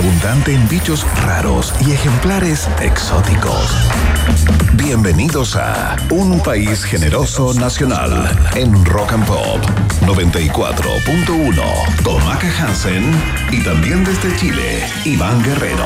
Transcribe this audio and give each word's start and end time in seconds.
abundante 0.00 0.54
en 0.54 0.66
bichos 0.66 1.06
raros 1.24 1.74
y 1.86 1.92
ejemplares 1.92 2.68
exóticos. 2.80 3.76
Bienvenidos 4.72 5.56
a 5.56 5.96
Un 6.08 6.40
País 6.42 6.84
Generoso 6.84 7.52
Nacional 7.52 8.30
en 8.54 8.82
Rock 8.86 9.12
and 9.12 9.26
Pop 9.26 9.60
94.1 10.06 12.02
con 12.02 12.22
Hansen 12.22 13.12
y 13.52 13.62
también 13.62 14.02
desde 14.02 14.34
Chile, 14.36 14.86
Iván 15.04 15.42
Guerrero. 15.42 15.84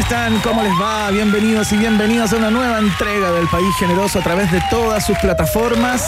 Están? 0.00 0.40
¿Cómo 0.40 0.62
les 0.62 0.72
va? 0.80 1.10
Bienvenidos 1.10 1.72
y 1.72 1.76
bienvenidos 1.76 2.32
a 2.32 2.36
una 2.36 2.50
nueva 2.50 2.78
entrega 2.78 3.32
del 3.32 3.46
País 3.48 3.68
Generoso 3.78 4.18
a 4.18 4.22
través 4.22 4.50
de 4.50 4.62
todas 4.70 5.04
sus 5.04 5.18
plataformas. 5.18 6.02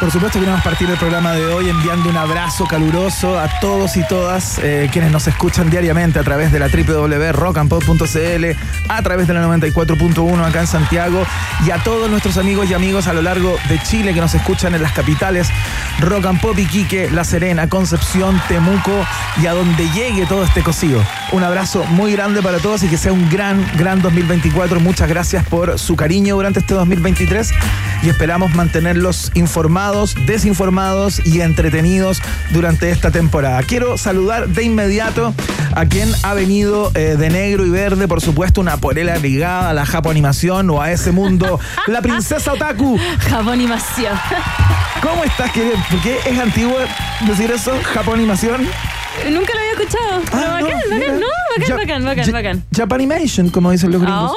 Por 0.00 0.10
supuesto 0.10 0.40
queremos 0.40 0.60
partir 0.62 0.90
el 0.90 0.96
programa 0.98 1.32
de 1.32 1.46
hoy 1.46 1.68
enviando 1.68 2.10
un 2.10 2.16
abrazo 2.16 2.66
caluroso 2.66 3.38
a 3.38 3.48
todos 3.60 3.96
y 3.96 4.06
todas 4.06 4.58
eh, 4.58 4.88
quienes 4.92 5.12
nos 5.12 5.28
escuchan 5.28 5.70
diariamente 5.70 6.18
a 6.18 6.24
través 6.24 6.50
de 6.50 6.58
la 6.58 6.68
www.rockandpop.cl, 6.68 8.44
a 8.88 9.02
través 9.02 9.28
de 9.28 9.34
la 9.34 9.46
94.1 9.46 10.44
acá 10.44 10.60
en 10.60 10.66
Santiago 10.66 11.24
y 11.64 11.70
a 11.70 11.78
todos 11.78 12.10
nuestros 12.10 12.36
amigos 12.38 12.68
y 12.68 12.74
amigos 12.74 13.06
a 13.06 13.12
lo 13.12 13.22
largo 13.22 13.56
de 13.68 13.80
Chile 13.82 14.12
que 14.12 14.20
nos 14.20 14.34
escuchan 14.34 14.74
en 14.74 14.82
las 14.82 14.92
capitales 14.92 15.48
Rock 16.00 16.26
and 16.26 16.40
Pop 16.40 16.58
Iquique, 16.58 17.08
La 17.10 17.24
Serena, 17.24 17.68
Concepción, 17.68 18.40
Temuco 18.48 19.06
y 19.40 19.46
a 19.46 19.52
donde 19.52 19.88
llegue 19.90 20.26
todo 20.26 20.44
este 20.44 20.62
cocido. 20.62 21.02
Un 21.32 21.42
abrazo 21.44 21.84
muy 21.84 22.12
grande 22.12 22.42
para 22.42 22.58
todos 22.58 22.82
y 22.82 22.88
que 22.88 22.96
sea 22.96 23.12
un 23.12 23.30
gran, 23.30 23.64
gran 23.76 24.02
2024. 24.02 24.80
Muchas 24.80 25.08
gracias 25.08 25.46
por 25.46 25.78
su 25.78 25.96
cariño 25.96 26.36
durante 26.36 26.60
este 26.60 26.74
2023 26.74 27.52
y 28.02 28.08
esperamos 28.08 28.54
mantenerlos 28.54 29.30
informados, 29.34 29.83
desinformados 30.26 31.20
y 31.26 31.40
entretenidos 31.42 32.22
durante 32.50 32.90
esta 32.90 33.10
temporada. 33.10 33.62
Quiero 33.62 33.98
saludar 33.98 34.48
de 34.48 34.62
inmediato 34.62 35.34
a 35.74 35.84
quien 35.86 36.10
ha 36.22 36.32
venido 36.34 36.90
eh, 36.94 37.16
de 37.18 37.28
negro 37.30 37.66
y 37.66 37.70
verde, 37.70 38.08
por 38.08 38.20
supuesto, 38.22 38.60
una 38.62 38.78
polera 38.78 39.16
ligada 39.18 39.70
a 39.70 39.74
la 39.74 39.84
Japo 39.84 40.10
Animación 40.10 40.70
o 40.70 40.80
a 40.80 40.90
ese 40.90 41.12
mundo, 41.12 41.60
la 41.86 42.00
princesa 42.00 42.52
Otaku. 42.54 42.98
Japonimación. 43.28 44.18
¿Cómo 45.02 45.22
estás, 45.24 45.50
querido? 45.52 45.74
¿Por 45.90 46.00
qué 46.00 46.16
es 46.24 46.38
antiguo 46.38 46.76
decir 47.26 47.50
eso? 47.50 47.72
Japo 47.82 48.14
Animación. 48.14 48.62
Nunca 49.30 49.52
lo 49.54 49.60
había 49.60 49.72
escuchado. 49.72 50.22
Ah, 50.32 50.60
bacán, 50.60 50.78
no, 50.88 50.96
bacán, 50.96 51.20
no, 51.20 51.26
bacán, 51.56 51.68
Ja- 51.68 51.76
bacán, 51.76 52.04
bacán, 52.04 52.24
Ja- 52.26 52.32
bacán. 52.32 52.64
Japanimation, 52.74 53.50
como 53.50 53.70
dicen 53.70 53.92
los 53.92 54.00
gringos. 54.00 54.32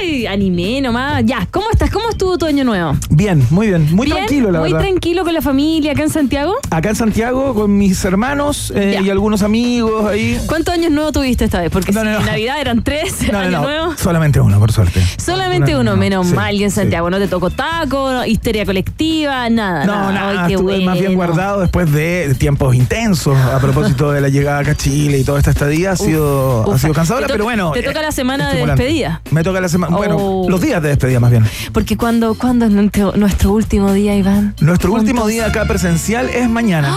Ay, 0.00 0.26
anime 0.26 0.80
nomás. 0.80 1.22
Ya, 1.24 1.46
¿cómo 1.50 1.66
estás? 1.70 1.90
¿Cómo 1.90 2.08
estuvo 2.10 2.38
tu 2.38 2.46
año 2.46 2.64
nuevo? 2.64 2.96
Bien, 3.10 3.44
muy 3.50 3.68
bien. 3.68 3.94
Muy 3.94 4.06
Bien, 4.06 4.18
tranquilo, 4.18 4.50
la 4.50 4.60
Muy 4.60 4.72
verdad. 4.72 4.86
tranquilo 4.88 5.24
con 5.24 5.34
la 5.34 5.42
familia 5.42 5.92
acá 5.92 6.02
en 6.02 6.10
Santiago. 6.10 6.54
Acá 6.70 6.90
en 6.90 6.96
Santiago 6.96 7.54
con 7.54 7.76
mis 7.76 8.04
hermanos 8.04 8.72
eh, 8.74 9.00
y 9.04 9.10
algunos 9.10 9.42
amigos 9.42 10.06
ahí. 10.06 10.40
¿Cuántos 10.46 10.74
años 10.74 10.90
nuevos 10.92 11.12
tuviste 11.12 11.44
esta 11.44 11.60
vez? 11.60 11.70
Porque 11.70 11.92
No, 11.92 12.00
si 12.00 12.06
no, 12.06 12.20
no. 12.20 12.26
Navidad 12.26 12.60
eran 12.60 12.82
tres, 12.82 13.16
No, 13.26 13.32
no, 13.32 13.38
año 13.38 13.50
no, 13.50 13.62
nuevo. 13.62 13.94
Solamente 13.96 14.40
uno, 14.40 14.58
por 14.58 14.72
suerte. 14.72 15.00
Solamente 15.18 15.72
uno, 15.74 15.92
no, 15.92 15.96
menos 15.96 16.28
sí, 16.28 16.34
mal, 16.34 16.54
y 16.54 16.64
en 16.64 16.70
sí. 16.70 16.76
Santiago. 16.76 17.10
No 17.10 17.18
te 17.18 17.28
tocó 17.28 17.50
taco, 17.50 18.24
histeria 18.24 18.64
colectiva, 18.64 19.48
nada. 19.50 19.84
No, 19.84 19.94
nada. 19.94 20.12
nada, 20.12 20.30
Ay, 20.42 20.48
qué 20.48 20.54
estuve 20.54 20.80
más 20.80 20.94
bien 20.98 21.14
bueno. 21.16 21.32
guardado 21.32 21.60
después 21.60 21.92
de 21.92 22.34
tiempos 22.38 22.74
intensos 22.74 23.36
a 23.36 23.58
propósito 23.60 24.10
de 24.12 24.20
la 24.20 24.28
llegada 24.28 24.60
acá 24.60 24.72
a 24.72 24.74
Chile 24.76 25.18
y 25.18 25.24
toda 25.24 25.38
esta 25.38 25.50
estadía. 25.50 25.92
Ha 25.92 25.96
sido, 25.96 26.72
ha 26.72 26.78
sido 26.78 26.94
cansadora, 26.94 27.26
pero 27.28 27.44
bueno. 27.44 27.72
te 27.72 27.82
toca 27.82 28.00
eh, 28.00 28.04
la 28.04 28.12
semana 28.12 28.50
de 28.52 28.66
despedida. 28.66 29.20
Me 29.30 29.42
toca 29.42 29.60
la 29.60 29.68
semana. 29.68 29.81
Bueno, 29.88 30.16
Oh. 30.18 30.46
los 30.48 30.60
días 30.60 30.82
de 30.82 30.88
despedida 30.90 31.20
más 31.20 31.30
bien. 31.30 31.44
Porque 31.72 31.96
cuando, 31.96 32.34
cuando 32.34 32.66
es 32.66 32.70
nuestro, 32.72 33.52
último 33.52 33.92
día, 33.92 34.14
Iván. 34.16 34.54
Nuestro 34.60 34.90
Juntos. 34.90 35.08
último 35.08 35.26
día 35.26 35.46
acá 35.46 35.64
presencial 35.66 36.28
es 36.30 36.48
mañana. 36.48 36.96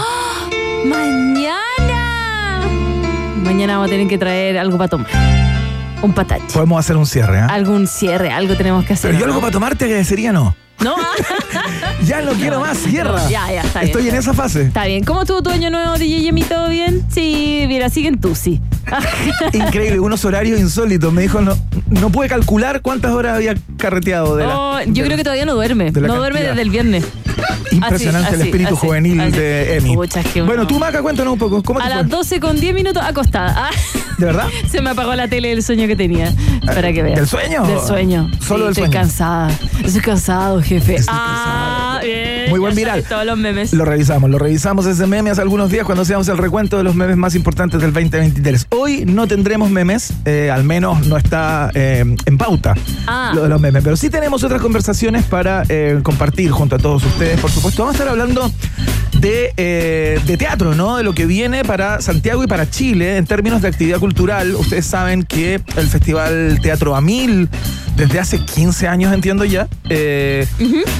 Mañana. 0.84 2.60
Mañana 3.44 3.74
vamos 3.74 3.88
a 3.88 3.90
tener 3.90 4.08
que 4.08 4.18
traer 4.18 4.58
algo 4.58 4.76
para 4.78 4.88
tomar. 4.88 5.08
Un 6.02 6.12
patache. 6.12 6.44
Podemos 6.52 6.78
hacer 6.78 6.96
un 6.96 7.06
cierre, 7.06 7.40
¿ah? 7.40 7.46
Algún 7.46 7.86
cierre, 7.86 8.30
algo 8.30 8.54
tenemos 8.54 8.84
que 8.84 8.92
hacer. 8.92 9.10
Pero 9.10 9.20
yo 9.20 9.26
¿no? 9.26 9.32
algo 9.32 9.40
para 9.40 9.52
tomarte 9.52 9.84
agradecería 9.86 10.32
no. 10.32 10.54
No, 10.80 10.94
Ya 12.06 12.22
no 12.22 12.32
quiero 12.32 12.60
más, 12.60 12.78
cierra. 12.78 13.20
Ya, 13.28 13.50
ya, 13.52 13.62
está 13.62 13.80
bien, 13.80 13.90
Estoy 13.90 14.08
en 14.08 14.14
esa 14.14 14.32
fase. 14.32 14.62
está 14.62 14.84
bien. 14.86 15.02
¿Cómo 15.04 15.22
estuvo 15.22 15.42
tu 15.42 15.50
año 15.50 15.70
nuevo, 15.70 15.98
DJ 15.98 16.20
Yemi? 16.22 16.42
¿Todo 16.42 16.68
bien? 16.68 17.04
Sí, 17.10 17.64
mira, 17.68 17.88
siguen 17.90 18.20
tú, 18.20 18.34
sí. 18.34 18.60
Increíble, 19.52 19.98
unos 19.98 20.24
horarios 20.24 20.60
insólitos. 20.60 21.12
Me 21.12 21.22
dijo, 21.22 21.40
no, 21.40 21.56
no 21.88 22.10
pude 22.10 22.28
calcular 22.28 22.80
cuántas 22.82 23.12
horas 23.12 23.36
había 23.36 23.54
carreteado 23.76 24.36
de 24.36 24.46
la- 24.46 24.58
Oh, 24.58 24.76
de 24.76 24.86
yo 24.92 25.02
la- 25.02 25.04
creo 25.06 25.16
que 25.16 25.24
todavía 25.24 25.44
no 25.46 25.54
duerme. 25.54 25.90
de 25.90 26.00
la 26.00 26.08
No 26.08 26.16
duerme 26.16 26.40
cantidad. 26.40 26.50
desde 26.52 26.62
el 26.62 26.70
viernes. 26.70 27.04
Impresionante 27.72 28.28
Así, 28.28 28.34
el 28.36 28.40
así, 28.40 28.48
espíritu 28.48 28.74
así, 28.74 28.86
juvenil 28.86 29.20
así. 29.20 29.30
de 29.32 29.76
Emi. 29.76 29.94
Pucha, 29.96 30.20
es 30.20 30.26
que 30.28 30.40
uno- 30.40 30.46
Bueno, 30.46 30.66
tú, 30.66 30.78
Maca, 30.78 31.02
cuéntanos 31.02 31.32
un 31.34 31.38
poco. 31.38 31.62
¿Cómo 31.62 31.80
te 31.80 31.86
A 31.86 31.88
fue? 31.88 31.96
las 31.96 32.08
12 32.08 32.40
con 32.40 32.58
10 32.58 32.74
minutos 32.74 33.02
acostada. 33.04 33.52
Ah, 33.56 33.70
¿De 34.18 34.24
verdad? 34.26 34.46
se 34.70 34.80
me 34.80 34.90
apagó 34.90 35.14
la 35.14 35.28
tele 35.28 35.48
del 35.48 35.62
sueño 35.62 35.86
que 35.86 35.96
tenía. 35.96 36.32
Para 36.64 36.92
que 36.92 37.02
veas. 37.02 37.16
¿Del 37.18 37.26
sueño? 37.28 37.66
Del 37.66 37.80
sueño. 37.80 38.30
Solo 38.40 38.64
del 38.66 38.72
estoy 38.72 38.84
sueño. 38.86 38.92
cansada. 38.92 39.50
Estoy 39.84 40.00
cansado, 40.00 40.62
jefe. 40.62 40.94
Estoy 40.94 41.14
ah. 41.18 41.85
Muy 42.56 42.60
buen 42.60 42.74
viral. 42.74 43.04
Todos 43.06 43.26
los 43.26 43.36
memes. 43.36 43.74
Lo 43.74 43.84
revisamos, 43.84 44.30
lo 44.30 44.38
revisamos 44.38 44.86
ese 44.86 45.06
meme 45.06 45.28
hace 45.28 45.42
algunos 45.42 45.70
días 45.70 45.84
cuando 45.84 46.02
hacíamos 46.04 46.26
el 46.28 46.38
recuento 46.38 46.78
de 46.78 46.84
los 46.84 46.94
memes 46.94 47.18
más 47.18 47.34
importantes 47.34 47.82
del 47.82 47.92
2023. 47.92 48.68
Hoy 48.70 49.04
no 49.04 49.26
tendremos 49.26 49.68
memes, 49.70 50.14
eh, 50.24 50.50
al 50.50 50.64
menos 50.64 51.06
no 51.06 51.18
está 51.18 51.70
eh, 51.74 52.02
en 52.24 52.38
pauta 52.38 52.74
Ah. 53.06 53.32
lo 53.34 53.42
de 53.42 53.50
los 53.50 53.60
memes, 53.60 53.84
pero 53.84 53.94
sí 53.94 54.08
tenemos 54.08 54.42
otras 54.42 54.62
conversaciones 54.62 55.24
para 55.26 55.64
eh, 55.68 56.00
compartir 56.02 56.50
junto 56.50 56.76
a 56.76 56.78
todos 56.78 57.04
ustedes, 57.04 57.38
por 57.40 57.50
supuesto. 57.50 57.82
Vamos 57.82 57.96
a 57.96 57.98
estar 57.98 58.08
hablando 58.08 58.50
de, 59.20 59.52
eh, 59.56 60.20
de 60.26 60.36
teatro, 60.36 60.74
¿no? 60.74 60.96
De 60.96 61.02
lo 61.02 61.14
que 61.14 61.26
viene 61.26 61.64
para 61.64 62.00
Santiago 62.00 62.44
y 62.44 62.46
para 62.46 62.68
Chile 62.70 63.16
en 63.16 63.26
términos 63.26 63.62
de 63.62 63.68
actividad 63.68 63.98
cultural. 63.98 64.54
Ustedes 64.54 64.86
saben 64.86 65.22
que 65.22 65.60
el 65.76 65.86
Festival 65.88 66.58
Teatro 66.62 66.94
a 66.94 67.00
Mil, 67.00 67.48
desde 67.96 68.20
hace 68.20 68.44
15 68.44 68.88
años 68.88 69.12
entiendo 69.12 69.44
ya, 69.44 69.68
eh, 69.88 70.46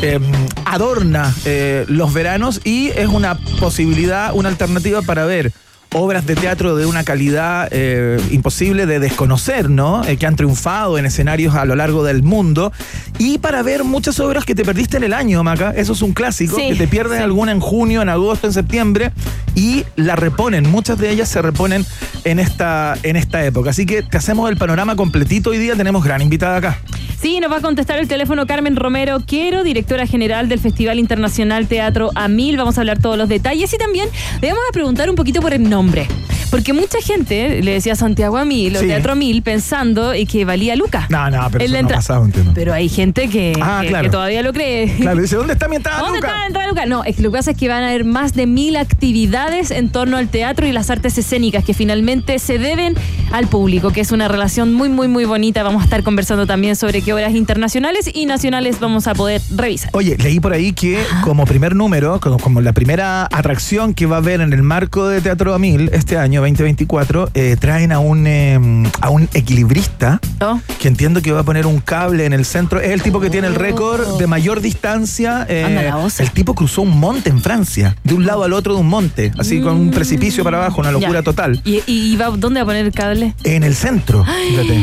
eh, 0.02 0.20
adorna 0.64 1.34
eh, 1.44 1.84
los 1.88 2.12
veranos 2.12 2.60
y 2.64 2.88
es 2.88 3.08
una 3.08 3.38
posibilidad, 3.60 4.32
una 4.34 4.48
alternativa 4.48 5.02
para 5.02 5.24
ver 5.26 5.52
obras 5.96 6.26
de 6.26 6.36
teatro 6.36 6.76
de 6.76 6.84
una 6.84 7.04
calidad 7.04 7.68
eh, 7.70 8.20
imposible 8.30 8.84
de 8.86 9.00
desconocer, 9.00 9.70
¿no? 9.70 10.04
Eh, 10.04 10.18
que 10.18 10.26
han 10.26 10.36
triunfado 10.36 10.98
en 10.98 11.06
escenarios 11.06 11.54
a 11.54 11.64
lo 11.64 11.74
largo 11.74 12.04
del 12.04 12.22
mundo. 12.22 12.72
Y 13.18 13.38
para 13.38 13.62
ver 13.62 13.82
muchas 13.82 14.20
obras 14.20 14.44
que 14.44 14.54
te 14.54 14.64
perdiste 14.64 14.98
en 14.98 15.04
el 15.04 15.14
año, 15.14 15.42
Maca. 15.42 15.70
Eso 15.70 15.94
es 15.94 16.02
un 16.02 16.12
clásico, 16.12 16.56
Sí, 16.56 16.68
que 16.68 16.74
te 16.74 16.86
pierdes 16.88 17.18
sí. 17.18 17.24
alguna 17.24 17.52
en 17.52 17.60
junio, 17.60 18.02
en 18.02 18.10
agosto, 18.10 18.46
en 18.46 18.52
septiembre. 18.52 19.10
Y 19.54 19.84
la 19.96 20.16
reponen. 20.16 20.70
Muchas 20.70 20.98
de 20.98 21.10
ellas 21.10 21.28
se 21.30 21.40
reponen 21.40 21.86
en 22.24 22.38
esta, 22.38 22.94
en 23.02 23.16
esta 23.16 23.42
época. 23.44 23.70
Así 23.70 23.86
que 23.86 24.02
te 24.02 24.18
hacemos 24.18 24.50
el 24.50 24.58
panorama 24.58 24.96
completito 24.96 25.50
hoy 25.50 25.58
día. 25.58 25.76
Tenemos 25.76 26.04
gran 26.04 26.20
invitada 26.20 26.56
acá. 26.58 26.78
Sí, 27.20 27.40
nos 27.40 27.50
va 27.50 27.56
a 27.56 27.60
contestar 27.62 27.98
el 27.98 28.06
teléfono 28.06 28.46
Carmen 28.46 28.76
Romero 28.76 29.20
Quiero, 29.26 29.64
directora 29.64 30.06
general 30.06 30.50
del 30.50 30.60
Festival 30.60 30.98
Internacional 30.98 31.66
Teatro 31.66 32.10
A1000. 32.12 32.58
Vamos 32.58 32.76
a 32.76 32.82
hablar 32.82 32.98
todos 32.98 33.16
los 33.16 33.28
detalles 33.30 33.72
y 33.72 33.78
también 33.78 34.10
le 34.42 34.48
vamos 34.48 34.62
a 34.68 34.72
preguntar 34.72 35.08
un 35.08 35.16
poquito 35.16 35.40
por 35.40 35.54
el 35.54 35.68
nombre. 35.68 35.85
Porque 36.50 36.72
mucha 36.72 36.98
gente 37.02 37.60
le 37.62 37.72
decía 37.72 37.96
Santiago 37.96 38.38
A1000 38.38 38.76
o 38.76 38.80
Sí. 38.80 38.86
Teatro 38.86 39.14
A1000 39.14 39.42
pensando 39.42 40.14
y 40.14 40.26
que 40.26 40.44
valía 40.44 40.76
Lucas. 40.76 41.10
No, 41.10 41.28
no, 41.28 41.48
pero 41.50 41.64
En 41.64 41.70
eso 41.70 41.74
la 41.74 41.82
no 41.82 41.88
entra- 41.98 42.16
entiendo. 42.24 42.52
Pero 42.54 42.72
hay 42.72 42.88
gente 42.88 43.28
que, 43.28 43.52
Ah, 43.60 43.80
que- 43.82 43.88
claro. 43.88 44.04
que 44.04 44.10
todavía 44.10 44.42
lo 44.42 44.52
cree. 44.52 44.94
Claro, 45.00 45.20
dice, 45.20 45.36
¿dónde 45.36 45.54
está 45.54 45.68
mi 45.68 45.76
entrada, 45.76 45.98
¿Dónde 46.00 46.18
Luca? 46.18 46.28
está 46.28 46.38
la 46.40 46.46
entrada, 46.46 46.68
Lucas? 46.68 46.86
No, 46.88 47.04
es 47.04 47.16
que 47.16 47.22
lo 47.22 47.30
que 47.30 47.36
pasa 47.38 47.50
es 47.50 47.56
que 47.56 47.68
van 47.68 47.82
a 47.82 47.88
haber 47.88 48.04
más 48.04 48.32
de 48.34 48.46
mil 48.46 48.76
actividades 48.76 49.70
en 49.72 49.90
torno 49.90 50.16
al 50.16 50.28
teatro 50.28 50.66
y 50.66 50.72
las 50.72 50.88
artes 50.90 51.18
escénicas 51.18 51.64
que 51.64 51.74
finalmente 51.74 52.38
se 52.38 52.58
deben 52.58 52.94
al 53.32 53.46
público, 53.48 53.90
que 53.90 54.00
es 54.00 54.12
una 54.12 54.28
relación 54.28 54.72
muy, 54.72 54.88
muy, 54.88 55.08
muy 55.08 55.24
bonita. 55.24 55.62
Vamos 55.64 55.82
a 55.82 55.84
estar 55.84 56.02
conversando 56.04 56.46
también 56.46 56.76
sobre 56.76 57.02
qué 57.02 57.12
obras 57.12 57.34
internacionales 57.34 58.08
y 58.12 58.26
nacionales 58.26 58.78
vamos 58.80 59.06
a 59.08 59.14
poder 59.14 59.42
revisar. 59.54 59.90
Oye, 59.94 60.16
leí 60.18 60.38
por 60.40 60.52
ahí 60.52 60.72
que 60.72 60.98
como 61.22 61.44
primer 61.44 61.74
número, 61.74 62.20
como, 62.20 62.38
como 62.38 62.60
la 62.60 62.72
primera 62.72 63.24
atracción 63.24 63.94
que 63.94 64.06
va 64.06 64.16
a 64.16 64.18
haber 64.20 64.40
en 64.40 64.52
el 64.52 64.62
marco 64.62 65.08
de 65.08 65.20
Teatro 65.20 65.54
a 65.54 65.58
Este 65.92 66.16
año 66.18 66.40
2024, 66.42 67.30
eh, 67.34 67.56
traen 67.58 67.90
a 67.92 67.98
un, 67.98 68.26
eh, 68.26 68.58
a 69.00 69.10
un 69.10 69.28
equilibrista 69.34 70.20
¿no? 70.40 70.60
que 70.80 70.88
entiendo 70.88 71.22
que 71.22 71.32
va 71.32 71.40
a 71.40 71.42
poner 71.42 71.66
un 71.66 71.80
cable 71.80 72.24
en 72.24 72.32
el 72.32 72.44
centro. 72.44 72.80
Es 72.80 72.90
el 72.90 73.02
tipo 73.02 73.20
que 73.20 73.30
tiene 73.30 73.48
el 73.48 73.54
récord 73.54 74.18
de 74.18 74.26
mayor 74.26 74.60
distancia. 74.60 75.44
eh, 75.48 75.90
el 76.18 76.30
tipo 76.30 76.54
cruzó 76.54 76.82
un 76.82 76.98
monte 76.98 77.30
en 77.30 77.40
Francia, 77.40 77.96
de 78.04 78.14
un 78.14 78.24
lado 78.26 78.44
al 78.44 78.52
otro 78.52 78.74
de 78.74 78.80
un 78.80 78.88
monte, 78.88 79.32
así 79.38 79.60
con 79.60 79.74
un 79.76 79.90
precipicio 79.90 80.44
para 80.44 80.58
abajo, 80.58 80.80
una 80.80 80.90
locura 80.92 81.06
Mm. 81.06 81.14
Ya. 81.14 81.22
total. 81.22 81.60
¿Y, 81.64 81.82
y 81.86 82.16
va, 82.16 82.26
dónde 82.30 82.60
va 82.60 82.62
a 82.62 82.66
poner 82.66 82.86
el 82.86 82.92
cable? 82.92 83.34
En 83.44 83.62
el 83.62 83.74
centro, 83.74 84.24
fíjate. 84.24 84.74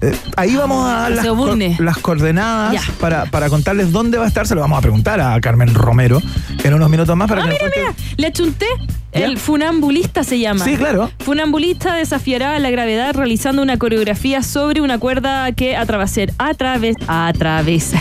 Eh, 0.00 0.16
ahí 0.36 0.56
vamos 0.56 0.86
a 0.86 0.92
dar 1.02 1.10
las, 1.12 1.26
co- 1.26 2.02
coordenadas 2.02 2.88
para, 3.00 3.24
para 3.26 3.48
contarles 3.48 3.92
dónde 3.92 4.18
va 4.18 4.24
a 4.24 4.28
estar. 4.28 4.46
Se 4.46 4.54
lo 4.54 4.60
vamos 4.60 4.78
a 4.78 4.80
preguntar 4.82 5.20
a 5.20 5.40
Carmen 5.40 5.72
Romero 5.74 6.20
en 6.64 6.74
unos 6.74 6.88
minutos 6.90 7.16
más 7.16 7.28
para 7.28 7.42
Ah, 7.42 7.46
que 7.46 7.52
mira, 7.52 7.64
nos 7.66 7.76
mira, 7.76 7.94
le 8.16 8.26
achunté. 8.26 8.66
¿Ya? 9.12 9.26
El 9.26 9.38
funambulista 9.38 10.24
se 10.24 10.38
llama. 10.38 10.64
Sí, 10.64 10.76
claro. 10.76 11.10
Funambulista 11.18 11.94
desafiará 11.94 12.58
la 12.58 12.70
gravedad 12.70 13.14
realizando 13.14 13.62
una 13.62 13.76
coreografía 13.76 14.42
sobre 14.42 14.80
una 14.80 14.98
cuerda 14.98 15.52
que 15.52 15.76
atravesar, 15.76 16.32
atraves, 16.38 16.96
atravesa. 17.06 18.00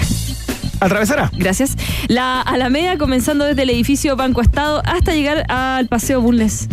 ¿Atravesará? 0.79 1.29
Gracias. 1.33 1.77
La 2.07 2.41
Alameda 2.41 2.97
comenzando 2.97 3.45
desde 3.45 3.61
el 3.63 3.69
edificio 3.69 4.15
Banco 4.15 4.41
Estado 4.41 4.81
hasta 4.85 5.13
llegar 5.13 5.45
al 5.47 5.87
Paseo 5.87 6.21
Bulnes. 6.21 6.67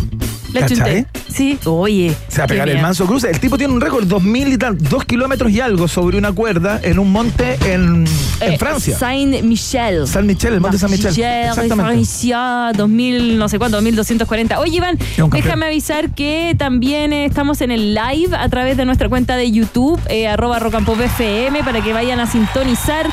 La 0.53 0.61
¿Cachai? 0.61 1.05
Sí. 1.31 1.59
Oye. 1.65 2.15
Se 2.27 2.39
va 2.39 2.45
a 2.45 2.47
qué 2.47 2.53
pegar 2.53 2.69
el 2.69 2.81
manso 2.81 3.05
cruce. 3.05 3.29
El 3.29 3.39
tipo 3.39 3.57
tiene 3.57 3.73
un 3.73 3.81
récord, 3.81 4.05
dos 4.05 4.23
mil 4.23 4.51
y 4.51 4.57
tal, 4.57 4.77
dos 4.77 5.05
kilómetros 5.05 5.51
y 5.51 5.59
algo 5.61 5.87
sobre 5.87 6.17
una 6.17 6.31
cuerda 6.31 6.79
en 6.83 6.99
un 6.99 7.11
monte 7.11 7.57
en, 7.65 8.05
en 8.41 8.53
Eh, 8.53 8.57
Francia. 8.57 8.97
Saint 8.97 9.43
Michel. 9.43 10.07
San 10.07 10.25
Michel, 10.25 10.53
el 10.53 10.59
monte 10.61 10.77
San 10.77 10.89
Michel. 10.91 11.13
Francia, 11.53 12.71
2000, 12.75 13.37
no 13.37 13.47
sé 13.49 13.59
cuánto, 13.59 13.77
2240. 13.77 14.59
Oye, 14.59 14.77
Iván, 14.77 14.97
déjame 15.31 15.67
avisar 15.67 16.09
que 16.11 16.55
también 16.57 17.13
eh, 17.13 17.25
estamos 17.25 17.61
en 17.61 17.71
el 17.71 17.93
live 17.93 18.35
a 18.37 18.47
través 18.49 18.77
de 18.77 18.85
nuestra 18.85 19.09
cuenta 19.09 19.37
de 19.37 19.51
YouTube, 19.51 19.99
eh, 20.09 20.27
arroba 20.27 20.59
FM, 20.59 21.63
para 21.63 21.81
que 21.81 21.93
vayan 21.93 22.19
a 22.19 22.25
sintonizar. 22.27 23.07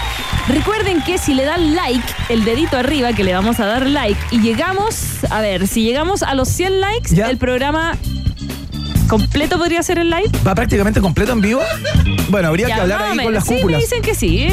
Recuerden 0.48 1.02
que 1.02 1.18
si 1.18 1.34
le 1.34 1.44
dan 1.44 1.74
like, 1.74 2.02
el 2.28 2.44
dedito 2.44 2.76
arriba, 2.76 3.12
que 3.12 3.24
le 3.24 3.32
vamos 3.32 3.58
a 3.60 3.66
dar 3.66 3.86
like, 3.86 4.18
y 4.30 4.40
llegamos, 4.40 5.24
a 5.30 5.40
ver, 5.40 5.66
si 5.66 5.82
llegamos 5.82 6.22
a 6.22 6.34
los 6.34 6.48
100 6.48 6.80
likes, 6.80 7.14
Ya. 7.14 7.25
El 7.30 7.38
programa 7.38 7.96
completo 9.08 9.58
podría 9.58 9.82
ser 9.82 9.98
el 9.98 10.10
live. 10.10 10.30
¿Va 10.46 10.54
prácticamente 10.54 11.00
completo 11.00 11.32
en 11.32 11.40
vivo? 11.40 11.60
Bueno, 12.28 12.48
habría 12.48 12.66
que 12.66 12.72
hablar 12.72 13.02
ahí 13.02 13.18
con 13.18 13.32
las 13.34 13.44
Sí, 13.44 13.58
me 13.64 13.76
dicen 13.76 14.02
que 14.02 14.14
sí. 14.14 14.48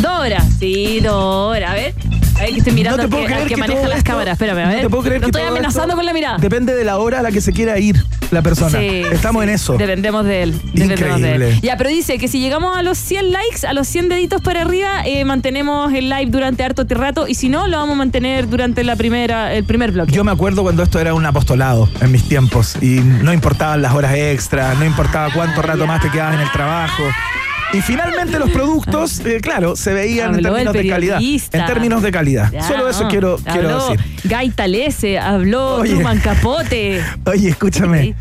Dora. 0.00 0.42
Sí, 0.58 1.00
Dora. 1.00 1.72
A 1.72 1.74
ver. 1.74 1.94
A 2.36 2.42
ver 2.44 2.52
que 2.52 2.58
estoy 2.58 2.72
mirando 2.72 2.96
No 2.96 3.02
te 3.02 3.04
al 3.04 3.10
puedo 3.10 3.26
que, 3.26 3.32
al 3.34 3.34
creer 3.40 3.48
que 3.48 3.54
que 3.54 3.60
maneja 3.60 3.88
las 3.88 3.98
esto- 3.98 4.10
cámaras. 4.12 4.32
Espérame, 4.32 4.58
a 4.60 4.62
no 4.64 4.68
ver. 4.72 4.80
te 4.82 4.88
puedo 4.90 5.02
creer 5.02 5.20
Lo 5.20 5.26
que 5.26 5.38
estoy 5.38 5.42
amenazando 5.50 5.94
con 5.94 6.06
la 6.06 6.12
mirada. 6.14 6.38
Depende 6.38 6.74
de 6.74 6.84
la 6.84 6.98
hora 6.98 7.18
a 7.18 7.22
la 7.22 7.30
que 7.32 7.40
se 7.42 7.52
quiera 7.52 7.78
ir 7.78 8.02
la 8.30 8.42
persona. 8.42 8.78
Sí, 8.78 9.02
Estamos 9.12 9.42
sí. 9.42 9.48
en 9.48 9.54
eso. 9.54 9.76
Dependemos 9.76 10.24
de 10.24 10.42
él. 10.42 10.52
Dependemos 10.72 11.20
de 11.20 11.28
Increíble. 11.28 11.48
él. 11.50 11.60
Ya, 11.62 11.76
pero 11.76 11.90
dice 11.90 12.18
que 12.18 12.28
si 12.28 12.40
llegamos 12.40 12.76
a 12.76 12.82
los 12.82 12.98
100 12.98 13.32
likes, 13.32 13.66
a 13.66 13.72
los 13.72 13.88
100 13.88 14.08
deditos 14.08 14.40
para 14.42 14.62
arriba, 14.62 15.02
eh, 15.06 15.24
mantenemos 15.24 15.92
el 15.92 16.08
live 16.08 16.26
durante 16.30 16.64
harto 16.64 16.84
rato 16.88 17.26
y 17.28 17.34
si 17.34 17.48
no, 17.48 17.66
lo 17.68 17.76
vamos 17.78 17.94
a 17.94 17.98
mantener 17.98 18.48
durante 18.48 18.84
la 18.84 18.96
primera, 18.96 19.54
el 19.54 19.64
primer 19.64 19.92
bloque. 19.92 20.12
Yo 20.12 20.24
me 20.24 20.32
acuerdo 20.32 20.62
cuando 20.62 20.82
esto 20.82 20.98
era 20.98 21.14
un 21.14 21.24
apostolado 21.24 21.88
en 22.00 22.12
mis 22.12 22.24
tiempos 22.24 22.76
y 22.80 23.00
no 23.00 23.32
importaban 23.32 23.82
las 23.82 23.94
horas 23.94 24.14
extras, 24.14 24.78
no 24.78 24.84
importaba 24.84 25.32
cuánto 25.32 25.62
rato 25.62 25.86
más 25.86 26.02
te 26.02 26.10
quedabas 26.10 26.34
en 26.34 26.40
el 26.40 26.50
trabajo. 26.52 27.02
Y 27.72 27.80
finalmente 27.82 28.38
los 28.38 28.50
productos, 28.50 29.20
eh, 29.20 29.38
claro, 29.40 29.76
se 29.76 29.92
veían 29.92 30.30
en 30.30 30.34
Habló 30.46 30.50
términos 30.54 30.72
de 30.74 30.88
calidad. 30.88 31.20
En 31.20 31.66
términos 31.66 32.02
de 32.02 32.10
calidad. 32.10 32.50
Ya, 32.52 32.62
Solo 32.62 32.88
eso 32.88 33.04
no. 33.04 33.08
quiero, 33.08 33.36
decir. 33.38 34.00
Gaita 34.24 34.66
Lese, 34.66 35.18
habló 35.18 35.76
Oye. 35.76 35.92
Truman 35.94 36.18
Capote. 36.18 37.00
Oye, 37.26 37.48
escúchame. 37.50 38.14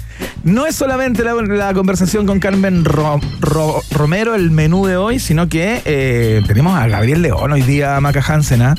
No 0.44 0.66
es 0.68 0.76
solamente 0.76 1.24
la, 1.24 1.34
la 1.34 1.74
conversación 1.74 2.26
con 2.28 2.40
Carmen 2.40 2.86
Ro- 2.86 3.20
Ro- 3.40 3.82
Romero 3.92 4.36
el 4.36 4.52
menú 4.52 4.86
de 4.86 4.98
hoy, 4.98 5.18
sino 5.20 5.50
que 5.50 5.82
eh, 5.86 6.42
tenemos 6.48 6.78
a 6.78 6.88
Gabriel 6.88 7.22
León 7.24 7.52
hoy 7.52 7.64
día, 7.64 8.00
Maca 8.00 8.22
Hansen, 8.26 8.62
¿ah? 8.62 8.76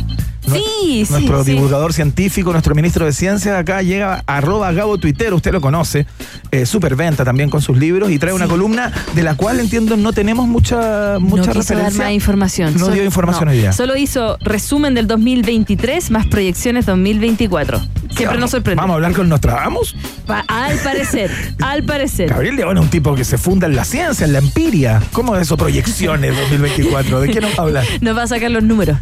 Sí, 0.56 1.04
sí, 1.06 1.12
Nuestro 1.12 1.44
sí. 1.44 1.52
divulgador 1.52 1.92
científico, 1.92 2.52
nuestro 2.52 2.74
ministro 2.74 3.04
de 3.06 3.12
Ciencias, 3.12 3.56
acá 3.58 3.82
llega 3.82 4.22
arroba 4.26 4.72
Gabo 4.72 4.98
Twitter, 4.98 5.32
usted 5.34 5.52
lo 5.52 5.60
conoce, 5.60 6.06
eh, 6.50 6.66
superventa 6.66 7.24
también 7.24 7.50
con 7.50 7.60
sus 7.62 7.76
libros 7.78 8.10
y 8.10 8.18
trae 8.18 8.32
una 8.32 8.46
columna 8.48 8.92
de 9.14 9.22
la 9.22 9.34
cual 9.34 9.60
entiendo 9.60 9.96
no 9.96 10.12
tenemos 10.12 10.46
mucha, 10.48 11.18
mucha 11.20 11.46
no 11.46 11.52
quiso 11.52 11.74
dar 11.74 11.82
referencia. 11.84 12.04
más 12.04 12.12
información. 12.12 12.74
No 12.78 12.88
dio 12.88 13.04
información 13.04 13.48
hoy 13.48 13.58
día. 13.58 13.72
Solo 13.72 13.96
hizo 13.96 14.36
resumen 14.40 14.94
del 14.94 15.06
2023 15.06 16.10
más 16.10 16.26
proyecciones 16.26 16.86
2024. 16.86 17.80
Siempre 18.16 18.38
nos 18.38 18.50
sorprende. 18.50 18.80
Vamos 18.80 18.94
a 18.94 18.96
hablar 18.96 19.12
con 19.12 19.28
Nostradamus. 19.28 19.94
Pa- 20.26 20.44
al 20.48 20.76
parecer, 20.78 21.30
al 21.60 21.84
parecer. 21.84 22.28
Gabriel 22.30 22.56
León 22.56 22.76
es 22.78 22.82
un 22.84 22.90
tipo 22.90 23.14
que 23.14 23.24
se 23.24 23.38
funda 23.38 23.66
en 23.66 23.76
la 23.76 23.84
ciencia, 23.84 24.26
en 24.26 24.32
la 24.32 24.38
empiria. 24.40 25.00
¿Cómo 25.12 25.36
es 25.36 25.42
eso? 25.42 25.56
Proyecciones 25.56 26.36
2024. 26.36 27.20
¿De 27.20 27.28
qué 27.30 27.40
nos 27.40 27.58
habla? 27.58 27.82
Nos 28.00 28.16
va 28.16 28.22
a 28.24 28.26
sacar 28.26 28.50
los 28.50 28.62
números. 28.62 28.98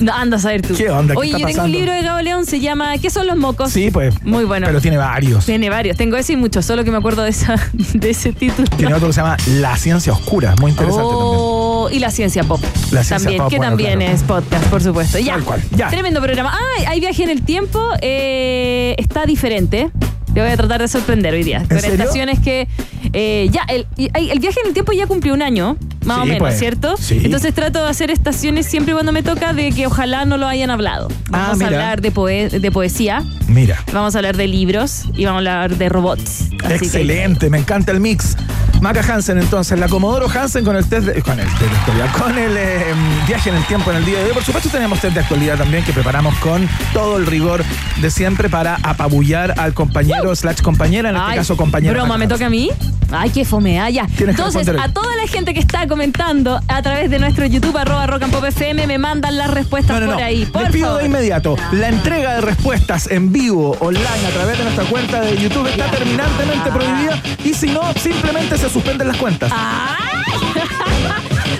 No, 0.00 0.12
anda 0.12 0.36
a 0.38 0.40
saber 0.40 0.62
tú. 0.62 0.74
¿Qué 0.84 0.90
onda? 0.90 1.14
¿Qué 1.14 1.20
Oye, 1.20 1.30
está 1.30 1.38
yo 1.38 1.46
tengo 1.46 1.48
un 1.48 1.56
pasando? 1.56 1.78
libro 1.78 1.92
de 1.94 2.02
Gabo 2.02 2.20
León, 2.20 2.44
se 2.44 2.60
llama 2.60 2.98
¿Qué 2.98 3.08
son 3.08 3.26
los 3.26 3.36
mocos? 3.36 3.70
Sí, 3.70 3.90
pues. 3.90 4.22
Muy 4.22 4.44
bueno. 4.44 4.66
Pero 4.66 4.82
tiene 4.82 4.98
varios. 4.98 5.46
Tiene 5.46 5.70
varios. 5.70 5.96
Tengo 5.96 6.16
ese 6.18 6.34
y 6.34 6.36
muchos, 6.36 6.66
solo 6.66 6.84
que 6.84 6.90
me 6.90 6.98
acuerdo 6.98 7.22
de, 7.22 7.30
esa, 7.30 7.56
de 7.72 8.10
ese 8.10 8.32
título. 8.32 8.68
Tiene 8.76 8.92
otro 8.92 9.06
que 9.06 9.14
se 9.14 9.20
llama 9.22 9.36
La 9.60 9.76
Ciencia 9.78 10.12
Oscura. 10.12 10.54
Muy 10.60 10.72
interesante 10.72 11.08
también. 11.08 11.38
Oh, 11.40 11.88
y 11.90 11.98
la 12.00 12.10
ciencia 12.10 12.44
pop. 12.44 12.60
La 12.90 13.02
ciencia 13.02 13.16
también, 13.16 13.38
pop, 13.38 13.50
que 13.50 13.56
bueno, 13.56 13.70
también 13.72 13.98
claro. 13.98 14.14
es 14.14 14.22
podcast, 14.24 14.66
por 14.66 14.82
supuesto. 14.82 15.18
Ya. 15.18 15.34
Tal 15.34 15.44
cual, 15.44 15.62
ya. 15.74 15.88
Tremendo 15.88 16.20
programa. 16.20 16.52
Ah, 16.54 16.84
hay 16.88 17.00
viaje 17.00 17.22
en 17.22 17.30
el 17.30 17.42
tiempo. 17.42 17.80
eh, 18.02 18.94
está 18.98 19.24
diferente. 19.24 19.90
Te 20.34 20.40
voy 20.40 20.50
a 20.50 20.56
tratar 20.56 20.80
de 20.80 20.88
sorprender 20.88 21.32
hoy 21.32 21.44
día. 21.44 21.60
Con 21.68 21.78
serio? 21.80 21.94
estaciones 21.96 22.40
que 22.40 22.66
eh, 23.12 23.48
ya, 23.52 23.62
el, 23.68 23.86
el 23.96 24.38
viaje 24.40 24.58
en 24.62 24.68
el 24.68 24.74
tiempo 24.74 24.92
ya 24.92 25.06
cumplió 25.06 25.32
un 25.32 25.42
año, 25.42 25.76
más 26.04 26.18
o 26.18 26.24
menos, 26.24 26.40
pues. 26.40 26.58
¿cierto? 26.58 26.96
Sí. 26.96 27.20
Entonces 27.24 27.54
trato 27.54 27.82
de 27.84 27.88
hacer 27.88 28.10
estaciones 28.10 28.66
siempre 28.66 28.94
cuando 28.94 29.12
me 29.12 29.22
toca 29.22 29.52
de 29.52 29.70
que 29.70 29.86
ojalá 29.86 30.24
no 30.24 30.36
lo 30.36 30.48
hayan 30.48 30.70
hablado. 30.70 31.06
Ah, 31.32 31.48
Vamos 31.50 31.60
a 31.62 31.66
hablar 31.66 32.00
de, 32.00 32.10
poe- 32.12 32.50
de 32.50 32.70
poesía, 32.72 33.22
Mira. 33.46 33.78
vamos 33.92 34.16
a 34.16 34.18
hablar 34.18 34.36
de 34.36 34.48
libros 34.48 35.04
y 35.14 35.24
vamos 35.24 35.46
a 35.46 35.62
hablar 35.62 35.76
de 35.78 35.88
robots. 35.88 36.48
Así 36.64 36.66
que- 36.66 36.74
Excelente, 36.74 37.48
me 37.48 37.58
encanta 37.58 37.92
el 37.92 38.00
mix. 38.00 38.36
Maca 38.84 39.00
Hansen, 39.00 39.38
entonces, 39.38 39.78
la 39.78 39.88
Comodoro 39.88 40.28
Hansen 40.28 40.62
con 40.62 40.76
el 40.76 40.86
test 40.86 41.06
de, 41.06 41.22
con 41.22 41.40
el 41.40 41.46
test 41.46 41.70
de 41.70 41.78
actualidad, 41.78 42.12
con 42.18 42.36
el 42.36 42.54
eh, 42.54 42.84
viaje 43.26 43.48
en 43.48 43.56
el 43.56 43.64
tiempo 43.64 43.90
en 43.90 43.96
el 43.96 44.04
día 44.04 44.18
de 44.18 44.26
hoy. 44.26 44.32
Por 44.34 44.44
supuesto, 44.44 44.68
tenemos 44.68 45.00
test 45.00 45.14
de 45.14 45.20
actualidad 45.20 45.56
también 45.56 45.82
que 45.84 45.94
preparamos 45.94 46.34
con 46.36 46.68
todo 46.92 47.16
el 47.16 47.24
rigor 47.24 47.64
de 47.96 48.10
siempre 48.10 48.50
para 48.50 48.76
apabullar 48.82 49.58
al 49.58 49.72
compañero 49.72 50.36
slash 50.36 50.60
compañera, 50.60 51.08
en 51.08 51.16
este 51.16 51.34
caso 51.34 51.56
compañera. 51.56 51.94
Broma, 51.94 52.08
Maca 52.08 52.18
¿me 52.18 52.26
toca 52.26 52.44
a 52.44 52.50
mí? 52.50 52.68
Ay, 53.16 53.30
qué 53.30 53.44
fome, 53.44 53.80
ah, 53.80 53.90
ya. 53.90 54.06
Entonces, 54.18 54.68
a 54.68 54.88
toda 54.92 55.14
la 55.16 55.26
gente 55.26 55.54
que 55.54 55.60
está 55.60 55.86
comentando 55.86 56.60
a 56.68 56.82
través 56.82 57.10
de 57.10 57.18
nuestro 57.18 57.46
YouTube, 57.46 57.76
arroba 57.76 58.06
rock 58.06 58.22
and 58.24 58.32
pop 58.32 58.44
FM, 58.44 58.86
me 58.86 58.98
mandan 58.98 59.36
las 59.36 59.50
respuestas 59.50 60.00
No, 60.00 60.06
no, 60.06 60.12
por 60.12 60.20
no. 60.20 60.26
ahí. 60.26 60.46
Por 60.46 60.62
Les 60.62 60.72
pido 60.72 60.86
favor. 60.86 61.00
de 61.02 61.06
inmediato. 61.08 61.56
La 61.72 61.88
entrega 61.88 62.34
de 62.34 62.40
respuestas 62.42 63.10
en 63.10 63.32
vivo, 63.32 63.76
online, 63.80 64.26
a 64.28 64.30
través 64.34 64.58
de 64.58 64.64
nuestra 64.64 64.84
cuenta 64.84 65.20
de 65.20 65.36
YouTube 65.36 65.66
está 65.68 65.90
terminantemente 65.90 66.70
prohibida. 66.70 67.20
Y 67.44 67.54
si 67.54 67.68
no, 67.68 67.82
simplemente 67.94 68.58
se 68.58 68.68
suspenden 68.70 69.08
las 69.08 69.16
cuentas. 69.16 69.50
¡Ah! 69.54 69.96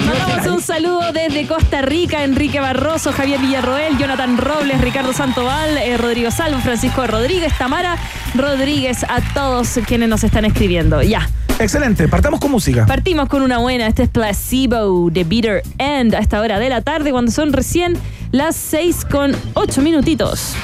Mandamos 0.07 0.47
un 0.47 0.61
saludo 0.61 1.13
desde 1.13 1.47
Costa 1.47 1.83
Rica, 1.83 2.25
Enrique 2.25 2.61
Barroso, 2.61 3.13
Javier 3.13 3.41
Villarroel, 3.41 3.97
Jonathan 3.97 4.37
Robles, 4.37 4.81
Ricardo 4.81 5.13
Santoval, 5.13 5.79
eh, 5.79 5.97
Rodrigo 5.97 6.31
Salvo, 6.31 6.61
Francisco 6.61 7.07
Rodríguez, 7.07 7.57
Tamara 7.57 7.97
Rodríguez, 8.35 9.05
a 9.05 9.21
todos 9.33 9.79
quienes 9.87 10.09
nos 10.09 10.23
están 10.23 10.45
escribiendo. 10.45 11.03
Ya. 11.03 11.29
Excelente, 11.59 12.09
partamos 12.09 12.41
con 12.41 12.51
música. 12.51 12.85
Partimos 12.85 13.29
con 13.29 13.43
una 13.43 13.59
buena, 13.59 13.87
este 13.87 14.03
es 14.03 14.09
Placebo 14.09 15.09
de 15.11 15.25
Bitter 15.25 15.63
End 15.79 16.15
a 16.15 16.19
esta 16.19 16.41
hora 16.41 16.59
de 16.59 16.69
la 16.69 16.83
tarde 16.83 17.11
cuando 17.11 17.31
son 17.31 17.53
recién 17.53 17.97
las 18.33 18.57
6 18.57 19.07
con 19.11 19.35
8 19.55 19.81
minutitos. 19.81 20.55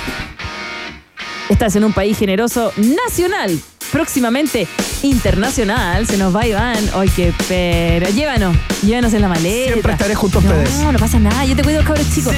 Estás 1.49 1.77
en 1.77 1.85
un 1.85 1.93
país 1.93 2.19
generoso 2.19 2.73
nacional, 2.77 3.59
próximamente 3.91 4.67
internacional. 5.03 6.07
Se 6.07 6.17
nos 6.17 6.35
va 6.35 6.47
Iván. 6.47 6.91
Ay, 6.95 7.09
qué 7.15 7.33
pero. 7.49 8.09
Llévanos, 8.11 8.57
llévanos 8.83 9.13
en 9.15 9.23
la 9.23 9.29
maleta. 9.29 9.73
Siempre 9.73 9.93
estaré 9.93 10.15
junto 10.15 10.39
a 10.39 10.43
ustedes. 10.43 10.79
No, 10.81 10.93
no 10.93 10.99
pasa 10.99 11.19
nada. 11.19 11.45
Yo 11.45 11.57
te 11.57 11.63
cuido, 11.63 11.83
cabros 11.85 12.11
chicos. 12.15 12.35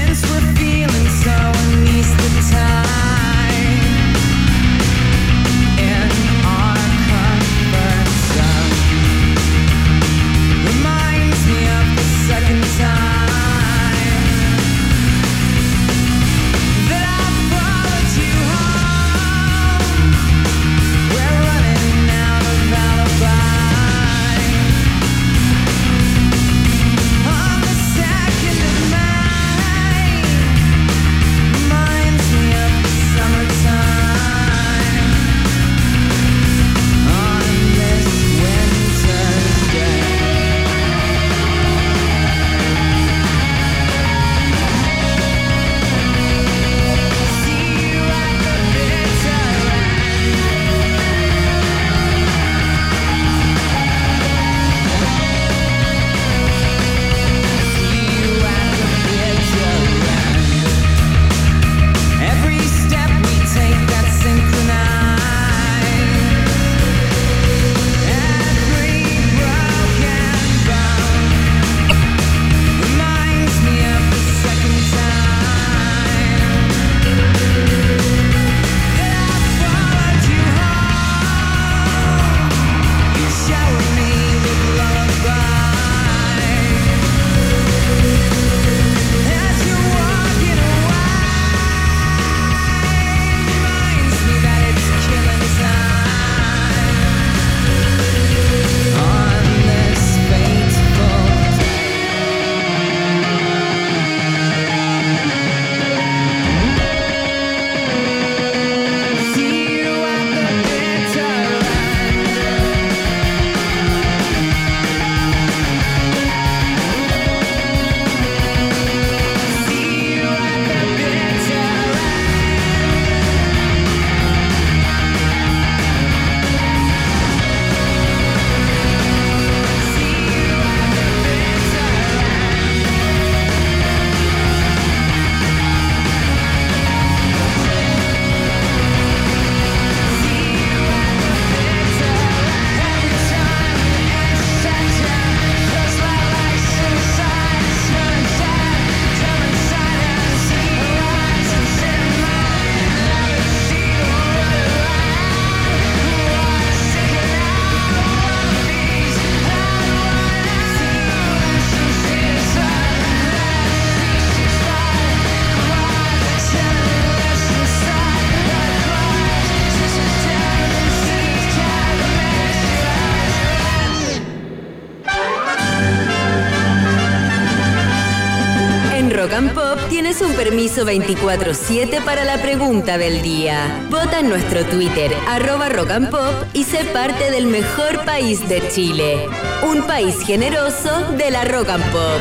Permiso 180.52 180.84
24-7 180.84 182.04
para 182.04 182.26
la 182.26 182.36
pregunta 182.42 182.98
del 182.98 183.22
día. 183.22 183.86
Vota 183.90 184.20
en 184.20 184.28
nuestro 184.28 184.62
Twitter, 184.66 185.10
arroba 185.26 185.70
Rock 185.70 185.92
and 185.92 186.10
Pop, 186.10 186.34
y 186.52 186.64
sé 186.64 186.84
parte 186.92 187.30
del 187.30 187.46
mejor 187.46 188.04
país 188.04 188.46
de 188.50 188.62
Chile. 188.68 189.28
Un 189.62 189.86
país 189.86 190.20
generoso 190.20 191.10
de 191.16 191.30
la 191.30 191.46
Rock 191.46 191.70
and 191.70 191.84
Pop. 191.84 192.20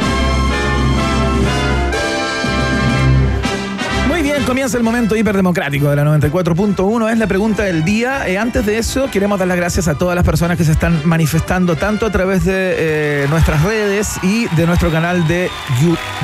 Muy 4.08 4.22
bien, 4.22 4.44
comienza 4.46 4.78
el 4.78 4.84
momento 4.84 5.14
hiperdemocrático 5.18 5.90
de 5.90 5.98
la 5.98 6.06
94.1. 6.06 7.12
Es 7.12 7.18
la 7.18 7.28
pregunta 7.28 7.64
del 7.64 7.84
día. 7.84 8.30
Eh, 8.30 8.38
antes 8.38 8.66
de 8.66 8.78
eso, 8.78 9.12
queremos 9.12 9.40
dar 9.40 9.48
las 9.50 9.58
gracias 9.58 9.90
a 9.90 9.96
todas 9.96 10.16
las 10.16 10.24
personas 10.24 10.58
que 10.58 10.64
se 10.64 10.72
están 10.72 11.02
manifestando 11.04 11.76
tanto 11.76 12.06
a 12.06 12.12
través 12.12 12.46
de 12.46 12.54
eh, 12.78 13.28
nuestras 13.30 13.62
redes 13.62 14.18
y 14.24 14.48
de 14.56 14.66
nuestro 14.66 14.90
canal 14.90 15.28
de 15.28 15.50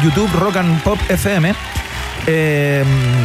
YouTube 0.02 0.32
Rock 0.40 0.56
and 0.56 0.82
Pop 0.84 1.00
FM. 1.10 1.54
Eh, 2.30 2.84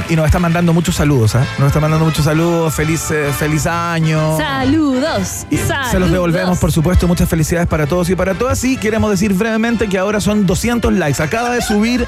y 0.09 0.14
nos 0.14 0.26
están 0.26 0.42
mandando 0.42 0.73
muchos 0.73 0.94
saludos, 0.94 1.35
¿ah? 1.35 1.44
Nos 1.59 1.66
están 1.66 1.82
mandando 1.82 2.06
muchos 2.06 2.25
saludos. 2.25 2.73
Feliz, 2.75 3.11
eh, 3.11 3.32
feliz 3.37 3.66
año. 3.66 4.38
Saludos. 4.38 5.44
Y 5.50 5.56
saludos. 5.56 5.90
se 5.90 5.99
los 5.99 6.11
devolvemos, 6.11 6.59
por 6.59 6.71
supuesto. 6.71 7.09
Muchas 7.09 7.28
felicidades 7.28 7.66
para 7.66 7.87
todos 7.87 8.09
y 8.11 8.14
para 8.14 8.35
todas. 8.35 8.62
Y 8.62 8.76
queremos 8.76 9.11
decir 9.11 9.35
brevemente 9.35 9.88
que 9.88 9.99
ahora 9.99 10.21
son 10.21 10.47
200 10.47 10.92
likes. 10.92 11.21
Acaba 11.21 11.50
de 11.50 11.62
subir 11.62 12.06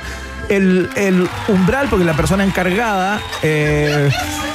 el, 0.49 0.89
el 0.97 1.29
umbral 1.49 1.89
porque 1.89 2.05
la 2.05 2.15
persona 2.15 2.45
encargada 2.45 3.21
eh, 3.43 4.11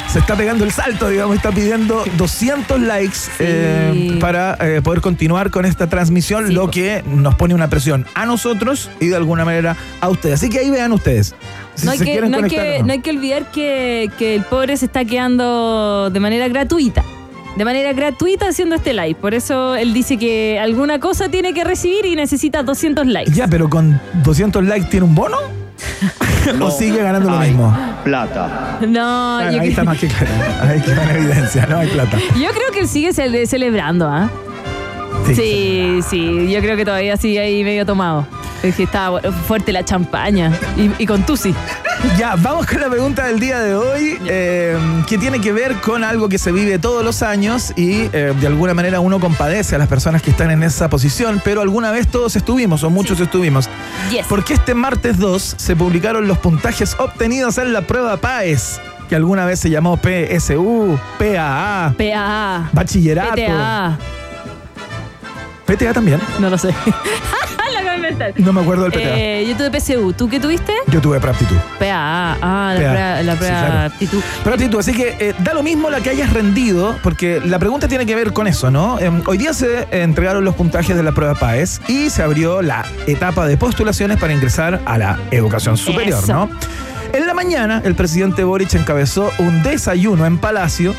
se 0.08 0.20
está 0.20 0.36
pegando 0.36 0.64
el 0.64 0.72
salto, 0.72 1.10
digamos, 1.10 1.36
está 1.36 1.52
pidiendo 1.52 2.04
200 2.18 2.80
likes 2.82 3.18
eh, 3.40 4.18
para 4.20 4.58
eh, 4.60 4.82
poder 4.82 5.02
continuar 5.02 5.52
con 5.52 5.66
esta 5.66 5.88
transmisión, 5.88 6.48
Sí, 6.48 6.54
lo 6.54 6.72
que 6.72 7.04
nos 7.06 7.36
pone 7.36 7.54
una 7.54 7.70
presión 7.70 8.06
a 8.16 8.26
nosotros 8.26 8.90
y 9.00 9.08
de 9.08 9.16
alguna 9.16 9.46
manera 9.46 9.76
a 10.02 10.10
ustedes. 10.10 10.36
Así 10.36 10.50
que 10.50 10.60
ahí 10.60 10.70
vean 10.70 10.92
ustedes. 10.94 11.36
Si 11.80 11.86
No 11.86 11.92
hay, 11.92 12.00
que, 12.00 12.22
no, 12.22 12.38
hay 12.38 12.44
que, 12.50 12.84
no. 12.84 12.92
hay 12.94 13.00
que 13.00 13.10
olvidar 13.10 13.52
que, 13.52 14.10
que 14.18 14.36
el 14.36 14.44
pobre 14.44 14.78
se 14.78 14.86
está 14.86 15.06
quedando 15.06 16.10
de 16.10 16.20
manera 16.20 16.48
gratuita. 16.48 17.04
De 17.58 17.66
manera 17.66 17.92
gratuita 17.94 18.48
haciendo 18.48 18.76
este 18.76 18.94
live. 18.94 19.16
Por 19.16 19.34
eso 19.34 19.76
él 19.76 19.94
dice 19.94 20.18
que 20.18 20.60
alguna 20.62 21.00
cosa 21.00 21.30
tiene 21.30 21.54
que 21.54 21.64
recibir 21.64 22.06
y 22.06 22.16
necesita 22.16 22.64
200 22.64 23.06
likes. 23.08 23.32
Ya, 23.34 23.48
pero 23.48 23.70
con 23.70 24.00
200 24.24 24.64
likes 24.64 24.88
tiene 24.90 25.06
un 25.06 25.16
bono. 25.16 25.38
¿O 26.62 26.72
sigue 26.72 27.02
ganando 27.02 27.30
lo 27.30 27.38
hay 27.38 27.50
mismo? 27.50 27.76
plata. 28.04 28.78
No, 28.82 28.88
Claro, 29.40 29.52
yo, 29.52 29.62
ahí 29.62 29.70
está 29.70 29.84
más 29.84 29.98
que 29.98 30.08
claro. 30.08 30.28
Ahí 30.62 30.82
en 30.86 31.16
evidencia, 31.18 31.66
no 31.68 31.78
hay 31.80 31.88
plata. 31.90 32.18
yo 32.36 32.50
creo 32.52 32.72
que 32.72 32.80
él 32.82 32.88
sigue 32.88 33.10
cele- 33.14 33.46
celebrando, 33.46 34.08
¿ah? 34.08 34.30
Sí, 35.34 36.00
sí, 36.10 36.50
yo 36.50 36.60
creo 36.62 36.76
que 36.78 36.86
todavía 36.86 37.18
sigue 37.18 37.40
ahí 37.40 37.64
medio 37.64 37.86
tomado. 37.86 38.26
Es 38.64 38.76
que 38.76 38.84
está 38.84 39.10
bu- 39.12 39.34
fuerte 39.48 39.72
la 39.72 39.84
champaña. 39.86 40.52
Y, 40.78 40.92
y 41.02 41.06
con 41.06 41.24
Tusi. 41.26 41.54
Ya, 42.18 42.36
vamos 42.38 42.66
con 42.66 42.80
la 42.80 42.90
pregunta 42.90 43.26
del 43.26 43.40
día 43.40 43.60
de 43.60 43.76
hoy, 43.76 44.18
eh, 44.26 44.78
que 45.08 45.18
tiene 45.18 45.42
que 45.42 45.52
ver 45.52 45.76
con 45.82 46.04
algo 46.04 46.30
que 46.30 46.38
se 46.38 46.52
vive 46.52 46.80
todos 46.80 47.04
los 47.04 47.22
años 47.24 47.74
y 47.76 48.10
eh, 48.14 48.34
de 48.40 48.48
alguna 48.48 48.74
manera 48.74 49.00
uno 49.02 49.20
compadece 49.20 49.76
a 49.76 49.78
las 49.78 49.88
personas 49.90 50.22
que 50.22 50.30
están 50.32 50.50
en 50.52 50.64
esa 50.64 50.90
posición, 50.90 51.42
pero 51.44 51.62
alguna 51.62 51.92
vez 51.92 52.08
todos 52.08 52.36
estuvimos 52.38 52.84
o 52.84 52.90
muchos 52.90 53.20
estuvimos. 53.20 53.70
Yes. 54.12 54.26
Porque 54.30 54.54
este 54.54 54.74
martes 54.76 55.18
2 55.20 55.56
se 55.58 55.76
publicaron 55.76 56.28
los 56.28 56.38
puntajes 56.38 56.96
obtenidos 57.00 57.58
en 57.58 57.74
la 57.74 57.82
prueba 57.82 58.16
PAES, 58.18 58.80
que 59.10 59.16
alguna 59.16 59.44
vez 59.46 59.60
se 59.60 59.70
llamó 59.70 59.98
PSU, 59.98 60.98
PAA, 61.18 61.94
PAA. 61.98 62.70
Bachillerato. 62.72 63.36
PTA. 63.36 63.98
PTA 65.66 65.94
también. 65.94 66.20
No 66.40 66.50
lo 66.50 66.58
sé. 66.58 66.74
No 68.38 68.54
me 68.54 68.62
acuerdo 68.62 68.84
del 68.84 68.92
PTA. 68.92 69.18
Eh, 69.18 69.46
yo 69.48 69.56
tuve 69.56 69.80
PSU. 69.80 70.14
¿Tú 70.14 70.30
qué 70.30 70.40
tuviste? 70.40 70.74
Yo 70.88 71.02
tuve 71.02 71.20
preaptitud. 71.20 71.56
PAA. 71.80 72.38
Ah, 72.42 72.76
la 72.78 72.94
PA. 72.94 73.24
la 73.24 73.92
Sí, 74.00 74.08
claro. 74.44 74.58
Tito, 74.58 74.80
así 74.80 74.94
que 74.94 75.16
eh, 75.20 75.36
da 75.40 75.54
lo 75.54 75.64
mismo 75.64 75.90
la 75.90 76.02
que 76.02 76.10
hayas 76.10 76.34
rendido, 76.34 76.96
porque 77.02 77.42
la 77.44 77.60
pregunta 77.60 77.88
tiene 77.88 78.06
que 78.06 78.16
ver 78.16 78.34
con 78.34 78.48
eso, 78.48 78.70
¿no? 78.72 79.00
Em, 79.00 79.22
hoy 79.26 79.38
día 79.38 79.54
se 79.54 79.88
entregaron 79.92 80.44
los 80.44 80.56
puntajes 80.56 80.96
de 80.96 81.04
la 81.04 81.12
prueba 81.14 81.36
PAES 81.36 81.82
y 81.88 82.10
se 82.10 82.22
abrió 82.22 82.62
la 82.62 82.86
etapa 83.08 83.48
de 83.48 83.58
postulaciones 83.58 84.18
para 84.18 84.34
ingresar 84.34 84.82
a 84.86 84.98
la 84.98 85.20
educación 85.32 85.78
superior, 85.78 86.20
Eso. 86.24 86.34
¿no? 86.34 86.50
En 87.14 87.26
la 87.26 87.34
mañana, 87.34 87.82
el 87.86 87.96
presidente 87.96 88.44
Boric 88.44 88.74
encabezó 88.76 89.32
un 89.40 89.64
desayuno 89.64 90.26
en 90.26 90.38
Palacio 90.38 90.94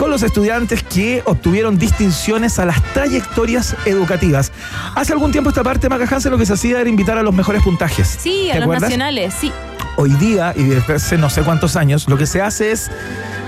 con 0.00 0.10
los 0.10 0.22
estudiantes 0.22 0.82
que 0.82 1.22
obtuvieron 1.26 1.78
distinciones 1.78 2.58
a 2.58 2.64
las 2.64 2.82
trayectorias 2.94 3.76
educativas. 3.84 4.50
Hace 4.94 5.12
algún 5.12 5.30
tiempo 5.30 5.50
esta 5.50 5.62
parte, 5.62 5.90
Maca 5.90 6.06
Hansen, 6.16 6.32
lo 6.32 6.38
que 6.38 6.46
se 6.46 6.54
hacía 6.54 6.80
era 6.80 6.88
invitar 6.88 7.18
a 7.18 7.22
los 7.22 7.34
mejores 7.34 7.62
puntajes. 7.62 8.16
Sí, 8.18 8.44
¿Te 8.46 8.52
a 8.52 8.54
los 8.54 8.62
acuerdas? 8.62 8.82
nacionales, 8.84 9.34
sí. 9.38 9.52
hoy 9.98 10.08
día 10.14 10.54
y 10.56 10.62
desde 10.62 10.94
hace 10.94 11.18
no 11.18 11.28
sé 11.28 11.42
cuántos 11.42 11.76
años, 11.76 12.08
lo 12.08 12.16
que 12.16 12.24
se 12.24 12.40
hace 12.40 12.72
es 12.72 12.90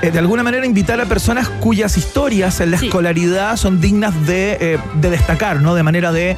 eh, 0.02 0.10
de 0.10 0.18
alguna 0.18 0.42
manera 0.42 0.66
invitar 0.66 1.00
a 1.00 1.06
personas 1.06 1.48
cuyas 1.48 1.96
historias 1.96 2.60
en 2.60 2.70
la 2.72 2.76
Sí. 2.78 2.86
escolaridad 2.88 3.56
son 3.56 3.80
dignas 3.80 4.12
de, 4.26 4.58
eh, 4.60 4.78
de 5.00 5.08
destacar, 5.08 5.62
¿no? 5.62 5.74
De 5.74 5.82
manera 5.82 6.12
de 6.12 6.36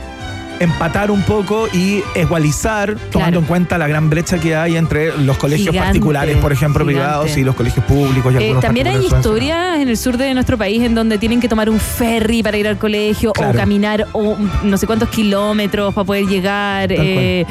empatar 0.60 1.10
un 1.10 1.22
poco 1.22 1.68
y 1.72 2.02
igualizar, 2.14 2.96
tomando 3.10 3.40
en 3.40 3.44
cuenta 3.46 3.78
la 3.78 3.86
gran 3.88 4.08
brecha 4.10 4.38
que 4.38 4.54
hay 4.56 4.76
entre 4.76 5.16
los 5.18 5.36
colegios 5.38 5.70
Gigante, 5.70 5.86
particulares, 5.88 6.36
por 6.38 6.52
ejemplo, 6.52 6.84
gigante. 6.84 7.02
privados 7.04 7.36
y 7.36 7.44
los 7.44 7.54
colegios 7.54 7.84
públicos. 7.86 8.32
Y 8.32 8.36
Eh, 8.36 8.38
algunos 8.40 8.62
también 8.62 8.86
hay 8.88 9.04
historias 9.04 9.78
en 9.80 9.88
el 9.88 9.96
sur 9.96 10.16
de 10.16 10.32
nuestro 10.34 10.56
país 10.58 10.82
en 10.82 10.94
donde 10.94 11.18
tienen 11.18 11.40
que 11.40 11.48
tomar 11.48 11.68
un 11.70 11.78
ferry 11.80 12.42
para 12.42 12.56
ir 12.56 12.68
al 12.68 12.78
colegio 12.78 13.32
Claro. 13.32 13.52
o 13.52 13.56
caminar 13.56 14.06
o 14.12 14.36
no 14.62 14.76
sé 14.78 14.86
cuántos 14.86 15.08
kilómetros 15.08 15.92
para 15.94 16.04
poder 16.04 16.24
llegar. 16.26 16.90
Eh, 16.92 17.44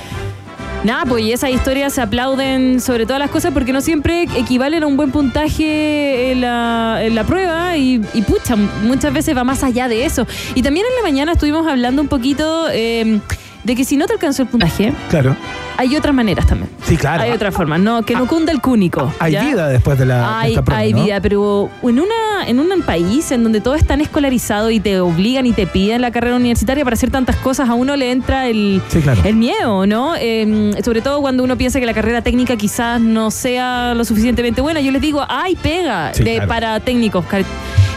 Nada, 0.83 1.05
pues 1.05 1.23
y 1.23 1.31
esas 1.31 1.49
historias 1.49 1.93
se 1.93 2.01
aplauden 2.01 2.81
sobre 2.81 3.05
todas 3.05 3.19
las 3.19 3.31
cosas 3.31 3.53
porque 3.53 3.71
no 3.71 3.79
siempre 3.79 4.23
equivalen 4.23 4.83
a 4.83 4.87
un 4.87 4.97
buen 4.97 5.11
puntaje 5.11 6.31
en 6.31 6.41
la, 6.41 7.23
prueba 7.25 7.77
y, 7.77 8.01
y 8.13 8.21
pucha, 8.21 8.57
muchas 8.57 9.13
veces 9.13 9.35
va 9.35 9.45
más 9.45 9.63
allá 9.63 9.87
de 9.87 10.03
eso. 10.03 10.27
Y 10.55 10.61
también 10.61 10.85
en 10.89 10.95
la 10.97 11.01
mañana 11.03 11.31
estuvimos 11.33 11.65
hablando 11.67 12.01
un 12.01 12.09
poquito 12.09 12.67
eh, 12.69 13.21
de 13.63 13.75
que 13.75 13.84
si 13.86 13.98
no 13.98 14.05
te 14.08 14.13
alcanzó 14.13 14.41
el 14.43 14.48
puntaje, 14.50 14.93
Claro. 15.10 15.36
hay 15.77 15.96
otras 15.96 16.13
maneras 16.13 16.46
también. 16.46 16.70
Sí, 16.84 16.98
claro. 16.98 17.24
Hay 17.24 17.32
otras 17.32 17.53
formas, 17.55 17.79
no, 17.79 18.03
que 18.03 18.13
no 18.13 18.27
cunda 18.27 18.51
el 18.51 18.60
cúnico. 18.62 19.13
Hay 19.20 19.32
¿ya? 19.34 19.43
vida 19.46 19.70
después 19.70 19.98
de 19.98 20.05
la 20.05 20.17
de 20.17 20.24
Hay, 20.25 20.50
esta 20.51 20.63
prueba, 20.63 20.82
hay 20.82 20.93
¿no? 20.93 21.03
vida, 21.03 21.22
pero 21.22 21.70
en 21.82 22.00
una 22.00 22.13
en 22.46 22.60
un 22.60 22.82
país 22.82 23.32
en 23.32 23.41
donde 23.43 23.62
todo 23.62 23.75
es 23.75 23.86
tan 23.88 24.01
escolarizado 24.01 24.70
y 24.70 24.79
te 24.82 25.00
obligan 25.00 25.46
y 25.46 25.53
te 25.53 25.65
piden 25.65 26.01
la 26.01 26.12
carrera 26.12 26.36
universitaria 26.36 26.84
para 26.84 26.96
hacer 26.96 27.10
tantas 27.10 27.38
cosas, 27.38 27.70
a 27.70 27.74
uno 27.74 27.96
le 27.96 28.12
entra 28.12 28.48
el, 28.48 28.82
Sí, 28.89 29.00
claro. 29.00 29.22
el 29.24 29.36
miedo, 29.38 29.86
¿no? 29.88 30.15
Eh, 30.20 30.72
sobre 30.84 31.01
todo 31.01 31.22
cuando 31.22 31.43
uno 31.43 31.58
piensa 31.58 31.79
que 31.79 31.86
la 31.86 31.93
carrera 31.93 32.22
técnica 32.22 32.58
quizás 32.58 33.00
no 33.00 33.32
sea 33.32 33.93
lo 33.93 34.03
suficientemente 34.03 34.60
buena. 34.62 34.82
Yo 34.82 34.91
les 34.91 35.01
digo, 35.01 35.24
¡ay, 35.29 35.55
pega! 35.55 36.13
Sí, 36.13 36.24
de, 36.25 36.34
claro. 36.36 36.48
para 36.50 36.79
técnicos. 36.82 37.24
car- 37.25 37.46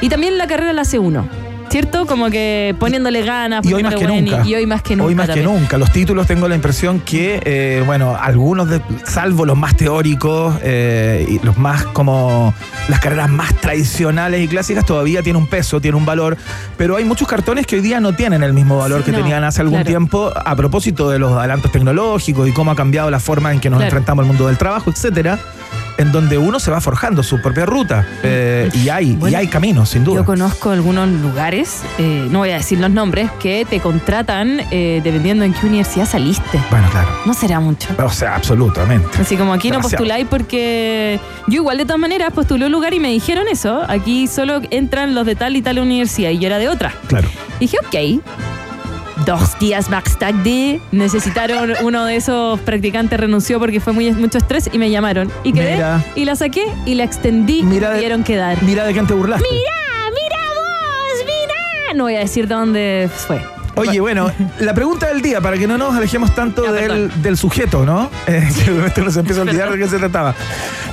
Y 0.01 0.09
también 0.09 0.39
la 0.39 0.47
carrera 0.47 0.73
la 0.73 0.83
hace 0.83 0.99
uno. 1.01 1.27
¿Cierto? 1.69 2.07
Como 2.07 2.31
que 2.31 2.75
poniéndole 2.79 3.23
ganas. 3.23 3.65
Y 3.67 3.75
hoy 3.75 3.83
más 3.83 3.95
que 3.97 4.07
nunca. 4.07 4.43
Y 4.47 4.55
hoy 4.55 4.67
más 4.67 4.83
que 4.83 4.97
nunca. 4.97 5.09
Hoy 5.09 5.15
más 5.15 5.29
que 5.31 5.43
nunca. 5.43 5.77
Los 5.79 5.93
títulos 5.93 6.27
tengo 6.27 6.49
la 6.49 6.55
impresión 6.55 7.01
que, 7.01 7.41
eh, 7.45 7.83
bueno, 7.85 8.17
algunos, 8.19 8.69
de, 8.71 8.81
salvo 9.05 9.45
los 9.45 9.57
más 9.59 9.77
teóricos 9.77 10.55
eh, 10.63 11.27
y 11.29 11.45
los 11.45 11.59
más 11.59 11.85
como 11.87 12.55
las 12.89 13.01
carreras 13.01 13.29
más 13.29 13.55
tradicionales 13.57 14.43
y 14.43 14.49
clásicas, 14.49 14.85
todavía 14.85 15.23
tiene 15.23 15.39
un 15.39 15.47
peso, 15.49 15.81
tiene 15.81 15.97
un 15.97 16.07
valor. 16.07 16.37
Pero 16.77 16.97
hay 16.97 17.05
muchos 17.05 17.27
cartones 17.29 17.67
que 17.67 17.77
hoy 17.77 17.83
día 17.83 18.01
no 18.01 18.15
tienen 18.15 18.43
el 18.43 18.53
mismo 18.53 18.79
valor 18.79 19.01
Sí, 19.01 19.07
que 19.07 19.13
no, 19.13 19.19
tenían 19.19 19.45
hace 19.45 19.61
algún 19.61 19.79
claro. 19.79 19.89
tiempo 19.89 20.33
a 20.35 20.57
propósito 20.57 21.11
de 21.11 21.19
los 21.19 21.33
adelantos 21.33 21.73
tecnológicos 21.73 22.49
y 22.49 22.53
cómo 22.53 22.71
ha 22.71 22.77
cambiado 22.77 23.11
la 23.11 23.21
forma 23.21 23.53
en 23.53 23.61
que 23.61 23.71
nos 23.71 23.79
Claro. 23.79 23.89
enfrentamos 23.89 24.23
al 24.23 24.29
mundo 24.29 24.47
del 24.47 24.57
trabajo, 24.57 24.91
etcétera. 24.91 25.39
En 25.99 26.13
donde 26.13 26.39
uno 26.39 26.61
se 26.61 26.71
va 26.71 26.81
forjando 26.81 27.23
su 27.23 27.41
propia 27.41 27.67
ruta. 27.67 28.07
Eh, 28.23 28.71
y 28.75 28.89
hay, 28.89 29.19
y 29.29 29.35
hay 29.35 29.49
caminos, 29.49 29.91
sin 29.91 30.05
duda. 30.05 30.21
Yo 30.21 30.25
conozco 30.25 30.71
algunos 30.71 31.09
lugares, 31.09 31.83
eh, 31.99 32.27
no 32.31 32.41
voy 32.41 32.51
a 32.51 32.57
decir 32.57 32.79
los 32.79 32.91
nombres, 32.91 33.31
que 33.41 33.67
te 33.69 33.81
contratan 33.81 34.61
eh, 34.71 35.01
dependiendo 35.03 35.45
en 35.45 35.55
qué 35.55 35.67
universidad 35.67 36.07
saliste. 36.07 36.61
Bueno, 36.71 36.89
claro. 36.91 37.09
No 37.25 37.35
será 37.35 37.61
mucho. 37.61 37.89
O 38.03 38.11
sea, 38.11 38.37
absolutamente. 38.37 39.09
Así 39.21 39.37
como 39.37 39.53
aquí 39.53 39.71
no 39.71 39.81
postuláis 39.81 40.27
porque 40.29 41.19
yo 41.47 41.55
igual 41.55 41.79
de 41.79 41.85
todas 41.85 42.01
maneras 42.01 42.33
postulé 42.33 42.67
un 42.67 42.73
lugar 42.73 42.93
y 42.95 43.01
me 43.01 43.09
dijeron 43.09 43.47
eso. 43.51 43.83
Aquí 43.89 44.27
solo 44.27 44.61
entran 44.71 45.15
los 45.15 45.25
de 45.27 45.35
tal 45.35 45.57
y 45.57 45.63
tal 45.63 45.79
universidad 45.79 46.31
y 46.31 46.39
yo 46.39 46.47
era 46.47 46.59
de 46.59 46.69
otra. 46.69 46.93
Claro. 47.09 47.29
Dije, 47.59 47.79
ok. 47.87 48.23
Dos 49.25 49.59
días 49.59 49.89
más 49.89 50.19
tarde 50.19 50.81
necesitaron 50.93 51.73
uno 51.83 52.05
de 52.05 52.17
esos 52.17 52.61
practicantes 52.61 53.19
renunció 53.19 53.59
porque 53.59 53.81
fue 53.81 53.93
muy, 53.93 54.13
mucho 54.13 54.37
estrés 54.39 54.69
y 54.73 54.79
me 54.79 54.91
llamaron. 54.91 55.33
Y 55.43 55.53
quedé 55.53 55.75
Mira. 55.77 56.05
y 56.15 56.25
la 56.27 56.37
saqué 56.37 56.65
y 56.85 56.95
la 56.97 57.05
extendí 57.05 57.63
Mira 57.63 57.87
y 57.89 57.91
de- 57.91 57.97
pudieron 57.97 58.25
quedar. 58.25 58.63
Mira 58.63 58.85
de 58.85 58.93
quién 58.93 59.07
te 59.07 59.15
burlaste. 59.15 59.47
¡Mira! 59.51 60.11
¡Mira 60.11 60.37
vos! 60.55 61.25
¡Mira! 61.25 61.95
No 61.95 62.05
voy 62.05 62.17
a 62.17 62.21
decir 62.21 62.47
dónde 62.47 63.09
fue. 63.27 63.41
Oye, 63.79 64.01
bueno, 64.01 64.31
la 64.59 64.73
pregunta 64.73 65.07
del 65.09 65.21
día, 65.21 65.41
para 65.43 65.59
que 65.59 65.67
no 65.67 65.77
nos 65.77 65.95
alejemos 65.95 66.35
tanto 66.35 66.65
Ya, 66.65 66.73
del, 66.73 67.11
del 67.23 67.37
sujeto, 67.37 67.85
¿no? 67.85 68.11
Eh, 68.27 68.49
que 68.65 68.71
de 68.71 68.77
repente 68.79 69.01
uno 69.03 69.11
se 69.11 69.21
empieza 69.21 69.41
a 69.41 69.45
olvidar 69.45 69.71
de 69.71 69.79
qué 69.79 69.89
se 69.89 69.99
trataba. 69.99 70.35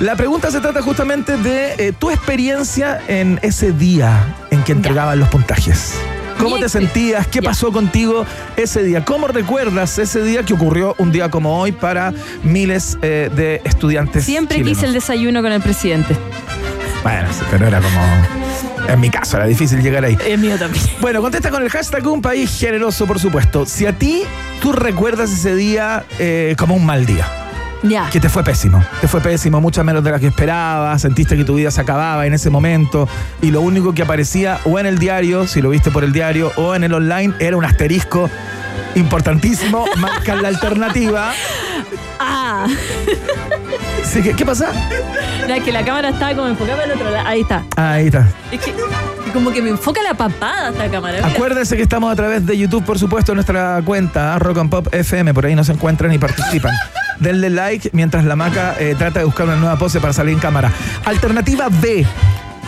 La 0.00 0.16
pregunta 0.16 0.50
se 0.50 0.60
trata 0.60 0.82
justamente 0.82 1.36
de 1.38 1.74
eh, 1.78 1.92
tu 1.98 2.10
experiencia 2.10 3.00
en 3.08 3.38
ese 3.42 3.72
día 3.72 4.34
en 4.50 4.62
que 4.64 4.72
entregaban 4.72 5.18
los 5.18 5.28
puntajes. 5.28 5.94
¿Cómo 6.38 6.58
te 6.58 6.68
sentías? 6.68 7.26
¿Qué 7.26 7.42
pasó 7.42 7.72
contigo 7.72 8.26
ese 8.56 8.82
día? 8.82 9.04
¿Cómo 9.04 9.28
recuerdas 9.28 9.98
ese 9.98 10.22
día 10.22 10.42
que 10.42 10.54
ocurrió 10.54 10.94
un 10.98 11.12
día 11.12 11.30
como 11.30 11.58
hoy 11.58 11.72
para 11.72 12.12
miles 12.42 12.98
eh, 13.02 13.30
de 13.34 13.60
estudiantes? 13.64 14.24
Siempre 14.24 14.56
chilenos? 14.58 14.78
quise 14.78 14.86
el 14.86 14.92
desayuno 14.94 15.42
con 15.42 15.52
el 15.52 15.60
presidente. 15.60 16.16
Bueno, 17.02 17.28
pero 17.50 17.66
era 17.66 17.80
como. 17.80 18.00
En 18.88 19.00
mi 19.00 19.08
caso, 19.08 19.36
era 19.38 19.46
difícil 19.46 19.82
llegar 19.82 20.04
ahí. 20.04 20.16
Es 20.26 20.38
mío 20.38 20.58
también. 20.58 20.84
Bueno, 21.00 21.22
contesta 21.22 21.50
con 21.50 21.62
el 21.62 21.70
hashtag 21.70 22.06
Un 22.06 22.20
País 22.20 22.58
Generoso, 22.58 23.06
por 23.06 23.18
supuesto. 23.18 23.64
Si 23.66 23.86
a 23.86 23.92
ti 23.98 24.22
tú 24.60 24.72
recuerdas 24.72 25.32
ese 25.32 25.54
día 25.54 26.04
eh, 26.18 26.54
como 26.58 26.74
un 26.74 26.84
mal 26.84 27.06
día, 27.06 27.26
Que 28.10 28.18
te 28.18 28.30
fue 28.30 28.42
pésimo, 28.42 28.82
te 29.02 29.08
fue 29.08 29.20
pésimo, 29.20 29.60
mucho 29.60 29.84
menos 29.84 30.02
de 30.02 30.10
lo 30.10 30.18
que 30.18 30.28
esperabas, 30.28 31.02
sentiste 31.02 31.36
que 31.36 31.44
tu 31.44 31.56
vida 31.56 31.70
se 31.70 31.82
acababa 31.82 32.24
en 32.26 32.32
ese 32.32 32.48
momento 32.48 33.06
y 33.42 33.50
lo 33.50 33.60
único 33.60 33.92
que 33.92 34.00
aparecía 34.02 34.58
o 34.64 34.78
en 34.78 34.86
el 34.86 34.98
diario, 34.98 35.46
si 35.46 35.60
lo 35.60 35.68
viste 35.68 35.90
por 35.90 36.02
el 36.02 36.12
diario, 36.12 36.50
o 36.56 36.74
en 36.74 36.84
el 36.84 36.94
online, 36.94 37.34
era 37.40 37.58
un 37.58 37.64
asterisco 37.64 38.30
importantísimo, 38.94 39.84
marca 39.98 40.34
la 40.34 40.48
alternativa. 40.48 41.32
Ah, 42.18 42.66
¿Qué 44.36 44.46
pasa? 44.46 44.72
no, 45.46 45.54
es 45.54 45.62
que 45.62 45.72
la 45.72 45.84
cámara 45.84 46.08
estaba 46.08 46.34
como 46.34 46.48
enfocada 46.48 46.78
para 46.78 46.92
el 46.92 46.98
otro 46.98 47.10
lado. 47.10 47.28
Ahí 47.28 47.40
está. 47.42 47.64
Ahí 47.76 48.06
está. 48.06 48.26
Es 48.50 48.60
que 48.60 48.72
como 49.32 49.50
que 49.50 49.60
me 49.60 49.70
enfoca 49.70 50.02
la 50.02 50.14
papada 50.14 50.70
esta 50.70 50.88
cámara. 50.90 51.18
mira. 51.18 51.28
Acuérdense 51.28 51.76
que 51.76 51.82
estamos 51.82 52.10
a 52.10 52.16
través 52.16 52.46
de 52.46 52.56
YouTube, 52.56 52.84
por 52.84 52.98
supuesto, 52.98 53.32
en 53.32 53.36
nuestra 53.36 53.82
cuenta 53.84 54.38
Rock 54.38 54.58
and 54.58 54.70
Pop 54.70 54.88
FM. 54.90 55.34
Por 55.34 55.44
ahí 55.44 55.54
nos 55.54 55.68
encuentran 55.68 56.12
y 56.12 56.18
participan. 56.18 56.72
Denle 57.20 57.50
like 57.50 57.90
mientras 57.92 58.24
la 58.24 58.36
maca 58.36 58.74
eh, 58.78 58.94
trata 58.98 59.20
de 59.20 59.24
buscar 59.24 59.46
una 59.46 59.56
nueva 59.56 59.76
pose 59.76 60.00
para 60.00 60.12
salir 60.12 60.34
en 60.34 60.40
cámara. 60.40 60.70
Alternativa 61.04 61.68
B. 61.70 62.06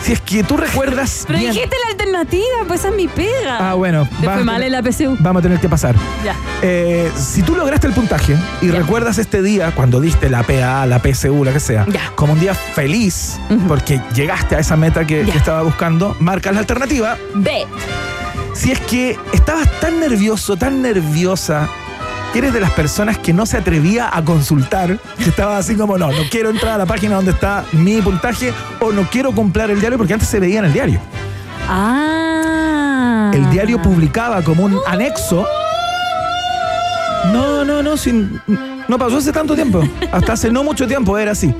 Si 0.03 0.13
es 0.13 0.21
que 0.21 0.43
tú 0.43 0.57
recuerdas. 0.57 1.23
Pero 1.25 1.39
bien- 1.39 1.51
dijiste 1.53 1.75
la 1.83 1.91
alternativa, 1.91 2.43
pues 2.67 2.81
esa 2.81 2.89
es 2.89 2.95
mi 2.95 3.07
pega. 3.07 3.57
Ah, 3.71 3.73
bueno. 3.73 4.07
Te 4.21 4.27
fue 4.29 4.43
mal 4.43 4.61
en 4.61 4.71
la 4.71 4.83
PSU. 4.83 5.17
Vamos 5.19 5.39
a 5.39 5.43
tener 5.43 5.59
que 5.59 5.67
pasar. 5.67 5.95
Ya. 6.23 6.35
Eh, 6.61 7.11
si 7.17 7.41
tú 7.41 7.55
lograste 7.55 7.87
el 7.87 7.93
puntaje 7.93 8.35
y 8.61 8.67
Ya. 8.67 8.73
recuerdas 8.73 9.17
este 9.17 9.41
día 9.41 9.71
cuando 9.71 9.99
diste 9.99 10.29
la 10.29 10.43
PA, 10.43 10.85
la 10.85 10.99
PSU, 10.99 11.43
la 11.43 11.51
que 11.51 11.59
sea, 11.59 11.85
Ya. 11.89 12.11
como 12.15 12.33
un 12.33 12.39
día 12.39 12.53
feliz 12.53 13.39
porque 13.67 13.99
llegaste 14.13 14.55
a 14.55 14.59
esa 14.59 14.77
meta 14.77 15.05
que, 15.07 15.23
que 15.25 15.37
estaba 15.37 15.63
buscando, 15.63 16.15
marcas 16.19 16.53
la 16.53 16.59
alternativa. 16.59 17.17
B. 17.33 17.65
Si 18.53 18.71
es 18.71 18.79
que 18.81 19.17
estabas 19.33 19.67
tan 19.79 19.99
nervioso, 19.99 20.57
tan 20.57 20.81
nerviosa, 20.83 21.67
que 22.31 22.39
eres 22.39 22.53
de 22.53 22.59
las 22.59 22.71
personas 22.71 23.17
que 23.17 23.33
no 23.33 23.45
se 23.45 23.57
atrevía 23.57 24.09
a 24.11 24.23
consultar, 24.23 24.97
que 25.17 25.29
estaba 25.29 25.57
así 25.57 25.75
como, 25.75 25.97
no, 25.97 26.11
no 26.11 26.23
quiero 26.29 26.49
entrar 26.49 26.73
a 26.73 26.77
la 26.77 26.85
página 26.85 27.15
donde 27.15 27.31
está 27.31 27.65
mi 27.71 28.01
puntaje 28.01 28.53
o 28.79 28.91
no 28.91 29.03
quiero 29.09 29.31
comprar 29.31 29.71
el 29.71 29.79
diario 29.79 29.97
porque 29.97 30.13
antes 30.13 30.27
se 30.27 30.39
veía 30.39 30.59
en 30.59 30.65
el 30.65 30.73
diario. 30.73 30.99
Ah. 31.67 33.31
El 33.33 33.49
diario 33.49 33.81
publicaba 33.81 34.41
como 34.41 34.63
un 34.63 34.79
anexo. 34.87 35.47
No, 37.33 37.65
no, 37.65 37.83
no, 37.83 37.97
sin, 37.97 38.41
no 38.87 38.97
pasó 38.97 39.17
hace 39.17 39.31
tanto 39.31 39.55
tiempo. 39.55 39.81
Hasta 40.11 40.33
hace 40.33 40.51
no 40.51 40.63
mucho 40.63 40.87
tiempo 40.87 41.17
era 41.17 41.31
así. 41.31 41.53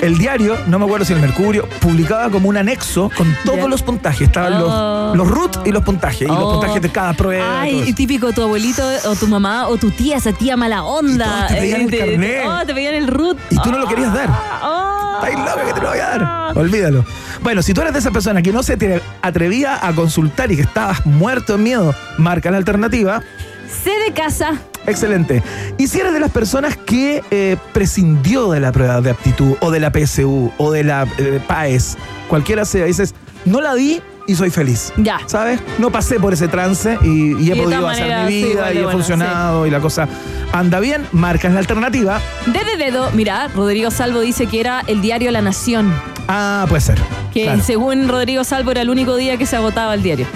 El 0.00 0.18
diario, 0.18 0.56
no 0.66 0.78
me 0.78 0.84
acuerdo 0.86 1.04
si 1.04 1.12
el 1.12 1.20
Mercurio, 1.20 1.68
publicaba 1.80 2.28
como 2.30 2.48
un 2.48 2.56
anexo 2.56 3.10
con 3.16 3.34
todos 3.44 3.68
los 3.70 3.82
puntajes. 3.82 4.22
Estaban 4.22 4.54
Oh. 4.54 5.12
los, 5.14 5.16
los 5.18 5.28
root 5.28 5.66
y 5.66 5.70
los 5.70 5.84
puntajes. 5.84 6.22
Y 6.22 6.26
los 6.26 6.38
Oh. 6.38 6.52
puntajes 6.52 6.82
de 6.82 6.90
cada 6.90 7.12
prueba. 7.12 7.60
Ay, 7.60 7.84
y 7.86 7.92
típico 7.92 8.32
tu 8.32 8.42
abuelito 8.42 8.82
o 9.06 9.14
tu 9.14 9.26
mamá 9.28 9.68
o 9.68 9.76
tu 9.76 9.90
tía, 9.90 10.16
esa 10.16 10.32
tía 10.32 10.56
mala 10.56 10.82
onda. 10.82 11.46
Y 11.50 11.54
te 11.54 11.60
pedían 11.60 11.80
el 11.82 11.90
te- 11.90 11.98
carnet. 11.98 12.42
Oh, 12.46 12.66
te 12.66 12.74
pedían 12.74 12.94
el 12.94 13.06
root. 13.08 13.38
Y 13.50 13.56
tú 13.58 13.70
no 13.70 13.78
lo 13.78 13.86
querías 13.86 14.12
dar. 14.12 14.28
Oh. 14.62 15.18
Estáis 15.22 15.38
loca 15.38 15.64
que 15.66 15.72
te 15.74 15.80
lo 15.80 15.88
voy 15.90 15.98
a 15.98 16.08
dar. 16.18 16.58
Olvídalo. 16.58 17.04
Bueno, 17.42 17.62
si 17.62 17.72
tú 17.74 17.80
eres 17.80 17.92
de 17.92 18.00
esa 18.00 18.10
persona 18.10 18.42
que 18.42 18.52
no 18.52 18.62
se 18.64 18.76
te 18.76 19.00
atrevía 19.22 19.86
a 19.86 19.92
consultar 19.94 20.50
y 20.50 20.56
que 20.56 20.62
estabas 20.62 21.06
muerto 21.06 21.54
en 21.54 21.62
miedo, 21.62 21.94
marca 22.18 22.50
la 22.50 22.56
alternativa. 22.56 23.22
C 23.68 23.90
de 24.04 24.12
casa. 24.12 24.54
Excelente. 24.86 25.42
Y 25.78 25.86
si 25.86 26.00
eres 26.00 26.12
de 26.12 26.20
las 26.20 26.30
personas 26.30 26.76
que 26.76 27.22
eh, 27.30 27.56
prescindió 27.72 28.50
de 28.50 28.60
la 28.60 28.72
prueba 28.72 29.00
de 29.00 29.10
aptitud 29.10 29.56
o 29.60 29.70
de 29.70 29.80
la 29.80 29.92
PSU 29.92 30.52
o 30.58 30.70
de 30.72 30.84
la 30.84 31.06
eh, 31.18 31.40
PAES, 31.46 31.96
cualquiera 32.28 32.64
sea, 32.64 32.84
dices, 32.86 33.14
no 33.44 33.60
la 33.60 33.74
di 33.74 34.00
y 34.26 34.34
soy 34.34 34.50
feliz. 34.50 34.92
Ya. 34.96 35.20
¿Sabes? 35.26 35.60
No 35.78 35.90
pasé 35.90 36.18
por 36.20 36.32
ese 36.32 36.48
trance 36.48 36.98
y, 37.02 37.36
y 37.42 37.50
he 37.50 37.56
Y 37.56 37.60
podido 37.60 37.88
hacer 37.88 38.26
mi 38.26 38.32
sí, 38.32 38.44
vida 38.48 38.72
y 38.72 38.78
he 38.78 38.82
bueno, 38.82 38.98
funcionado 38.98 39.66
y 39.66 39.70
la 39.70 39.80
cosa 39.80 40.08
anda 40.52 40.80
bien, 40.80 41.06
marcas 41.12 41.52
la 41.52 41.58
alternativa. 41.60 42.20
D 42.46 42.60
de 42.64 42.84
dedo. 42.84 43.10
Mira, 43.12 43.48
Rodrigo 43.48 43.90
Salvo 43.90 44.20
dice 44.20 44.46
que 44.46 44.60
era 44.60 44.82
el 44.86 45.00
diario 45.02 45.30
La 45.30 45.42
Nación. 45.42 45.92
Ah, 46.28 46.66
puede 46.68 46.80
ser. 46.80 46.98
Que 47.32 47.44
Claro, 47.44 47.62
según 47.62 48.08
Rodrigo 48.08 48.44
Salvo 48.44 48.70
era 48.70 48.82
el 48.82 48.90
único 48.90 49.16
día 49.16 49.36
que 49.36 49.46
se 49.46 49.56
agotaba 49.56 49.94
el 49.94 50.02
diario. 50.02 50.26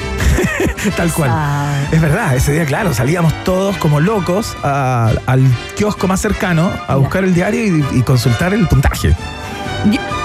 tal 0.97 1.13
cual. 1.13 1.31
Ah. 1.33 1.73
Es 1.91 2.01
verdad, 2.01 2.35
ese 2.35 2.53
día, 2.53 2.65
claro, 2.67 2.93
salíamos 2.95 3.33
todos 3.45 3.77
como 3.79 4.01
locos 4.01 4.57
a- 4.63 5.13
al 5.27 5.43
kiosco 5.77 6.07
más 6.09 6.21
cercano 6.21 6.71
a 6.89 6.97
buscar 6.97 7.25
el 7.25 7.35
diario 7.35 7.65
y, 7.65 7.85
y 7.99 8.03
consultar 8.03 8.53
el 8.55 8.67
puntaje. 8.69 9.15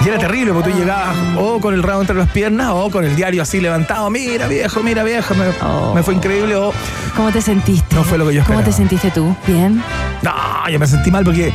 Y 0.04 0.08
era 0.08 0.18
terrible 0.18 0.52
porque 0.52 0.72
tú 0.72 0.78
llegabas 0.78 1.14
o 1.38 1.60
con 1.60 1.72
el 1.74 1.82
rabo 1.84 2.00
entre 2.00 2.16
las 2.16 2.28
piernas 2.30 2.70
o 2.72 2.90
con 2.90 3.04
el 3.04 3.14
diario 3.14 3.42
así 3.42 3.60
levantado. 3.60 4.10
Mira, 4.10 4.48
viejo, 4.48 4.82
mira, 4.82 5.04
viejo, 5.04 5.34
me, 5.36 5.44
Oh. 5.62 5.94
me 5.94 6.02
fue 6.02 6.14
increíble. 6.14 6.56
O 6.56 6.72
¿Cómo 7.14 7.30
te 7.30 7.40
sentiste? 7.40 7.94
No 7.94 8.02
fue 8.02 8.18
lo 8.18 8.26
que 8.26 8.34
yo 8.34 8.42
¿Cómo 8.44 8.60
te 8.62 8.70
esperaba. 8.70 8.76
sentiste 8.90 9.10
tú? 9.12 9.36
¿Bien? 9.46 9.80
no, 10.22 10.68
yo 10.68 10.78
me 10.80 10.86
sentí 10.88 11.10
mal 11.12 11.24
porque 11.24 11.52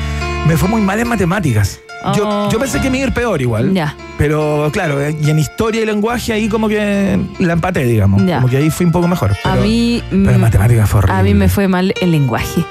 me 0.48 0.58
fue 0.58 0.70
muy 0.70 0.82
mal 0.82 1.00
en 1.00 1.08
matemáticas. 1.08 1.80
Yo, 2.16 2.24
Oh. 2.28 2.50
yo 2.52 2.60
pensé 2.60 2.80
que 2.80 2.90
me 2.90 2.98
iba 3.00 3.06
a 3.06 3.08
ir 3.10 3.14
peor 3.14 3.42
igual. 3.42 3.74
Ya. 3.74 3.96
Pero 4.18 4.70
claro, 4.72 4.98
y 5.10 5.30
en 5.30 5.40
historia 5.40 5.82
y 5.82 5.86
lenguaje 5.86 6.32
ahí 6.32 6.48
como 6.48 6.70
que 6.70 7.20
la 7.40 7.54
empaté, 7.54 7.84
digamos. 7.84 8.24
Ya. 8.26 8.36
Como 8.38 8.48
que 8.50 8.58
ahí 8.58 8.70
fui 8.70 8.86
un 8.86 8.92
poco 8.92 9.08
mejor. 9.08 9.32
a 9.44 9.52
pero- 9.54 9.64
mí. 9.64 10.02
Pero 10.10 10.32
en 10.32 10.40
matemáticas 10.42 10.90
fue 10.90 11.00
horrible. 11.00 11.20
A 11.20 11.24
mí 11.24 11.34
me 11.34 11.50
fue 11.50 11.68
mal 11.68 11.94
el 12.00 12.12
lenguaje. 12.12 12.64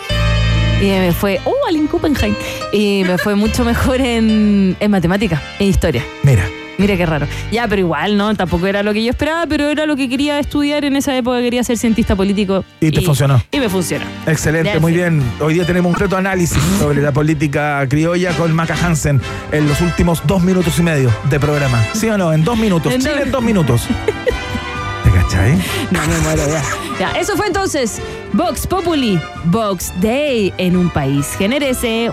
Y 0.80 0.86
me 0.86 1.12
fue. 1.12 1.40
¡Oh, 1.44 1.54
Alin 1.68 1.86
Kuppenheim! 1.86 2.34
Y 2.72 3.02
me 3.06 3.16
fue 3.18 3.34
mucho 3.34 3.64
mejor 3.64 4.00
en, 4.00 4.76
en 4.78 4.90
matemática, 4.90 5.40
en 5.58 5.68
historia. 5.68 6.04
Mira, 6.22 6.44
Mira 6.78 6.96
qué 6.96 7.06
raro. 7.06 7.26
Ya, 7.50 7.66
pero 7.68 7.80
igual, 7.80 8.16
¿no? 8.18 8.34
Tampoco 8.34 8.66
era 8.66 8.82
lo 8.82 8.92
que 8.92 9.02
yo 9.02 9.10
esperaba, 9.10 9.46
pero 9.46 9.68
era 9.70 9.86
lo 9.86 9.96
que 9.96 10.08
quería 10.08 10.38
estudiar 10.38 10.84
en 10.84 10.96
esa 10.96 11.16
época. 11.16 11.40
Quería 11.40 11.64
ser 11.64 11.78
cientista 11.78 12.14
político. 12.14 12.64
Y 12.80 12.90
te 12.90 13.00
funcionó. 13.00 13.42
Y 13.50 13.58
me 13.60 13.68
funcionó. 13.68 14.04
excelente, 14.26 14.78
muy 14.78 14.92
bien. 14.92 15.22
Hoy 15.40 15.54
día 15.54 15.64
tenemos 15.64 15.92
un 15.94 15.98
reto 15.98 16.16
análisis 16.16 16.58
sobre 16.78 17.00
la 17.00 17.12
política 17.12 17.86
criolla 17.88 18.32
con 18.32 18.52
Maca 18.54 18.76
Hansen 18.82 19.20
en 19.52 19.68
los 19.68 19.80
últimos 19.80 20.20
dos 20.26 20.42
minutos 20.42 20.78
y 20.78 20.82
medio 20.82 21.10
de 21.30 21.40
programa. 21.40 21.82
¿Sí 21.94 22.08
o 22.08 22.18
no? 22.18 22.32
En 22.32 22.44
dos 22.44 22.58
minutos. 22.58 22.92
En 22.92 23.00
Chile 23.00 23.14
dos- 23.16 23.22
en 23.26 23.32
dos 23.32 23.42
minutos. 23.42 23.82
¿Te 25.04 25.10
cachai? 25.10 25.56
No 25.90 26.00
me 26.06 26.18
muero 26.20 26.42
ya. 26.48 26.62
Ya, 26.98 27.10
eso 27.20 27.36
fue 27.36 27.46
entonces 27.46 28.00
Vox 28.32 28.66
Populi, 28.66 29.18
Vox 29.44 29.92
Day 30.00 30.52
en 30.58 30.76
un 30.76 30.90
país 30.90 31.34
generese. 31.38 32.10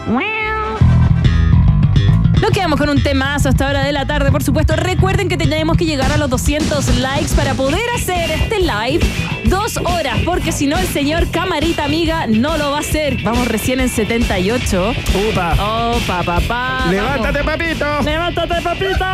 Nos 2.43 2.51
quedamos 2.51 2.77
con 2.77 2.89
un 2.89 3.01
temazo 3.01 3.47
hasta 3.47 3.69
hora 3.69 3.85
de 3.85 3.93
la 3.93 4.05
tarde, 4.05 4.29
por 4.29 4.43
supuesto. 4.43 4.75
Recuerden 4.75 5.29
que 5.29 5.37
tenemos 5.37 5.77
que 5.77 5.85
llegar 5.85 6.11
a 6.11 6.17
los 6.17 6.29
200 6.29 6.97
likes 6.97 7.33
para 7.37 7.53
poder 7.53 7.89
hacer 7.95 8.31
este 8.31 8.59
live 8.59 8.99
dos 9.45 9.77
horas, 9.77 10.19
porque 10.25 10.51
si 10.51 10.67
no, 10.67 10.77
el 10.77 10.87
señor 10.87 11.31
Camarita 11.31 11.85
Amiga 11.85 12.27
no 12.27 12.57
lo 12.57 12.71
va 12.71 12.77
a 12.77 12.79
hacer. 12.81 13.23
Vamos 13.23 13.47
recién 13.47 13.79
en 13.79 13.87
78. 13.87 14.93
Upa. 15.31 15.55
Oh, 15.57 15.97
pa, 16.05 16.21
pa, 16.23 16.41
pa. 16.41 16.87
¡Levántate, 16.89 17.45
papito! 17.45 18.01
¡Levántate, 18.03 18.61
papito! 18.61 19.05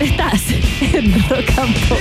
Estás 0.00 0.42
en 0.80 1.12
Rock 1.28 1.58
and 1.58 1.88
Pop. 1.88 1.98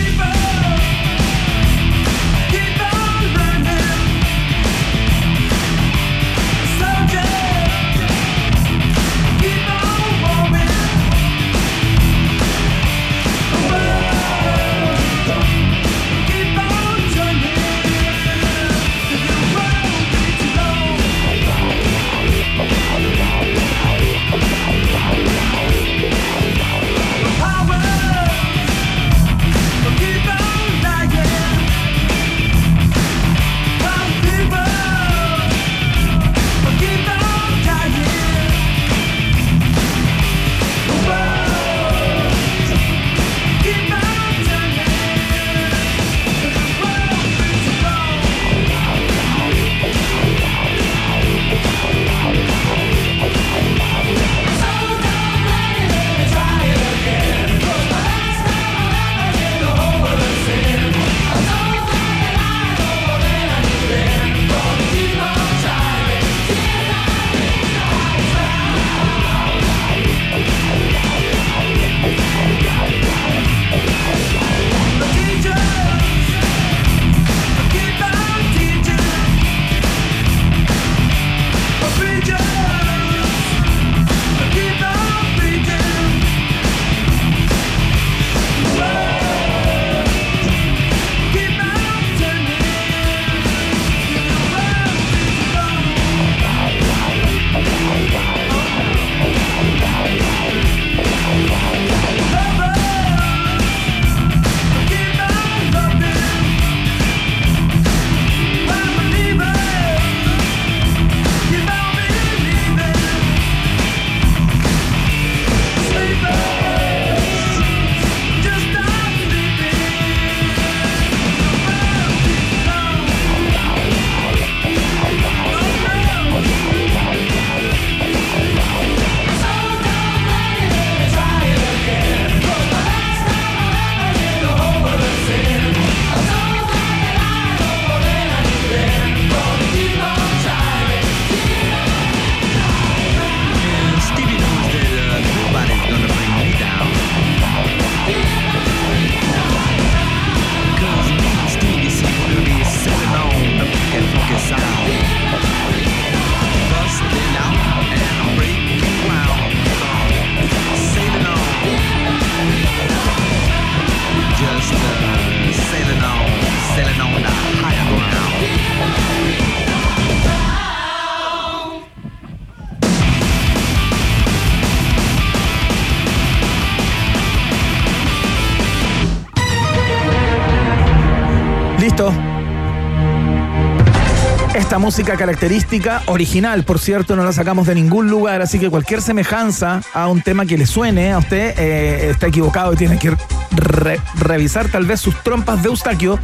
Música 184.81 185.15
característica, 185.15 186.01
original, 186.07 186.63
por 186.63 186.79
cierto, 186.79 187.15
no 187.15 187.23
la 187.23 187.31
sacamos 187.31 187.67
de 187.67 187.75
ningún 187.75 188.09
lugar, 188.09 188.41
así 188.41 188.57
que 188.59 188.69
cualquier 188.69 189.01
semejanza 189.01 189.81
a 189.93 190.07
un 190.07 190.21
tema 190.23 190.45
que 190.47 190.57
le 190.57 190.65
suene 190.65 191.13
a 191.13 191.19
usted 191.19 191.53
eh, 191.57 192.09
está 192.09 192.27
equivocado 192.27 192.73
y 192.73 192.77
tiene 192.77 192.97
que 192.97 193.15
re- 193.51 193.99
revisar 194.15 194.69
tal 194.69 194.85
vez 194.87 194.99
sus 194.99 195.15
trompas 195.23 195.61
de 195.61 195.69
Eustaquio. 195.69 196.17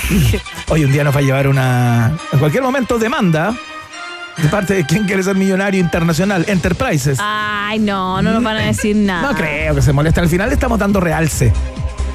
Hoy 0.68 0.84
un 0.84 0.92
día 0.92 1.04
nos 1.04 1.14
va 1.14 1.18
a 1.20 1.22
llevar 1.22 1.46
una, 1.46 2.12
en 2.32 2.38
cualquier 2.38 2.62
momento, 2.62 2.98
demanda 2.98 3.54
de 4.38 4.48
parte 4.48 4.74
de 4.74 4.86
quien 4.86 5.04
quiere 5.04 5.22
ser 5.22 5.36
millonario 5.36 5.78
internacional, 5.80 6.44
Enterprises. 6.48 7.18
Ay, 7.20 7.78
no, 7.78 8.20
no 8.22 8.32
nos 8.32 8.42
van 8.42 8.56
a 8.56 8.60
decir 8.62 8.96
nada. 9.00 9.30
No 9.30 9.36
creo 9.36 9.74
que 9.74 9.82
se 9.82 9.92
moleste. 9.92 10.20
Al 10.20 10.28
final 10.30 10.48
le 10.48 10.54
estamos 10.54 10.78
dando 10.78 11.00
realce. 11.00 11.52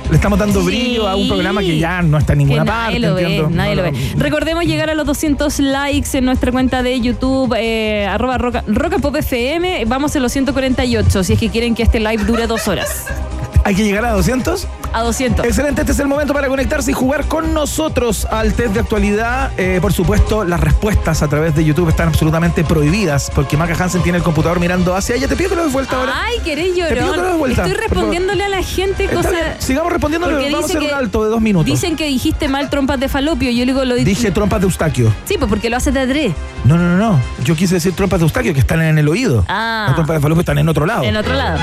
Le 0.10 0.16
estamos 0.16 0.40
dando 0.40 0.62
Sí. 0.62 0.66
brillo 0.66 1.08
a 1.08 1.16
un 1.16 1.28
programa 1.28 1.62
que 1.62 1.78
ya 1.78 2.02
no 2.02 2.18
está 2.18 2.34
en 2.34 2.40
Que 2.40 2.46
ninguna 2.46 2.64
nadie 2.64 2.94
parte. 2.96 3.00
lo 3.00 3.14
ve, 3.16 3.22
entiendo. 3.22 3.50
nadie 3.52 3.76
No, 3.76 3.84
lo 3.84 3.92
ve. 3.92 3.92
no. 4.16 4.24
Recordemos 4.24 4.66
llegar 4.66 4.90
a 4.90 4.96
los 4.96 5.06
200 5.06 5.60
likes 5.60 6.18
en 6.18 6.26
nuestra 6.26 6.52
cuenta 6.52 6.82
de 6.82 7.00
YouTube, 7.00 7.56
eh, 7.58 8.08
arroba 8.08 8.38
roca, 8.40 8.64
Roca 8.68 8.98
Pop 8.98 9.16
FM. 9.16 9.86
Vamos 9.86 10.16
en 10.16 10.24
los 10.24 10.32
148, 10.32 11.24
si 11.24 11.34
es 11.34 11.40
que 11.40 11.50
quieren 11.50 11.76
que 11.76 11.84
este 11.84 12.00
live 12.00 12.24
dure 12.26 12.48
dos 12.48 12.68
horas. 12.68 13.06
Hay 13.66 13.76
que 13.76 13.84
llegar 13.84 14.04
a 14.06 14.14
200. 14.14 14.68
A 14.94 15.02
200. 15.04 15.46
Excelente, 15.46 15.82
este 15.82 15.94
es 15.94 16.00
el 16.00 16.08
momento 16.08 16.34
para 16.34 16.48
conectarse 16.48 16.92
y 16.92 16.94
jugar 16.94 17.26
con 17.26 17.54
nosotros 17.54 18.26
al 18.32 18.54
test 18.54 18.74
de 18.74 18.80
actualidad. 18.80 19.52
Eh, 19.58 19.80
por 19.82 19.94
supuesto, 19.94 20.44
las 20.44 20.60
respuestas 20.60 21.22
a 21.22 21.28
través 21.28 21.56
de 21.56 21.64
YouTube 21.64 21.90
están 21.90 22.08
absolutamente 22.08 22.64
prohibidas 22.64 23.32
porque 23.34 23.56
Maca 23.58 23.76
Hansen 23.82 24.02
tiene 24.02 24.18
el 24.18 24.24
computador 24.24 24.60
mirando 24.60 24.96
hacia 24.96 25.16
ella. 25.16 25.28
Te 25.28 25.36
pido 25.36 25.50
que 25.50 25.56
lo 25.56 25.64
des 25.64 25.74
vuelta 25.74 25.98
ahora. 25.98 26.14
Ay, 26.24 26.40
querés 26.44 26.74
pido 26.74 26.88
que 26.88 26.96
lo 26.96 27.12
des 27.12 27.16
llorón. 27.18 27.38
vuelta, 27.38 27.66
Estoy 27.66 27.80
respondiéndole 27.80 28.44
a 28.44 28.50
la 28.50 28.64
gente 28.64 29.08
cosas. 29.08 29.34
Sigamos 29.60 29.92
respondiendo, 29.92 30.28
Porque 30.28 30.52
vamos 30.52 30.64
a 30.64 30.78
hacer 30.78 30.82
un 30.82 30.94
alto 30.94 31.24
de 31.24 31.30
dos 31.30 31.42
minutos. 31.42 31.66
Dicen 31.66 31.96
que 31.96 32.06
dijiste 32.06 32.48
mal 32.48 32.70
trompas 32.70 33.00
de 33.00 33.10
falopio. 33.10 33.52
Yo 33.52 33.66
digo 33.66 33.86
lo 33.86 33.96
Dije 33.96 34.32
trompas 34.32 34.62
de 34.62 34.66
Eustaquio. 34.66 35.14
Sí, 35.26 35.36
pues 35.38 35.50
porque 35.50 35.70
lo 35.70 35.78
haces 35.78 35.94
de 35.94 36.00
adrede. 36.00 36.36
No, 36.66 36.78
no, 36.78 36.84
no, 36.84 36.98
no. 36.98 37.20
Yo 37.44 37.56
quise 37.56 37.76
decir 37.76 37.94
trompas 37.94 38.20
de 38.20 38.26
Eustaquio 38.26 38.54
que 38.54 38.60
están 38.60 38.82
en 38.82 38.98
el 38.98 39.08
oído. 39.08 39.46
Ah. 39.48 39.86
Las 39.88 39.96
trompas 39.96 40.16
de 40.16 40.22
falopio 40.22 40.42
están 40.42 40.58
en 40.58 40.68
otro 40.68 40.86
lado. 40.86 41.04
En 41.04 41.16
otro 41.16 41.34
lado. 41.34 41.60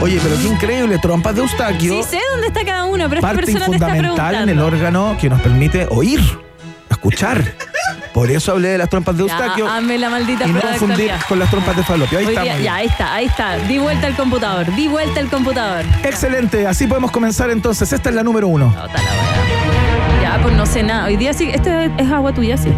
Oye, 0.00 0.18
pero 0.22 0.36
qué 0.36 0.48
increíble, 0.48 0.98
trompas 0.98 1.34
de 1.34 1.42
Eustaquio. 1.42 2.02
Sí 2.02 2.02
sé 2.02 2.18
dónde 2.32 2.48
está 2.48 2.64
cada 2.64 2.84
uno, 2.84 3.08
pero 3.08 3.20
esta 3.20 3.28
parte 3.28 3.46
persona 3.46 3.66
te 3.66 3.76
está 3.76 3.88
fundamental 3.88 4.34
en 4.34 4.48
el 4.48 4.60
órgano 4.60 5.16
que 5.20 5.30
nos 5.30 5.40
permite 5.40 5.86
oír, 5.90 6.20
escuchar. 6.90 7.42
Por 8.12 8.30
eso 8.30 8.52
hablé 8.52 8.68
de 8.68 8.78
las 8.78 8.90
trompas 8.90 9.16
de 9.16 9.26
Ya, 9.26 9.32
Eustaquio 9.38 9.68
hazme 9.68 9.98
la 9.98 10.10
maldita 10.10 10.46
y 10.46 10.52
no 10.52 10.60
confundir 10.60 11.10
con 11.28 11.38
las 11.38 11.50
trompas 11.50 11.76
de 11.76 11.82
falopio. 11.82 12.18
Ahí 12.18 12.26
está. 12.26 12.44
ya, 12.44 12.74
ahí 12.74 12.86
está, 12.86 13.14
ahí 13.14 13.26
está. 13.26 13.56
Di 13.56 13.78
vuelta 13.78 14.06
al 14.06 14.16
computador, 14.16 14.74
di 14.74 14.88
vuelta 14.88 15.18
al 15.20 15.28
computador. 15.28 15.84
Excelente, 16.02 16.66
así 16.66 16.86
podemos 16.86 17.10
comenzar 17.10 17.50
entonces. 17.50 17.92
Esta 17.92 18.10
es 18.10 18.14
la 18.14 18.22
número 18.22 18.48
uno. 18.48 18.74
La. 18.76 20.22
Ya, 20.22 20.38
pues 20.42 20.54
no 20.54 20.66
sé 20.66 20.82
nada. 20.82 21.06
Hoy 21.06 21.16
día 21.16 21.32
sí, 21.32 21.50
este 21.52 21.90
es 21.96 22.10
agua 22.10 22.34
tuya, 22.34 22.56
sí. 22.56 22.70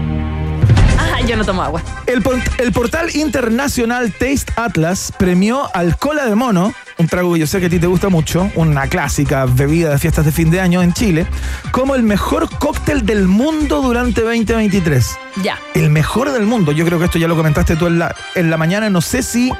Ah, 0.98 1.20
yo 1.26 1.36
no 1.36 1.44
tomo 1.44 1.62
agua. 1.62 1.82
El, 2.06 2.22
el 2.58 2.72
portal 2.72 3.14
internacional 3.14 4.12
Taste 4.12 4.52
Atlas 4.56 5.12
premió 5.18 5.68
al 5.74 5.96
cola 5.96 6.26
de 6.26 6.34
mono, 6.34 6.72
un 6.98 7.08
trago 7.08 7.32
que 7.34 7.40
yo 7.40 7.46
sé 7.46 7.60
que 7.60 7.66
a 7.66 7.70
ti 7.70 7.78
te 7.78 7.86
gusta 7.86 8.08
mucho, 8.08 8.50
una 8.54 8.86
clásica 8.86 9.46
bebida 9.46 9.90
de 9.90 9.98
fiestas 9.98 10.24
de 10.24 10.32
fin 10.32 10.50
de 10.50 10.60
año 10.60 10.82
en 10.82 10.92
Chile, 10.92 11.26
como 11.72 11.94
el 11.94 12.02
mejor 12.02 12.48
cóctel 12.58 13.04
del 13.04 13.26
mundo 13.26 13.82
durante 13.82 14.22
2023. 14.22 15.18
Ya. 15.42 15.58
el 15.74 15.90
mejor 15.90 16.30
del 16.30 16.46
mundo. 16.46 16.70
Yo 16.70 16.84
creo 16.84 16.98
que 16.98 17.06
esto 17.06 17.18
ya 17.18 17.26
lo 17.26 17.36
comentaste 17.36 17.74
tú 17.74 17.88
en 17.88 17.98
la, 17.98 18.14
en 18.36 18.50
la 18.50 18.56
mañana. 18.56 18.88
No 18.90 19.00
sé 19.00 19.22
si 19.22 19.52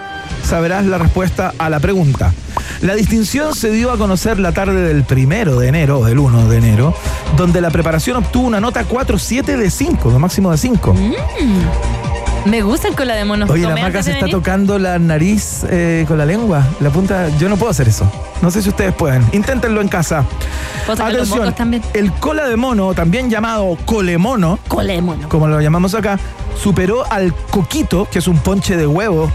sabrás 0.44 0.86
la 0.86 0.98
respuesta 0.98 1.52
a 1.58 1.68
la 1.68 1.80
pregunta. 1.80 2.32
La 2.80 2.94
distinción 2.94 3.54
se 3.54 3.70
dio 3.70 3.90
a 3.90 3.98
conocer 3.98 4.38
la 4.38 4.52
tarde 4.52 4.86
del 4.86 5.04
primero 5.04 5.58
de 5.58 5.68
enero, 5.68 6.00
o 6.00 6.04
del 6.04 6.18
1 6.18 6.48
de 6.48 6.58
enero, 6.58 6.94
donde 7.36 7.60
la 7.60 7.70
preparación 7.70 8.18
obtuvo 8.18 8.46
una 8.46 8.60
nota 8.60 8.86
4.7 8.86 9.56
de 9.56 9.70
5, 9.70 10.10
lo 10.10 10.18
máximo 10.18 10.50
de 10.50 10.58
5. 10.58 10.94
Me 12.44 12.62
gusta 12.62 12.88
el 12.88 12.94
cola 12.94 13.14
de 13.14 13.24
mono. 13.24 13.46
Oye, 13.48 13.62
la 13.62 13.70
Tomé 13.70 13.80
maca 13.83 13.87
antes 13.98 14.04
se 14.04 14.11
de 14.11 14.16
está 14.18 14.26
venir. 14.26 14.37
tocando 14.37 14.78
la 14.78 14.98
nariz 14.98 15.64
eh, 15.70 16.04
con 16.07 16.18
la 16.18 16.26
lengua. 16.26 16.66
La 16.80 16.90
punta, 16.90 17.28
yo 17.38 17.48
no 17.48 17.57
puedo 17.57 17.70
hacer 17.70 17.88
eso. 17.88 18.11
No 18.44 18.50
sé 18.50 18.61
si 18.61 18.68
ustedes 18.68 18.92
pueden. 18.92 19.24
Inténtenlo 19.33 19.80
en 19.80 19.88
casa. 19.88 20.22
Atención, 20.87 21.54
también. 21.54 21.83
el 21.94 22.12
cola 22.12 22.46
de 22.46 22.57
mono, 22.57 22.92
también 22.92 23.30
llamado 23.30 23.74
colemono, 23.87 24.59
Cola 24.68 24.92
de 24.92 25.00
mono. 25.00 25.30
como 25.30 25.48
lo 25.48 25.59
llamamos 25.62 25.94
acá, 25.94 26.18
superó 26.62 27.11
al 27.11 27.35
coquito, 27.50 28.07
que 28.11 28.18
es 28.18 28.28
un 28.28 28.37
ponche 28.37 28.76
de 28.76 28.87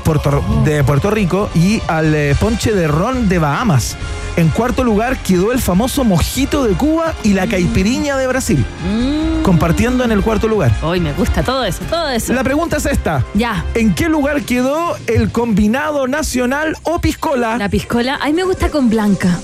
puerto- 0.04 0.44
de 0.64 0.84
Puerto 0.84 1.10
Rico, 1.10 1.50
y 1.56 1.82
al 1.88 2.14
eh, 2.14 2.36
ponche 2.40 2.72
de 2.74 2.88
ron 2.88 3.28
de 3.28 3.40
Bahamas. 3.40 3.98
En 4.36 4.50
cuarto 4.50 4.84
lugar 4.84 5.18
quedó 5.18 5.52
el 5.52 5.60
famoso 5.60 6.04
mojito 6.04 6.64
de 6.64 6.76
Cuba 6.76 7.14
y 7.24 7.34
la 7.34 7.48
caipiriña 7.48 8.16
de 8.16 8.28
Brasil, 8.28 8.64
Mm. 8.86 9.42
compartiendo 9.42 10.04
en 10.04 10.12
el 10.12 10.22
cuarto 10.22 10.48
lugar. 10.48 10.72
Hoy 10.84 11.00
me 11.02 11.12
gusta 11.14 11.42
todo 11.44 11.66
eso, 11.66 11.80
todo 11.90 12.08
eso. 12.10 12.32
La 12.34 12.44
pregunta 12.44 12.78
es 12.78 12.86
esta. 12.86 13.26
Ya. 13.34 13.66
¿En 13.74 13.94
qué 13.96 14.08
lugar 14.08 14.44
quedó 14.44 14.96
el 15.08 15.32
combinado 15.32 16.08
nacional 16.08 16.78
o 16.84 17.00
piscola? 17.00 17.58
La 17.58 17.68
piscola, 17.70 18.18
ay, 18.22 18.32
me 18.34 18.44
gusta 18.44 18.70
con 18.70 18.88
blanca. 19.00 19.40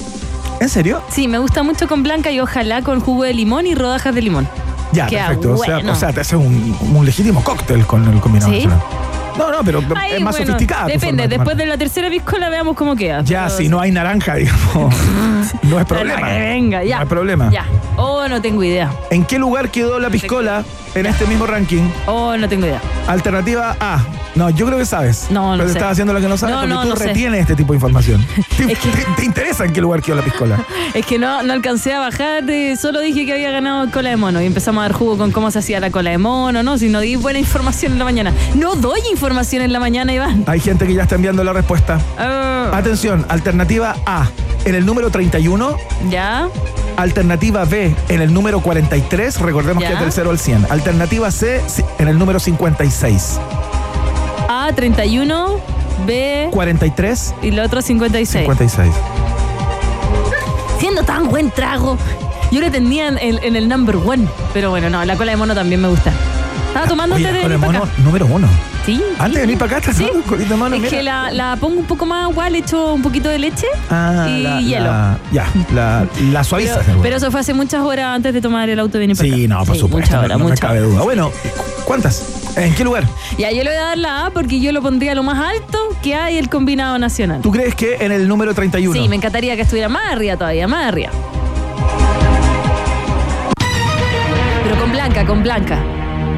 ¿En 0.60 0.68
serio? 0.68 1.02
Sí, 1.10 1.30
me 1.30 1.38
gusta 1.38 1.64
mucho 1.64 1.88
con 1.88 2.04
blanca 2.04 2.30
y 2.30 2.42
ojalá 2.42 2.82
con 2.82 3.00
jugo 3.00 3.24
de 3.24 3.34
limón 3.34 3.66
y 3.66 3.74
rodajas 3.74 4.14
de 4.14 4.22
limón. 4.22 4.50
Ya, 4.92 5.08
Queda 5.08 5.28
perfecto. 5.28 5.54
O 5.54 5.58
sea, 5.58 5.76
bueno. 5.76 5.94
o 5.94 5.96
sea, 5.96 6.12
te 6.12 6.20
hace 6.20 6.36
un, 6.36 6.78
un 6.94 7.06
legítimo 7.06 7.42
cóctel 7.42 7.86
con 7.86 8.06
el 8.06 8.20
combinado 8.20 8.52
¿Sí? 8.52 8.68
No, 9.38 9.52
no, 9.52 9.64
pero 9.64 9.82
Ay, 9.96 10.14
es 10.14 10.22
más 10.22 10.36
bueno, 10.36 10.48
sofisticada. 10.54 10.88
Depende, 10.88 11.24
de 11.24 11.38
después 11.38 11.56
de 11.58 11.66
la 11.66 11.78
tercera 11.78 12.10
piscola 12.10 12.50
veamos 12.50 12.76
cómo 12.76 12.96
queda. 12.98 13.22
Ya, 13.22 13.50
si 13.50 13.70
no 13.70 13.80
hay 13.80 13.92
naranja, 13.92 14.36
digamos, 14.36 14.94
no 15.64 15.80
es 15.80 15.86
problema. 15.86 16.28
que 16.28 16.40
venga, 16.40 16.84
ya. 16.84 16.98
No 16.98 17.02
hay 17.04 17.08
problema. 17.08 17.50
Ya. 17.50 17.66
Oh, 17.98 18.28
no 18.28 18.42
tengo 18.42 18.64
idea. 18.64 18.92
¿En 19.10 19.24
qué 19.26 19.40
lugar 19.40 19.70
quedó 19.72 20.00
la 20.00 20.10
piscola 20.10 20.64
en 20.96 21.06
este 21.06 21.26
mismo 21.26 21.46
ranking? 21.46 21.84
Oh, 22.08 22.36
no 22.38 22.48
tengo 22.50 22.66
idea. 22.66 22.82
Alternativa 23.08 23.76
A. 23.80 24.04
No, 24.36 24.50
yo 24.50 24.66
creo 24.66 24.78
que 24.78 24.86
sabes. 24.86 25.28
No, 25.30 25.52
no 25.52 25.60
Pero 25.60 25.70
sé. 25.72 25.78
estás 25.78 25.94
haciendo 25.94 26.12
lo 26.12 26.20
que 26.20 26.28
no 26.28 26.36
sabes 26.38 26.56
No, 26.56 26.62
porque 26.64 26.74
no, 26.74 26.82
tú 26.84 26.90
no 26.90 26.96
sé. 26.98 27.08
retienes 27.08 27.40
este 27.42 27.56
tipo 27.56 27.72
de 27.72 27.78
información. 27.78 28.26
¿Te, 28.58 28.64
Es 28.74 28.80
que- 28.80 28.90
te- 28.90 29.06
te 29.16 29.24
interesa 29.26 29.64
en 29.64 29.72
qué 29.72 29.80
lugar 29.80 30.02
quedó 30.02 30.18
la 30.18 30.24
piscola? 30.24 30.62
Es 30.94 31.06
que 31.06 31.18
no, 31.18 31.42
no 31.44 31.54
alcancé 31.54 31.94
a 31.94 32.00
bajar, 32.00 32.50
eh, 32.50 32.76
solo 32.78 33.00
dije 33.00 33.26
que 33.26 33.34
había 33.34 33.52
ganado 33.52 33.90
cola 33.92 34.10
de 34.10 34.18
mono 34.18 34.42
y 34.42 34.46
empezamos 34.46 34.80
a 34.82 34.88
dar 34.90 34.94
jugo 34.94 35.18
con 35.18 35.32
cómo 35.32 35.52
se 35.52 35.60
hacía 35.60 35.80
la 35.80 35.90
cola 35.90 36.10
de 36.12 36.18
mono, 36.18 36.64
¿no? 36.64 36.78
Si 36.78 36.90
no 36.90 37.00
di 37.00 37.16
buena 37.16 37.40
información 37.40 37.94
en 37.94 38.00
la 38.00 38.06
mañana. 38.06 38.34
No 38.56 38.76
doy 38.76 39.00
información 39.12 39.62
en 39.62 39.72
la 39.72 39.80
mañana, 39.80 40.12
Iván. 40.14 40.44
Hay 40.48 40.60
gente 40.60 40.86
que 40.86 40.94
ya 40.94 41.04
está 41.04 41.16
enviando 41.16 41.44
la 41.44 41.54
respuesta. 41.54 42.00
Ah, 42.18 42.72
Atención, 42.74 43.26
alternativa 43.30 43.96
A 44.06 44.28
en 44.66 44.76
el 44.76 44.86
número 44.86 45.10
31, 45.12 45.78
¿Ya? 46.10 46.48
Alternativa 46.98 47.66
B 47.66 47.96
en 48.10 48.22
el 48.22 48.34
número 48.34 48.60
43, 48.62 49.40
recordemos 49.42 49.82
Ya. 49.84 49.90
que 49.90 49.94
es 49.96 50.00
del 50.02 50.12
0 50.12 50.30
al 50.32 50.40
100. 50.40 50.68
Alternativa 50.70 51.32
C 51.32 51.62
en 52.00 52.08
el 52.08 52.18
número 52.18 52.40
56. 52.40 53.40
A, 54.48 54.72
31, 54.76 55.60
B 56.06 56.50
43, 56.52 57.36
y 57.42 57.48
el 57.50 57.60
otro 57.60 57.82
56. 57.82 58.44
56. 58.44 58.92
Siendo 60.80 61.04
tan 61.04 61.30
buen 61.30 61.52
trago, 61.52 61.98
yo 62.52 62.62
le 62.62 62.70
tenía 62.70 63.08
en, 63.08 63.18
en- 63.18 63.44
en 63.44 63.56
el 63.56 63.68
number 63.68 63.96
one. 63.96 64.28
Pero 64.54 64.70
bueno, 64.70 64.90
no, 64.90 65.04
la 65.06 65.16
cola 65.16 65.32
de 65.32 65.38
mono 65.38 65.56
también 65.56 65.82
me 65.82 65.88
gusta. 65.88 66.12
Estaba 66.68 66.88
tomando 66.88 67.16
Oye, 67.16 67.26
antes 67.28 67.42
de 67.42 67.46
el 67.46 67.52
venir 67.60 67.66
para 67.66 67.80
mono 67.80 67.92
acá. 67.92 68.02
número 68.04 68.26
uno. 68.26 68.48
Sí. 68.86 69.02
Antes 69.18 69.34
de 69.36 69.42
venir 69.42 69.58
para 69.58 69.78
acá, 69.78 69.90
estás 69.90 69.98
Sí. 69.98 70.08
colita 70.28 70.50
de 70.50 70.56
mano, 70.58 70.76
Es 70.76 70.82
mira. 70.84 70.96
que 70.96 71.02
la, 71.04 71.32
la 71.32 71.56
pongo 71.60 71.80
un 71.80 71.86
poco 71.86 72.06
más 72.06 72.26
agua, 72.26 72.50
le 72.52 72.60
echo 72.60 72.94
un 72.94 73.02
poquito 73.02 73.30
de 73.30 73.40
leche 73.40 73.66
Ah, 73.90 74.28
y 74.30 74.44
la- 74.44 74.62
hielo. 74.62 74.86
la- 74.86 75.18
ya, 75.32 75.46
la, 75.74 76.06
la 76.32 76.44
suaviza. 76.44 76.82
Pero, 76.86 77.02
pero 77.02 77.16
eso 77.18 77.32
fue 77.32 77.40
hace 77.40 77.56
muchas 77.56 77.82
horas 77.82 78.06
antes 78.16 78.32
de 78.34 78.42
tomar 78.42 78.70
el 78.70 78.78
auto 78.80 78.98
y 78.98 79.02
venir 79.02 79.18
para 79.18 79.28
Sí, 79.28 79.46
acá. 79.46 79.54
no, 79.56 79.66
por 79.66 79.76
Sí, 79.76 79.82
supuesto. 79.82 80.12
Muchas 80.12 80.24
horas, 80.26 80.38
no, 80.38 80.44
no 80.44 80.50
me 80.52 80.58
cabe 80.58 80.82
duda. 80.82 81.02
Bueno, 81.02 81.32
¿cuántas? 81.86 82.54
¿En 82.58 82.76
qué 82.76 82.84
lugar? 82.84 83.06
Ya, 83.40 83.52
yo 83.52 83.64
le 83.64 83.72
voy 83.72 83.80
a 83.80 83.84
dar 83.86 83.98
la 83.98 84.26
A 84.28 84.30
porque 84.30 84.60
yo 84.60 84.72
lo 84.72 84.82
pondría 84.84 85.16
lo 85.16 85.24
más 85.24 85.44
alto 85.44 85.80
que 86.04 86.14
hay 86.14 86.38
el 86.38 86.48
combinado 86.50 87.00
nacional. 87.00 87.42
¿Tú 87.42 87.52
crees 87.52 87.74
que 87.74 87.96
en 88.02 88.12
el 88.12 88.28
número 88.28 88.54
31? 88.54 89.02
Sí, 89.02 89.10
me 89.10 89.16
encantaría 89.16 89.56
que 89.56 89.64
estuviera 89.64 89.90
más 89.90 90.12
arriba 90.12 90.38
todavía, 90.38 90.68
más 90.68 90.86
arriba. 90.86 91.10
Pero 94.64 94.80
con 94.80 94.92
blanca, 94.92 95.26
con 95.26 95.42
blanca. 95.44 95.80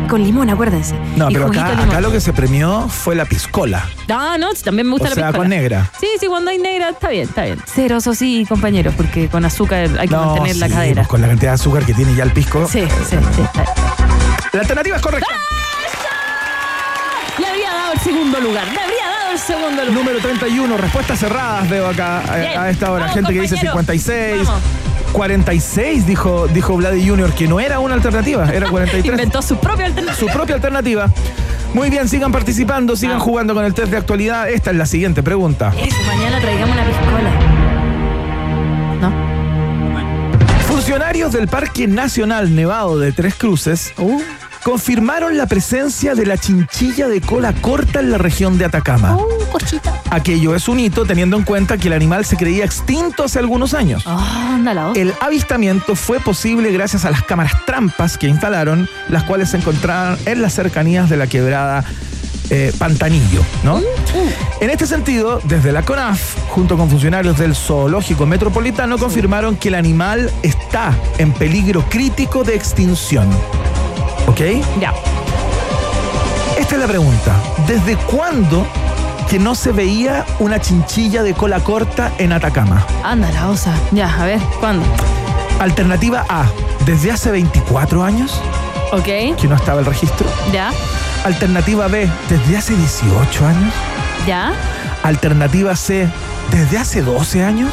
Con 0.09 0.23
limón, 0.23 0.49
acuérdense. 0.49 0.95
No, 1.17 1.29
Y 1.29 1.33
pero 1.33 1.47
acá, 1.47 1.81
acá 1.83 1.99
lo 2.01 2.11
que 2.11 2.21
se 2.21 2.31
premió 2.33 2.87
fue 2.87 3.15
la 3.15 3.25
piscola. 3.25 3.85
Ah, 4.09 4.37
no, 4.39 4.53
también 4.63 4.87
me 4.87 4.93
gusta 4.93 5.07
O 5.07 5.09
la 5.09 5.15
sea, 5.15 5.23
piscola. 5.27 5.37
con 5.39 5.49
negra. 5.49 5.91
Sí, 5.99 6.07
sí, 6.19 6.27
cuando 6.27 6.49
hay 6.51 6.57
negra 6.59 6.89
está 6.89 7.09
bien, 7.09 7.27
está 7.27 7.43
bien. 7.43 7.61
Cero, 7.65 7.97
eso 7.97 8.13
sí, 8.15 8.45
compañeros, 8.47 8.93
porque 8.95 9.27
con 9.27 9.43
azúcar 9.43 9.89
hay 9.99 10.07
que 10.07 10.15
No, 10.15 10.27
mantener 10.35 10.55
la 10.57 10.69
cadera. 10.69 10.95
pues 11.01 11.07
con 11.09 11.21
la 11.21 11.27
cantidad 11.27 11.51
de 11.51 11.55
azúcar 11.55 11.85
que 11.85 11.93
tiene 11.93 12.15
ya 12.15 12.23
el 12.23 12.31
pisco. 12.31 12.67
Sí, 12.71 12.83
sí, 13.09 13.17
sí. 13.35 13.41
está. 13.41 13.65
La 14.53 14.61
alternativa 14.61 14.95
es 14.95 15.01
correcta. 15.01 15.27
Le 17.37 17.47
habría 17.47 17.71
dado 17.73 17.93
el 17.93 17.99
segundo 17.99 18.39
lugar, 18.39 18.65
le 18.67 18.79
habría 18.79 19.07
dado 19.19 19.31
el 19.33 19.39
segundo 19.39 19.69
lugar. 19.85 19.91
Número 19.91 20.19
31, 20.19 20.77
respuestas 20.77 21.19
cerradas 21.19 21.69
veo 21.69 21.87
acá 21.89 22.21
a, 22.21 22.35
Bien. 22.37 22.59
a 22.59 22.69
esta 22.69 22.91
hora. 22.91 23.01
Vamos, 23.05 23.15
Gente 23.15 23.33
que 23.33 23.41
dice 23.41 23.55
compañero. 23.55 23.83
56. 23.83 24.47
Vamos. 24.47 24.61
46 25.13 26.05
dijo, 26.05 26.47
dijo 26.47 26.75
Vladi 26.77 27.07
Junior, 27.07 27.31
que 27.33 27.47
no 27.47 27.59
era 27.59 27.79
una 27.79 27.93
alternativa, 27.95 28.49
era 28.53 28.67
43. 28.71 29.05
Inventó 29.05 29.41
su 29.41 29.57
propia 29.57 29.85
alternativa. 29.85 30.17
su 30.19 30.27
propia 30.27 30.55
alternativa. 30.55 31.09
Muy 31.73 31.89
bien, 31.89 32.07
sigan 32.07 32.31
participando, 32.31 32.95
sigan 32.95 33.17
Ah. 33.17 33.19
jugando 33.19 33.53
con 33.53 33.65
el 33.65 33.73
test 33.73 33.89
de 33.91 33.97
actualidad. 33.97 34.49
Esta 34.49 34.71
es 34.71 34.77
la 34.77 34.85
siguiente 34.85 35.21
pregunta. 35.23 35.73
Eso, 35.77 35.97
mañana 36.07 36.39
traigamos 36.39 36.75
una 36.75 36.85
piscola. 36.85 37.31
¿No? 39.01 39.13
Funcionarios 40.67 41.31
del 41.31 41.47
Parque 41.47 41.87
Nacional 41.87 42.55
Nevado 42.55 42.97
de 42.99 43.11
Tres 43.11 43.35
Cruces 43.35 43.93
Uh, 43.97 44.21
confirmaron 44.67 45.37
la 45.37 45.45
presencia 45.45 46.13
de 46.13 46.25
la 46.25 46.37
chinchilla 46.37 47.07
de 47.07 47.21
cola 47.21 47.53
corta 47.53 48.01
en 48.01 48.11
la 48.11 48.17
región 48.17 48.57
de 48.57 48.65
Atacama. 48.65 49.17
cochita. 49.49 50.01
Aquello 50.09 50.55
es 50.55 50.67
un 50.67 50.77
hito 50.77 51.05
teniendo 51.05 51.37
en 51.37 51.43
cuenta 51.43 51.77
que 51.77 51.87
el 51.87 51.93
animal 51.93 52.25
se 52.25 52.35
creía 52.35 52.65
extinto 52.65 53.23
hace 53.23 53.39
algunos 53.39 53.73
años. 53.73 54.03
Ah. 54.05 54.59
El 54.93 55.13
avistamiento 55.21 55.95
fue 55.95 56.19
posible 56.19 56.69
gracias 56.73 57.05
a 57.05 57.11
las 57.11 57.23
cámaras 57.23 57.65
trampas 57.65 58.17
que 58.17 58.27
instalaron, 58.27 58.89
las 59.07 59.23
cuales 59.23 59.51
se 59.51 59.57
encontraban 59.57 60.17
en 60.25 60.41
las 60.41 60.55
cercanías 60.55 61.09
de 61.09 61.15
la 61.15 61.27
quebrada 61.27 61.85
eh, 62.49 62.73
Pantanillo, 62.77 63.43
¿no? 63.63 63.79
En 64.59 64.69
este 64.69 64.85
sentido, 64.85 65.39
desde 65.45 65.71
la 65.71 65.83
CONAF, 65.83 66.49
junto 66.49 66.75
con 66.75 66.89
funcionarios 66.89 67.37
del 67.37 67.55
Zoológico 67.55 68.25
Metropolitano, 68.25 68.97
confirmaron 68.97 69.55
que 69.55 69.69
el 69.69 69.75
animal 69.75 70.29
está 70.43 70.93
en 71.19 71.31
peligro 71.31 71.85
crítico 71.89 72.43
de 72.43 72.55
extinción. 72.55 73.29
¿Ok? 74.27 74.39
Ya. 74.79 74.93
Esta 76.57 76.75
es 76.75 76.81
la 76.81 76.87
pregunta. 76.87 77.35
¿Desde 77.67 77.95
cuándo 77.95 78.65
que 79.29 79.39
no 79.39 79.55
se 79.55 79.71
veía 79.71 80.25
una 80.39 80.59
chinchilla 80.59 81.23
de 81.23 81.33
cola 81.33 81.59
corta 81.61 82.11
en 82.17 82.33
Atacama? 82.33 82.85
Anda 83.03 83.31
la 83.31 83.49
osa. 83.49 83.73
Ya, 83.91 84.13
a 84.13 84.25
ver, 84.25 84.39
¿cuándo? 84.59 84.85
Alternativa 85.59 86.25
A, 86.29 86.45
desde 86.85 87.11
hace 87.11 87.31
24 87.31 88.03
años 88.03 88.39
Ok, 88.93 89.05
que 89.39 89.47
no 89.49 89.55
estaba 89.55 89.79
el 89.79 89.85
registro. 89.85 90.29
ya, 90.53 90.71
Alternativa 91.25 91.87
B, 91.87 92.07
desde 92.29 92.57
hace 92.57 92.75
18 92.75 93.45
años. 93.45 93.73
ya. 94.25 94.53
Alternativa 95.03 95.75
C, 95.75 96.07
desde 96.51 96.77
hace 96.77 97.01
12 97.01 97.43
años. 97.43 97.71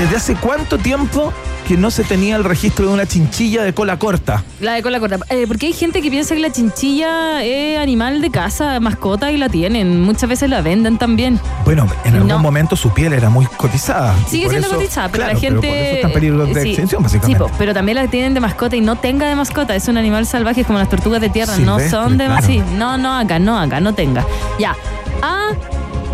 ¿Desde 0.00 0.16
hace 0.16 0.34
cuánto 0.34 0.78
tiempo 0.78 1.32
que 1.70 1.76
no 1.76 1.92
se 1.92 2.02
tenía 2.02 2.34
el 2.34 2.42
registro 2.42 2.88
de 2.88 2.94
una 2.94 3.06
chinchilla 3.06 3.62
de 3.62 3.72
cola 3.72 3.96
corta? 3.96 4.42
La 4.58 4.72
de 4.72 4.82
cola 4.82 4.98
corta. 4.98 5.20
Eh, 5.28 5.44
porque 5.46 5.66
hay 5.66 5.72
gente 5.72 6.02
que 6.02 6.10
piensa 6.10 6.34
que 6.34 6.40
la 6.40 6.50
chinchilla 6.50 7.44
es 7.44 7.78
animal 7.78 8.20
de 8.20 8.28
casa, 8.28 8.80
mascota, 8.80 9.30
y 9.30 9.36
la 9.36 9.48
tienen. 9.48 10.00
Muchas 10.02 10.28
veces 10.28 10.50
la 10.50 10.62
venden 10.62 10.98
también. 10.98 11.38
Bueno, 11.64 11.86
en 12.04 12.14
algún 12.14 12.26
No. 12.26 12.40
momento 12.40 12.74
su 12.74 12.90
piel 12.90 13.12
era 13.12 13.30
muy 13.30 13.46
cotizada. 13.46 14.16
Sigue 14.26 14.48
siendo 14.48 14.66
eso- 14.66 14.76
cotizada, 14.78 15.08
pero 15.10 15.22
claro, 15.22 15.34
la 15.34 15.40
gente. 15.40 15.68
por 15.68 15.76
eso 15.76 15.94
está 15.94 16.06
en 16.08 16.12
peligro 16.12 16.44
de 16.46 16.60
sí, 16.60 16.68
extinción, 16.70 17.02
básicamente. 17.04 17.44
pero 17.56 17.72
también 17.72 17.94
la 17.98 18.08
tienen 18.08 18.34
de 18.34 18.40
mascota 18.40 18.74
y 18.74 18.80
no 18.80 18.96
tenga 18.96 19.28
de 19.28 19.36
mascota. 19.36 19.76
Es 19.76 19.86
un 19.86 19.96
animal 19.96 20.26
salvaje, 20.26 20.62
es 20.62 20.66
como 20.66 20.80
las 20.80 20.88
tortugas 20.88 21.20
de 21.20 21.28
tierra. 21.28 21.56
no 21.58 21.78
son 21.78 22.18
de 22.18 22.24
claro. 22.26 22.44
Sí, 22.44 22.60
no, 22.76 22.98
no 22.98 23.16
acá, 23.16 23.38
no 23.38 23.56
acá, 23.56 23.78
no 23.78 23.94
tenga. 23.94 24.26
Ya. 24.58 24.74
A 25.22 25.50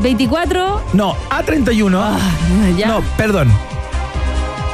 24. 0.03 0.83
No, 0.93 1.15
A31. 1.31 1.99
Ah, 1.99 2.19
ya. 2.77 2.89
No, 2.89 3.01
perdón. 3.17 3.51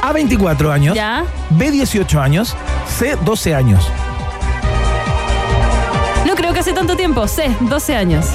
A24 0.03 0.69
años. 0.69 0.95
Ya. 0.95 1.23
B18 1.51 2.19
años. 2.19 2.55
C12 2.99 3.55
años. 3.55 3.89
No 6.25 6.35
creo 6.35 6.53
que 6.53 6.59
hace 6.59 6.73
tanto 6.73 6.97
tiempo. 6.97 7.25
C, 7.27 7.49
12 7.61 7.95
años. 7.95 8.25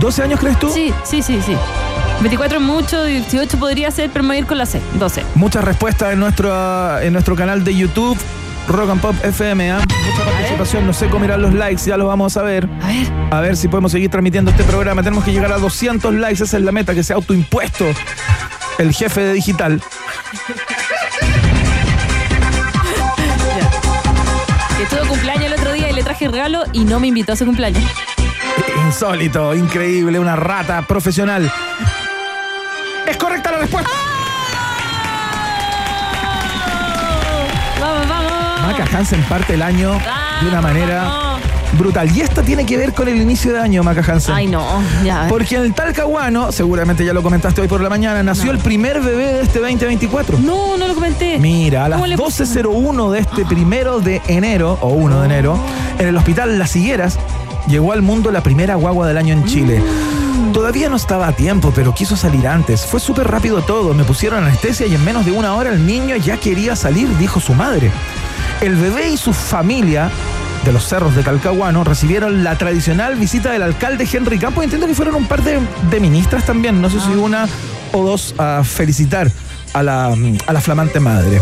¿12 0.00 0.22
años 0.22 0.40
crees 0.40 0.58
tú? 0.58 0.70
Sí, 0.70 0.92
sí, 1.04 1.22
sí, 1.22 1.40
sí. 1.44 1.54
24 2.20 2.58
es 2.58 2.64
mucho, 2.64 3.04
18 3.04 3.58
podría 3.58 3.90
ser, 3.90 4.10
pero 4.10 4.22
me 4.22 4.28
voy 4.28 4.36
a 4.36 4.40
ir 4.40 4.46
con 4.46 4.58
la 4.58 4.66
C, 4.66 4.80
12. 4.94 5.22
Muchas 5.34 5.62
respuestas 5.64 6.12
en 6.14 6.18
nuestro, 6.18 6.98
en 7.00 7.12
nuestro 7.12 7.36
canal 7.36 7.62
de 7.62 7.76
YouTube, 7.76 8.18
Rock 8.66 8.90
and 8.90 9.00
Pop 9.00 9.14
FM. 9.22 9.70
¿ah? 9.70 9.78
Mucha 9.78 10.24
participación, 10.24 10.86
no 10.86 10.92
sé 10.92 11.08
cómo 11.08 11.26
irán 11.26 11.42
los 11.42 11.54
likes, 11.54 11.82
ya 11.84 11.96
los 11.96 12.08
vamos 12.08 12.36
a 12.36 12.42
ver. 12.42 12.68
A 12.82 12.86
ver. 12.88 13.12
A 13.30 13.40
ver 13.40 13.56
si 13.56 13.68
podemos 13.68 13.92
seguir 13.92 14.10
transmitiendo 14.10 14.50
este 14.50 14.64
programa. 14.64 15.02
Tenemos 15.02 15.24
que 15.24 15.32
llegar 15.32 15.52
a 15.52 15.58
200 15.58 16.14
likes, 16.14 16.42
esa 16.42 16.56
es 16.56 16.62
la 16.62 16.72
meta, 16.72 16.94
que 16.94 17.04
sea 17.04 17.16
autoimpuesto 17.16 17.84
el 18.78 18.92
jefe 18.92 19.20
de 19.20 19.32
digital. 19.34 19.82
Que 24.88 24.96
tuvo 24.96 25.08
cumpleaños 25.08 25.44
el 25.46 25.52
otro 25.54 25.72
día 25.72 25.90
y 25.90 25.92
le 25.92 26.02
traje 26.02 26.28
regalo 26.28 26.64
y 26.72 26.84
no 26.84 27.00
me 27.00 27.08
invitó 27.08 27.32
a 27.32 27.36
su 27.36 27.44
cumpleaños. 27.44 27.82
Insólito, 28.86 29.54
increíble, 29.54 30.18
una 30.18 30.36
rata 30.36 30.82
profesional. 30.82 31.50
¿Es 33.06 33.16
correcta 33.16 33.52
la 33.52 33.58
respuesta? 33.58 33.90
Vamos, 37.80 38.08
vamos. 38.08 38.62
Maca 38.62 38.96
Hansen 38.96 39.22
parte 39.24 39.54
el 39.54 39.62
año 39.62 39.98
de 40.40 40.48
una 40.48 40.60
manera. 40.60 41.27
Brutal. 41.76 42.14
Y 42.14 42.20
esto 42.20 42.42
tiene 42.42 42.64
que 42.64 42.76
ver 42.76 42.94
con 42.94 43.08
el 43.08 43.20
inicio 43.20 43.52
de 43.52 43.60
año, 43.60 43.82
Maca 43.82 44.00
Hansen. 44.12 44.34
Ay, 44.34 44.46
no, 44.46 44.82
ya. 45.04 45.26
Porque 45.28 45.56
en 45.56 45.62
el 45.62 45.74
Talcahuano, 45.74 46.52
seguramente 46.52 47.04
ya 47.04 47.12
lo 47.12 47.22
comentaste 47.22 47.60
hoy 47.60 47.68
por 47.68 47.80
la 47.80 47.88
mañana, 47.88 48.22
nació 48.22 48.50
el 48.50 48.58
primer 48.58 49.00
bebé 49.00 49.32
de 49.32 49.40
este 49.42 49.58
2024. 49.60 50.38
No, 50.38 50.76
no 50.76 50.88
lo 50.88 50.94
comenté. 50.94 51.38
Mira, 51.38 51.84
a 51.84 51.88
las 51.88 51.96
¿Cómo 51.98 52.06
le 52.06 52.16
puso? 52.16 52.44
12.01 52.44 53.10
de 53.10 53.18
este 53.18 53.44
primero 53.44 54.00
de 54.00 54.22
enero, 54.28 54.78
o 54.80 54.88
1 54.88 55.20
de 55.20 55.26
enero, 55.26 55.58
en 55.98 56.08
el 56.08 56.16
hospital 56.16 56.58
Las 56.58 56.74
Higueras, 56.76 57.18
llegó 57.68 57.92
al 57.92 58.02
mundo 58.02 58.30
la 58.30 58.42
primera 58.42 58.74
guagua 58.76 59.06
del 59.06 59.18
año 59.18 59.34
en 59.34 59.44
Chile. 59.44 59.82
Todavía 60.52 60.88
no 60.88 60.96
estaba 60.96 61.28
a 61.28 61.32
tiempo, 61.32 61.72
pero 61.74 61.94
quiso 61.94 62.16
salir 62.16 62.48
antes. 62.48 62.86
Fue 62.86 63.00
súper 63.00 63.28
rápido 63.28 63.62
todo. 63.62 63.94
Me 63.94 64.04
pusieron 64.04 64.44
anestesia 64.44 64.86
y 64.86 64.94
en 64.94 65.04
menos 65.04 65.24
de 65.24 65.32
una 65.32 65.54
hora 65.54 65.70
el 65.70 65.86
niño 65.86 66.16
ya 66.16 66.38
quería 66.38 66.74
salir, 66.74 67.08
dijo 67.18 67.38
su 67.38 67.54
madre. 67.54 67.90
El 68.60 68.74
bebé 68.74 69.10
y 69.10 69.16
su 69.16 69.32
familia 69.32 70.10
de 70.64 70.72
los 70.72 70.84
cerros 70.86 71.14
de 71.14 71.22
Talcahuano 71.22 71.84
recibieron 71.84 72.44
la 72.44 72.56
tradicional 72.58 73.14
visita 73.16 73.50
del 73.52 73.62
alcalde 73.62 74.06
Henry 74.10 74.38
Campos. 74.38 74.64
Entiendo 74.64 74.86
que 74.86 74.94
fueron 74.94 75.14
un 75.14 75.26
par 75.26 75.42
de, 75.42 75.58
de 75.90 76.00
ministras 76.00 76.44
también, 76.44 76.80
no 76.82 76.90
sé 76.90 77.00
si 77.00 77.10
una 77.12 77.46
o 77.92 78.04
dos 78.04 78.34
a 78.38 78.62
felicitar 78.64 79.30
a 79.72 79.82
la, 79.82 80.14
a 80.46 80.52
la 80.52 80.60
flamante 80.60 81.00
madre. 81.00 81.40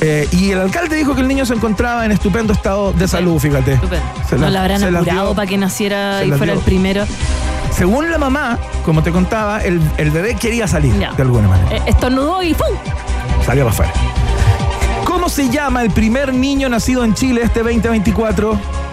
Eh, 0.00 0.28
y 0.32 0.50
el 0.50 0.60
alcalde 0.60 0.96
dijo 0.96 1.14
que 1.14 1.20
el 1.22 1.28
niño 1.28 1.46
se 1.46 1.54
encontraba 1.54 2.04
en 2.04 2.12
estupendo 2.12 2.52
estado 2.52 2.92
de 2.92 3.08
salud, 3.08 3.38
fíjate. 3.38 3.74
Estupendo. 3.74 4.04
Se 4.28 4.36
no 4.36 4.42
la- 4.42 4.50
la 4.50 4.60
habrán 4.60 5.04
dio- 5.04 5.34
para 5.34 5.46
que 5.48 5.58
naciera 5.58 6.24
y 6.24 6.28
fuera 6.28 6.44
dio. 6.44 6.54
el 6.54 6.60
primero. 6.60 7.04
Según 7.74 8.10
la 8.10 8.18
mamá, 8.18 8.58
como 8.84 9.02
te 9.02 9.10
contaba, 9.10 9.60
el, 9.62 9.80
el 9.98 10.10
bebé 10.10 10.36
quería 10.36 10.68
salir 10.68 10.94
de 10.94 11.22
alguna 11.22 11.48
manera. 11.48 11.76
Eh, 11.76 11.82
estornudó 11.86 12.42
y 12.42 12.54
¡pum! 12.54 12.66
Salió 13.44 13.64
para 13.64 13.72
afuera. 13.74 13.92
¿Cómo 15.34 15.48
se 15.48 15.52
llama 15.52 15.82
el 15.82 15.90
primer 15.90 16.32
niño 16.32 16.68
nacido 16.68 17.04
en 17.04 17.12
Chile 17.12 17.42
este 17.42 17.64
2024? 17.64 18.83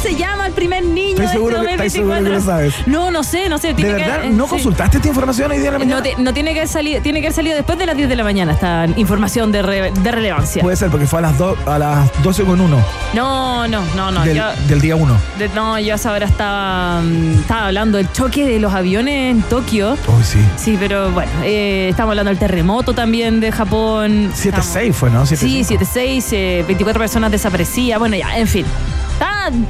¡Oh! 0.00 0.02
¿Cómo 0.02 0.16
se 0.16 0.16
llama 0.16 0.46
el 0.46 0.52
primer 0.54 0.82
niño 0.84 1.10
Estoy 1.10 1.26
de 1.26 1.32
seguro 1.32 1.56
este 1.56 1.66
que- 1.68 1.72
estoy 1.74 1.90
seguro 1.90 2.14
que 2.14 2.20
2024? 2.22 2.32
lo 2.32 2.72
sabes. 2.74 2.86
No, 2.86 3.10
no 3.10 3.22
sé, 3.22 3.48
no 3.50 3.58
sé. 3.58 3.68
¿De 3.68 3.74
que- 3.74 3.92
verdad? 3.92 4.24
eh, 4.24 4.30
¿No 4.30 4.44
sí. 4.44 4.50
consultaste 4.50 4.96
esta 4.96 5.08
información 5.08 5.50
hoy 5.50 5.58
día 5.58 5.66
en 5.68 5.72
la 5.74 5.78
mañana? 5.78 5.96
No, 5.96 6.02
te- 6.02 6.14
no 6.22 6.32
tiene 6.34 6.52
que 6.52 6.60
haber 6.60 6.68
salido, 6.68 7.02
tiene 7.02 7.20
que 7.20 7.26
haber 7.26 7.34
salido 7.36 7.54
después 7.56 7.78
de 7.78 7.86
las 7.86 7.96
10 7.96 8.08
de 8.08 8.16
la 8.16 8.24
mañana 8.24 8.52
esta 8.52 8.86
información 8.96 9.52
de, 9.52 9.62
re- 9.62 9.90
de 9.92 10.10
relevancia. 10.10 10.62
Puede 10.62 10.76
ser 10.76 10.90
porque 10.90 11.06
fue 11.06 11.18
a 11.18 11.22
las, 11.22 11.36
do- 11.38 11.56
a 11.66 11.78
las 11.78 12.22
12 12.22 12.44
con 12.44 12.60
1 12.60 12.82
no, 13.14 13.68
no, 13.68 13.84
no, 13.94 14.10
no. 14.10 14.24
del, 14.24 14.36
yo, 14.38 14.44
del 14.68 14.80
día 14.80 14.96
1. 14.96 15.16
de- 15.38 15.48
no, 15.50 15.78
yo 15.78 15.92
a 15.92 15.96
esa 15.96 16.12
hora 16.12 16.26
estaba, 16.26 17.02
mm, 17.02 17.40
estaba 17.40 17.66
hablando 17.66 17.98
del 17.98 18.10
choque 18.12 18.46
de 18.46 18.58
los 18.58 18.72
aviones 18.72 19.32
en 19.36 19.42
Tokio. 19.42 19.92
Uy, 20.08 20.24
sí. 20.24 20.38
Sí, 20.56 20.76
pero 20.80 21.10
bueno, 21.10 21.30
eh, 21.44 21.88
estamos 21.90 22.12
hablando 22.12 22.30
del 22.30 22.38
terremoto 22.38 22.94
también 22.94 23.40
de 23.40 23.52
Japón. 23.52 24.32
7-6 24.34 24.92
fue, 24.94 25.10
¿no? 25.10 25.26
7-6. 25.26 25.36
Sí, 25.66 25.76
7-6, 25.76 26.28
eh, 26.32 26.64
24 26.66 27.00
personas 27.00 27.30
desaparecidas. 27.30 27.98
Bueno, 27.98 28.16
ya, 28.16 28.38
en 28.38 28.46
fin. 28.48 28.64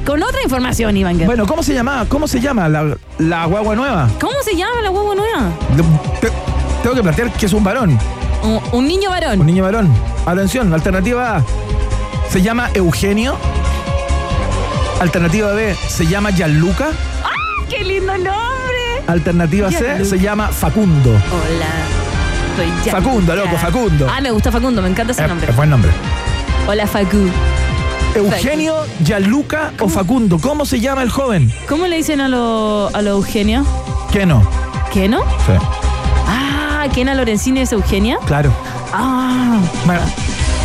Con 0.05 0.21
otra 0.23 0.41
información, 0.43 0.95
Iván. 0.97 1.17
Bueno, 1.25 1.45
¿cómo 1.45 1.63
se 1.63 1.73
llama? 1.73 2.05
¿Cómo 2.07 2.27
se 2.27 2.39
llama 2.39 2.67
la, 2.69 2.95
la 3.19 3.45
guagua 3.45 3.75
nueva? 3.75 4.07
¿Cómo 4.19 4.35
se 4.43 4.55
llama 4.55 4.81
la 4.81 4.91
huevo 4.91 5.15
nueva? 5.15 5.49
Te- 6.19 6.31
tengo 6.83 6.95
que 6.95 7.01
plantear 7.03 7.31
que 7.33 7.45
es 7.45 7.53
un 7.53 7.63
varón, 7.63 7.97
Un, 8.43 8.59
un 8.71 8.87
niño 8.87 9.09
un 9.09 9.15
varón. 9.15 9.45
niño 9.45 9.63
varón. 9.63 9.89
Atención, 10.25 10.73
alternativa 10.73 11.37
A. 11.37 11.43
Se 12.29 12.41
llama 12.41 12.69
Eugenio. 12.73 13.35
Alternativa 14.99 15.51
B. 15.53 15.75
Se 15.75 16.05
llama 16.05 16.31
Gianluca. 16.31 16.89
¡Qué 17.69 17.83
lindo 17.83 18.13
nombre! 18.17 19.03
Alternativa 19.07 19.71
C. 19.71 20.05
Se 20.05 20.19
llama 20.19 20.47
Facundo. 20.49 21.09
Hola. 21.09 21.65
Soy 22.55 22.67
Gianluca. 22.83 22.91
Facundo, 23.01 23.35
loco, 23.35 23.57
Facundo. 23.57 24.07
Ah, 24.11 24.21
me 24.21 24.31
gusta 24.31 24.51
Facundo, 24.51 24.81
me 24.81 24.89
encanta 24.89 25.11
ese 25.13 25.23
Eh, 25.23 25.27
nombre. 25.27 25.51
buen 25.53 25.69
nombre. 25.69 25.91
Hola, 26.67 26.85
Facu. 26.85 27.29
Eugenio, 28.15 28.75
Gianluca 29.03 29.71
o 29.79 29.87
Facundo. 29.87 30.37
¿Cómo 30.39 30.65
se 30.65 30.79
llama 30.79 31.01
el 31.03 31.09
joven? 31.09 31.51
¿Cómo 31.69 31.87
le 31.87 31.97
dicen 31.97 32.19
a 32.21 32.27
lo, 32.27 32.89
a 32.93 33.01
lo 33.01 33.11
Eugenio? 33.11 33.65
¿Qué 34.11 34.25
no? 34.25 34.43
¿Qué 34.91 35.07
no? 35.07 35.21
Sí, 35.21 35.53
Ah, 36.27 36.85
Kena 36.93 37.13
Lorenzini 37.13 37.61
es 37.61 37.71
Eugenia. 37.71 38.17
claro. 38.25 38.51
Ah, 38.93 39.59
Ma- 39.85 39.99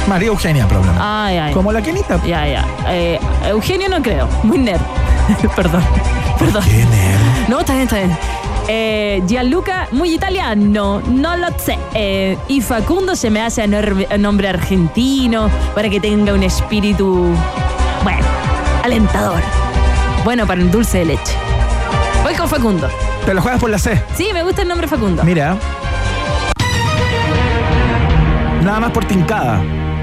María 0.08 0.28
Eugenia, 0.28 0.66
problema. 0.66 1.26
ay, 1.26 1.36
ay. 1.38 1.52
Como 1.54 1.70
la 1.72 1.82
Kenita. 1.82 2.20
Ya, 2.24 2.46
ya. 2.48 2.64
Eh, 2.88 3.20
Eugenio 3.46 3.88
no 3.88 4.02
creo. 4.02 4.28
Muy 4.42 4.58
nerd. 4.58 4.80
Perdón. 5.56 5.82
Perdón. 6.38 6.64
¿Qué 6.64 6.84
nerd? 6.84 7.48
No, 7.48 7.60
está 7.60 7.72
bien, 7.74 7.84
está 7.84 7.96
bien. 7.96 8.16
Eh, 8.68 9.22
Gianluca, 9.26 9.88
muy 9.92 10.14
italiano, 10.14 11.00
no 11.06 11.36
lo 11.36 11.46
sé. 11.58 11.78
Eh, 11.94 12.36
y 12.48 12.60
Facundo 12.60 13.14
se 13.14 13.30
me 13.30 13.40
hace 13.40 13.62
a 13.62 14.18
nombre 14.18 14.48
argentino 14.48 15.48
para 15.74 15.88
que 15.88 16.00
tenga 16.00 16.32
un 16.32 16.42
espíritu, 16.42 17.32
bueno, 18.02 18.24
alentador. 18.82 19.40
Bueno 20.24 20.46
para 20.46 20.60
el 20.60 20.70
dulce 20.70 20.98
de 20.98 21.04
leche. 21.04 21.34
Voy 22.24 22.34
con 22.34 22.48
Facundo. 22.48 22.88
Te 23.24 23.34
la 23.34 23.40
juegas 23.40 23.60
por 23.60 23.70
la 23.70 23.78
C. 23.78 24.02
Sí, 24.16 24.30
me 24.32 24.42
gusta 24.42 24.62
el 24.62 24.68
nombre 24.68 24.88
Facundo. 24.88 25.22
Mira. 25.22 25.56
Nada 28.62 28.80
más 28.80 28.90
por 28.90 29.04
tincada. 29.04 29.62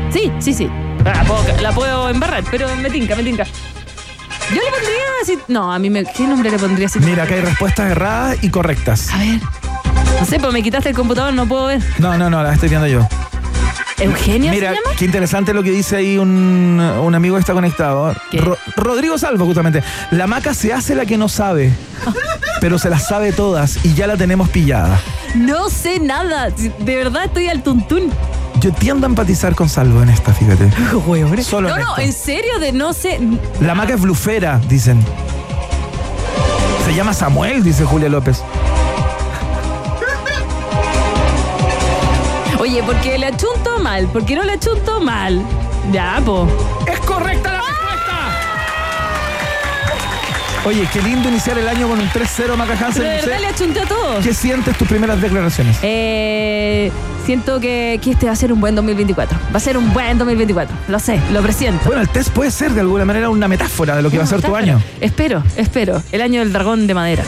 Sí, 0.10 0.32
sí, 0.40 0.54
sí. 0.54 0.70
La 1.04 1.24
puedo, 1.26 1.62
la 1.62 1.72
puedo 1.74 2.10
embarrar, 2.10 2.46
pero 2.50 2.74
me 2.78 2.90
tinca, 2.90 3.16
me 3.18 3.24
tinca. 3.24 3.44
Yo 3.44 4.62
le 4.62 4.72
pondría 4.72 5.13
No, 5.48 5.72
a 5.74 5.80
mí 5.80 5.90
me. 5.90 6.04
¿Qué 6.06 6.26
nombre 6.28 6.50
le 6.52 6.58
pondría 6.60 6.88
así? 6.88 7.00
Mira, 7.00 7.24
acá 7.24 7.36
hay 7.36 7.42
respuestas 7.42 7.92
erradas 7.92 8.38
y 8.42 8.50
correctas. 8.50 9.10
A 9.14 9.18
ver. 9.20 9.40
No 10.20 10.26
sé, 10.26 10.40
pues 10.40 10.54
me 10.54 10.62
quitaste 10.64 10.90
el 10.90 10.96
computador, 10.96 11.34
no 11.34 11.46
puedo 11.48 11.66
ver. 11.68 11.82
No, 12.00 12.18
no, 12.18 12.30
no, 12.30 12.44
la 12.44 12.54
estoy 12.54 12.70
viendo 12.70 12.88
yo. 12.88 13.08
¿Eugenia 14.00 14.52
Mira, 14.52 14.70
se 14.72 14.76
llama? 14.76 14.96
qué 14.98 15.06
interesante 15.06 15.54
lo 15.54 15.64
que 15.64 15.72
dice 15.72 15.96
ahí 15.96 16.18
un, 16.18 16.80
un 16.80 17.16
amigo 17.16 17.36
que 17.36 17.42
está 17.42 17.54
conectado. 17.54 18.14
Rodrigo 18.76 19.18
Salvo, 19.18 19.46
justamente. 19.46 19.84
La 20.12 20.28
maca 20.28 20.54
se 20.54 20.74
hace 20.74 20.96
la 20.96 21.06
que 21.06 21.18
no 21.18 21.30
sabe, 21.30 21.72
pero 22.60 22.80
se 22.80 22.90
las 22.90 23.08
sabe 23.08 23.32
todas 23.34 23.86
y 23.86 23.94
ya 23.94 24.08
la 24.08 24.18
tenemos 24.18 24.50
pillada. 24.50 25.00
No 25.36 25.70
sé 25.70 26.00
nada. 26.00 26.50
De 26.50 26.96
verdad 26.96 27.26
estoy 27.26 27.48
al 27.50 27.64
tuntún. 27.64 28.12
Yo 28.60 28.72
tiendo 28.72 29.06
a 29.08 29.10
empatizar 29.10 29.56
con 29.56 29.68
Salvo 29.68 30.02
en 30.02 30.10
esta, 30.10 30.34
fíjate. 30.34 30.70
Solo 31.44 31.70
No, 31.70 31.76
en 31.76 31.82
no, 31.82 31.90
esto. 31.90 32.02
en 32.02 32.14
serio, 32.14 32.60
de 32.60 32.72
no 32.72 32.94
sé. 32.94 33.20
La 33.60 33.76
maca 33.76 33.94
es 33.96 34.02
blufera, 34.02 34.60
dicen. 34.70 35.04
Se 36.86 36.94
llama 36.96 37.14
Samuel, 37.14 37.64
dice 37.64 37.84
Julia 37.86 38.10
López. 38.10 38.42
Oye, 42.60 42.82
porque 42.84 43.18
le 43.18 43.26
achunto 43.28 43.80
mal, 43.82 44.08
porque 44.14 44.36
no 44.36 44.44
le 44.44 44.54
achunto 44.54 45.02
mal. 45.02 45.42
Ya, 45.92 46.22
po. 46.24 46.48
¡Es 46.88 47.00
correcta 47.02 47.53
Oye, 50.66 50.88
qué 50.94 51.02
lindo 51.02 51.28
iniciar 51.28 51.58
el 51.58 51.68
año 51.68 51.90
con 51.90 52.00
un 52.00 52.08
3-0 52.08 52.56
Maca 52.56 52.74
Hansen. 52.74 53.04
De 53.04 53.10
verdad 53.10 53.40
le 53.42 53.48
achunté 53.48 53.82
a 53.82 53.86
todo. 53.86 54.20
¿Qué 54.22 54.34
sientes 54.34 54.78
tus 54.78 54.88
primeras 54.88 55.22
declaraciones? 55.22 55.78
Eh, 55.82 56.90
siento 57.26 57.60
que, 57.60 58.00
que 58.02 58.12
este 58.12 58.28
va 58.28 58.32
a 58.32 58.36
ser 58.38 58.54
un 58.54 58.62
buen 58.62 58.74
2024. 58.74 59.38
Va 59.54 59.58
a 59.58 59.60
ser 59.60 59.76
un 59.78 59.92
buen 59.92 60.18
2024. 60.18 60.74
Lo 60.88 61.00
sé, 61.00 61.20
lo 61.34 61.42
presiento. 61.42 61.84
Bueno, 61.86 62.02
el 62.02 62.08
test 62.08 62.30
puede 62.30 62.50
ser 62.50 62.72
de 62.72 62.80
alguna 62.80 63.04
manera 63.04 63.30
una 63.30 63.50
metáfora 63.50 63.98
de 63.98 64.04
lo 64.04 64.10
que 64.10 64.18
va 64.18 64.24
a 64.24 64.28
ser 64.28 64.42
tu 64.42 64.56
año. 64.56 64.82
pero 65.00 65.06
Espero, 65.06 65.44
espero. 65.58 66.04
El 66.14 66.22
año 66.22 66.40
del 66.40 66.54
dragón 66.54 66.88
de 66.88 66.94
madera. 66.94 67.24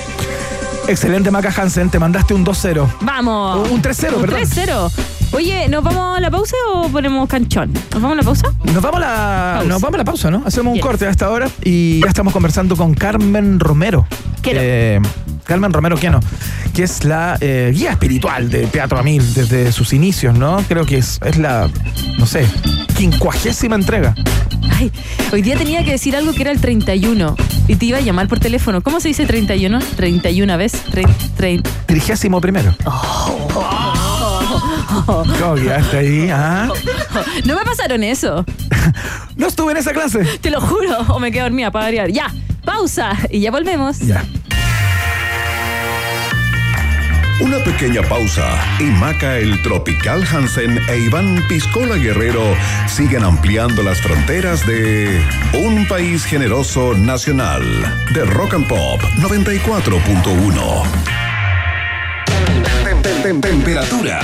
Excelente, 0.87 1.29
Maca 1.29 1.53
Hansen. 1.55 1.89
Te 1.89 1.99
mandaste 1.99 2.33
un 2.33 2.45
2-0. 2.45 2.87
Vamos. 3.01 3.69
Un 3.69 3.81
3-0, 3.81 4.13
Un 4.15 4.21
perdón. 4.21 4.41
3-0. 4.43 4.91
Oye, 5.31 5.67
¿nos 5.67 5.83
vamos 5.83 6.17
a 6.17 6.21
la 6.21 6.31
pausa 6.31 6.55
o 6.73 6.87
ponemos 6.89 7.27
canchón? 7.27 7.73
¿Nos 7.73 8.01
vamos 8.01 8.13
a 8.13 8.15
la 8.15 8.23
pausa? 8.23 8.53
Nos 8.63 8.81
vamos 8.81 8.97
a 8.97 8.99
la, 8.99 9.53
Pausa. 9.55 9.67
nos 9.69 9.81
vamos 9.81 9.93
a 9.95 9.97
la 9.97 10.03
pausa, 10.05 10.31
¿no? 10.31 10.43
Hacemos 10.45 10.71
un 10.71 10.75
Yes. 10.75 10.83
corte 10.83 11.05
a 11.07 11.09
esta 11.09 11.29
hora 11.29 11.49
y 11.63 11.99
ya 12.01 12.07
estamos 12.07 12.31
conversando 12.31 12.75
con 12.77 12.93
Carmen 12.93 13.59
Romero. 13.59 14.07
Quiero. 14.41 14.59
Eh, 14.63 15.01
Carmen 15.43 15.73
Romero 15.73 15.97
Quieno, 15.97 16.19
que 16.73 16.83
es 16.83 17.03
la 17.03 17.37
eh, 17.41 17.71
guía 17.75 17.91
espiritual 17.91 18.49
de 18.49 18.65
Teatro 18.67 18.97
Amil 18.97 19.33
desde 19.33 19.71
sus 19.71 19.93
inicios, 19.93 20.37
¿no? 20.37 20.63
Creo 20.67 20.85
que 20.85 20.97
es, 20.97 21.19
es 21.23 21.37
la, 21.37 21.69
no 22.17 22.25
sé, 22.25 22.47
quincuagésima 22.97 23.75
entrega. 23.75 24.15
Ay, 24.71 24.91
hoy 25.31 25.41
día 25.41 25.55
tenía 25.57 25.83
que 25.83 25.91
decir 25.91 26.15
algo 26.15 26.33
que 26.33 26.41
era 26.41 26.51
el 26.51 26.59
31 26.61 27.35
y 27.67 27.75
te 27.75 27.85
iba 27.85 27.97
a 27.99 28.01
llamar 28.01 28.27
por 28.27 28.39
teléfono. 28.39 28.81
¿Cómo 28.81 28.99
se 28.99 29.09
dice 29.09 29.25
31? 29.25 29.79
31 29.97 30.57
veces. 30.57 30.81
Tre- 30.91 31.07
tre- 31.37 31.61
Trigésimo 31.85 32.41
primero. 32.41 32.73
¿Cómo 35.05 35.55
quedaste 35.55 35.97
ahí? 35.97 36.29
ah? 36.31 36.69
No 37.45 37.55
me 37.55 37.63
pasaron 37.63 38.03
eso. 38.03 38.45
No 39.35 39.47
estuve 39.47 39.71
en 39.73 39.77
esa 39.79 39.91
clase. 39.91 40.23
Te 40.39 40.49
lo 40.49 40.61
juro. 40.61 40.99
O 41.09 41.19
me 41.19 41.31
quedo 41.31 41.43
dormida 41.43 41.69
para 41.71 41.85
variar. 41.85 42.09
Ya, 42.11 42.31
pausa 42.63 43.11
y 43.29 43.41
ya 43.41 43.51
volvemos. 43.51 43.99
Ya. 43.99 44.23
Una 47.41 47.57
pequeña 47.65 48.01
pausa 48.03 48.47
y 48.79 48.83
Maca 48.83 49.37
el 49.37 49.61
Tropical 49.61 50.25
Hansen 50.31 50.79
e 50.87 50.97
Iván 50.99 51.43
Piscola 51.49 51.95
Guerrero 51.97 52.55
siguen 52.87 53.23
ampliando 53.25 53.83
las 53.83 53.99
fronteras 53.99 54.65
de 54.65 55.21
Un 55.53 55.85
País 55.87 56.23
Generoso 56.23 56.93
Nacional 56.93 57.61
de 58.13 58.23
Rock 58.25 58.53
and 58.53 58.67
Pop 58.67 59.01
94.1. 59.17 60.83
Tem- 62.85 63.01
tem- 63.01 63.21
tem- 63.21 63.41
Temperatura 63.41 64.19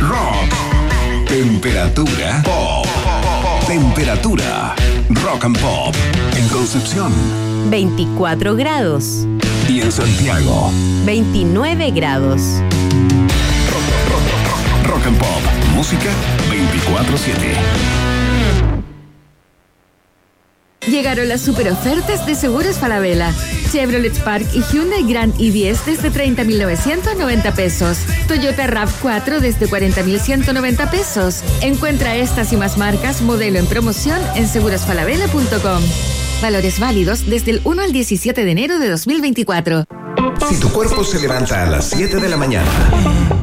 rock. 0.00 1.26
Temperatura 1.26 2.42
pop. 2.44 2.86
Temperatura 3.66 4.74
rock 5.10 5.44
and 5.44 5.58
pop 5.60 5.94
en 6.36 6.48
Concepción 6.48 7.12
24 7.70 8.56
grados, 8.56 9.26
y 9.68 9.80
en 9.80 9.92
Santiago. 9.92 10.72
29 11.04 11.90
grados. 11.90 12.40
Rock 14.84 15.06
and 15.06 15.18
Pop. 15.18 15.42
Música 15.74 16.10
24-7. 16.50 18.19
Llegaron 20.88 21.28
las 21.28 21.42
super 21.42 21.70
ofertas 21.70 22.26
de 22.26 22.34
Seguros 22.34 22.78
Falabella. 22.78 23.34
Chevrolet 23.70 24.14
Spark 24.14 24.46
y 24.54 24.62
Hyundai 24.62 25.02
Grand 25.04 25.36
i10 25.36 25.84
desde 25.84 26.10
30.990 26.10 27.54
pesos. 27.54 27.98
Toyota 28.26 28.66
RAV4 28.66 29.40
desde 29.40 29.68
40.190 29.68 30.90
pesos. 30.90 31.42
Encuentra 31.60 32.16
estas 32.16 32.52
y 32.52 32.56
más 32.56 32.78
marcas 32.78 33.20
modelo 33.20 33.58
en 33.58 33.66
promoción 33.66 34.20
en 34.34 34.48
segurosfalabella.com. 34.48 35.82
Valores 36.40 36.80
válidos 36.80 37.28
desde 37.28 37.52
el 37.52 37.60
1 37.64 37.82
al 37.82 37.92
17 37.92 38.44
de 38.44 38.50
enero 38.50 38.78
de 38.78 38.88
2024. 38.88 39.84
Si 40.48 40.58
tu 40.58 40.70
cuerpo 40.70 41.04
se 41.04 41.20
levanta 41.20 41.62
a 41.62 41.66
las 41.66 41.90
7 41.90 42.16
de 42.16 42.28
la 42.28 42.36
mañana, 42.36 42.70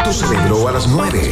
tu 0.03 0.11
cerebro 0.11 0.67
a 0.67 0.71
las 0.71 0.87
9 0.87 1.31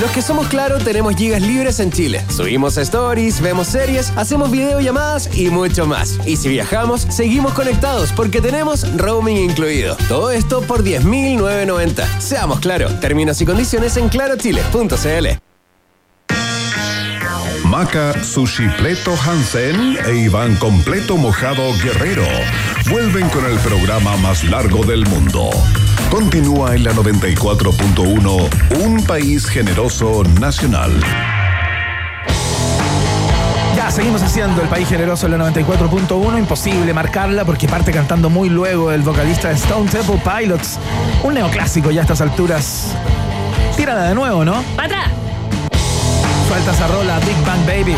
Los 0.00 0.12
que 0.12 0.22
somos 0.22 0.46
claro 0.46 0.78
tenemos 0.78 1.16
gigas 1.16 1.42
libres 1.42 1.80
en 1.80 1.90
Chile. 1.90 2.24
Subimos 2.28 2.76
stories, 2.76 3.40
vemos 3.40 3.66
series, 3.66 4.12
hacemos 4.16 4.48
videollamadas 4.50 5.28
y 5.36 5.50
mucho 5.50 5.86
más. 5.86 6.20
Y 6.24 6.36
si 6.36 6.48
viajamos, 6.48 7.00
seguimos 7.00 7.52
conectados 7.52 8.12
porque 8.12 8.40
tenemos 8.40 8.86
roaming 8.96 9.36
incluido. 9.36 9.96
Todo 10.08 10.30
esto 10.30 10.62
por 10.62 10.84
10.990. 10.84 12.20
Seamos 12.20 12.60
claro. 12.60 12.88
Términos 13.00 13.40
y 13.40 13.46
condiciones 13.46 13.96
en 13.96 14.08
clarochile.cl. 14.08 15.26
Maca 17.64 18.24
Sushi 18.24 18.68
Pleto 18.78 19.14
Hansen 19.26 19.98
e 20.06 20.14
Iván 20.14 20.56
Completo 20.56 21.16
Mojado 21.16 21.72
Guerrero 21.82 22.24
vuelven 22.88 23.28
con 23.30 23.44
el 23.44 23.58
programa 23.58 24.16
más 24.16 24.44
largo 24.44 24.84
del 24.84 25.04
mundo. 25.06 25.50
Continúa 26.10 26.74
en 26.74 26.84
la 26.84 26.92
94.1 26.92 28.80
Un 28.82 29.04
País 29.04 29.46
Generoso 29.46 30.24
Nacional. 30.40 30.90
Ya, 33.76 33.90
seguimos 33.90 34.22
haciendo 34.22 34.62
el 34.62 34.68
país 34.68 34.88
generoso 34.88 35.26
en 35.26 35.38
la 35.38 35.50
94.1. 35.50 36.38
Imposible 36.38 36.94
marcarla 36.94 37.44
porque 37.44 37.68
parte 37.68 37.92
cantando 37.92 38.30
muy 38.30 38.48
luego 38.48 38.90
el 38.90 39.02
vocalista 39.02 39.48
de 39.48 39.54
Stone 39.56 39.90
Temple 39.90 40.20
Pilots. 40.24 40.78
Un 41.22 41.34
neoclásico 41.34 41.90
ya 41.90 42.00
a 42.00 42.02
estas 42.04 42.22
alturas. 42.22 42.96
Tírala 43.76 44.04
de 44.04 44.14
nuevo, 44.14 44.46
¿no? 44.46 44.62
¡Para 44.76 44.86
atrás! 44.86 45.12
Suelta 46.48 46.72
esa 46.72 46.88
rola, 46.88 47.18
Big 47.20 47.36
Bang 47.44 47.66
Baby. 47.66 47.96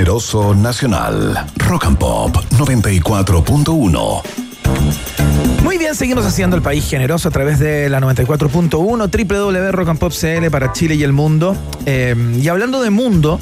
Generoso 0.00 0.54
nacional. 0.54 1.44
Rock 1.56 1.84
and 1.84 1.98
Pop 1.98 2.34
94.1. 2.52 4.22
Muy 5.62 5.76
bien, 5.76 5.94
seguimos 5.94 6.24
haciendo 6.24 6.56
el 6.56 6.62
país 6.62 6.88
generoso 6.88 7.28
a 7.28 7.30
través 7.30 7.58
de 7.58 7.90
la 7.90 8.00
94.1 8.00 8.72
www.rockandpop.cl 8.72 10.50
para 10.50 10.72
Chile 10.72 10.94
y 10.94 11.02
el 11.02 11.12
mundo. 11.12 11.54
Eh, 11.84 12.14
y 12.40 12.48
hablando 12.48 12.80
de 12.80 12.88
mundo, 12.88 13.38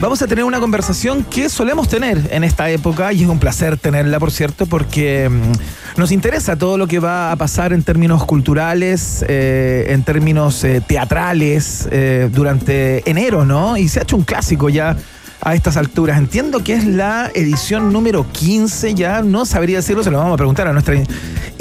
vamos 0.00 0.22
a 0.22 0.26
tener 0.26 0.44
una 0.44 0.60
conversación 0.60 1.24
que 1.24 1.50
solemos 1.50 1.88
tener 1.88 2.26
en 2.30 2.42
esta 2.42 2.70
época 2.70 3.12
y 3.12 3.24
es 3.24 3.28
un 3.28 3.38
placer 3.38 3.76
tenerla, 3.76 4.18
por 4.18 4.30
cierto, 4.30 4.64
porque 4.64 5.28
mm, 5.28 6.00
nos 6.00 6.10
interesa 6.10 6.56
todo 6.56 6.78
lo 6.78 6.86
que 6.86 7.00
va 7.00 7.32
a 7.32 7.36
pasar 7.36 7.74
en 7.74 7.82
términos 7.82 8.24
culturales, 8.24 9.22
eh, 9.28 9.88
en 9.90 10.04
términos 10.04 10.64
eh, 10.64 10.80
teatrales 10.80 11.86
durante 12.30 13.06
enero, 13.10 13.44
¿no? 13.44 13.76
Y 13.76 13.88
se 13.88 13.98
ha 13.98 14.04
hecho 14.04 14.16
un 14.16 14.24
clásico 14.24 14.70
ya 14.70 14.96
a 15.42 15.54
estas 15.54 15.76
alturas. 15.76 16.18
Entiendo 16.18 16.62
que 16.62 16.74
es 16.74 16.86
la 16.86 17.30
edición 17.34 17.92
número 17.92 18.26
15 18.30 18.94
ya, 18.94 19.22
no 19.22 19.44
sabría 19.44 19.78
decirlo, 19.78 20.02
se 20.02 20.10
lo 20.10 20.18
vamos 20.18 20.34
a 20.34 20.36
preguntar 20.36 20.68
a 20.68 20.72
nuestra 20.72 20.94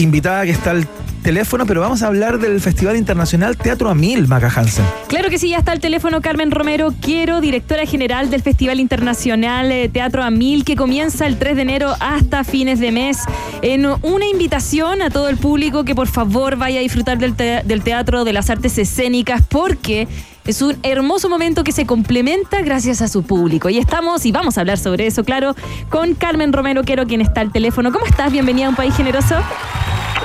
invitada 0.02 0.46
que 0.46 0.52
está 0.52 0.72
al 0.72 0.88
teléfono, 1.22 1.66
pero 1.66 1.82
vamos 1.82 2.02
a 2.02 2.08
hablar 2.08 2.40
del 2.40 2.60
Festival 2.62 2.98
Internacional 2.98 3.56
Teatro 3.56 3.90
a 3.90 3.96
Mil, 3.96 4.28
Maca 4.28 4.52
Hansen. 4.54 4.84
Claro 5.08 5.30
que 5.30 5.38
sí, 5.38 5.50
ya 5.50 5.60
está 5.60 5.74
el 5.74 5.80
teléfono 5.80 6.22
Carmen 6.22 6.52
Romero 6.52 6.94
Quiero, 7.00 7.42
directora 7.42 7.86
general 7.86 8.30
del 8.30 8.42
Festival 8.42 8.80
Internacional 8.80 9.72
eh, 9.72 9.90
Teatro 9.90 10.24
a 10.24 10.32
Mil, 10.32 10.66
que 10.66 10.76
comienza 10.76 11.28
el 11.28 11.38
3 11.38 11.56
de 11.56 11.62
enero 11.62 11.94
hasta 12.00 12.44
fines 12.44 12.80
de 12.80 12.92
mes. 12.92 13.20
En 13.62 13.86
una 13.86 14.26
invitación 14.26 15.02
a 15.02 15.10
todo 15.10 15.30
el 15.30 15.38
público 15.38 15.84
que 15.84 15.94
por 15.94 16.08
favor 16.08 16.56
vaya 16.56 16.80
a 16.80 16.82
disfrutar 16.82 17.20
del, 17.20 17.36
del 17.36 17.82
teatro, 17.84 18.24
de 18.24 18.34
las 18.34 18.50
artes 18.50 18.78
escénicas, 18.78 19.44
porque 19.48 20.08
es 20.46 20.62
un 20.64 20.76
hermoso 20.82 21.30
momento 21.30 21.64
que 21.64 21.72
se 21.72 21.86
complementa 21.86 22.62
gracias 22.62 23.02
a 23.02 23.08
su 23.08 23.24
público. 23.24 23.70
Y 23.70 23.78
estamos, 23.78 24.26
y 24.26 24.32
vamos 24.32 24.58
a 24.58 24.62
hablar 24.62 24.80
sobre 24.80 25.06
eso, 25.06 25.24
claro, 25.24 25.56
con 25.90 26.16
Carmen 26.16 26.52
Romero 26.52 26.84
Quiero, 26.84 27.06
quien 27.06 27.22
está 27.22 27.42
al 27.42 27.52
teléfono. 27.52 27.92
¿Cómo 27.92 28.06
estás? 28.06 28.32
Bienvenida 28.32 28.66
a 28.66 28.70
Un 28.70 28.76
País 28.76 28.96
Generoso. 28.96 29.36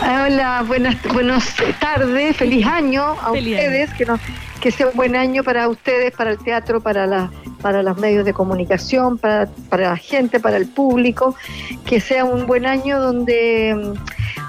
Hola, 0.03 0.65
buenas, 0.67 0.97
buenas 1.13 1.55
tardes, 1.81 2.37
feliz 2.37 2.67
año 2.67 3.03
a 3.21 3.33
Feliz 3.33 3.59
ustedes, 3.59 3.95
que 3.95 4.07
nos, 4.07 4.21
que 4.67 4.73
sea 4.73 4.89
un 4.89 4.97
buen 4.97 5.15
año 5.15 5.45
para 5.45 5.69
ustedes, 5.69 6.11
para 6.11 6.33
el 6.33 6.39
teatro, 6.39 6.81
para 6.81 7.07
la, 7.07 7.31
para 7.63 7.85
los 7.85 7.99
medios 7.99 8.25
de 8.25 8.33
comunicación, 8.33 9.17
para, 9.17 9.47
para 9.69 9.91
la 9.91 9.97
gente, 9.97 10.41
para 10.41 10.57
el 10.57 10.67
público, 10.67 11.37
que 11.85 12.01
sea 12.01 12.25
un 12.25 12.49
buen 12.49 12.67
año 12.67 13.01
donde, 13.01 13.95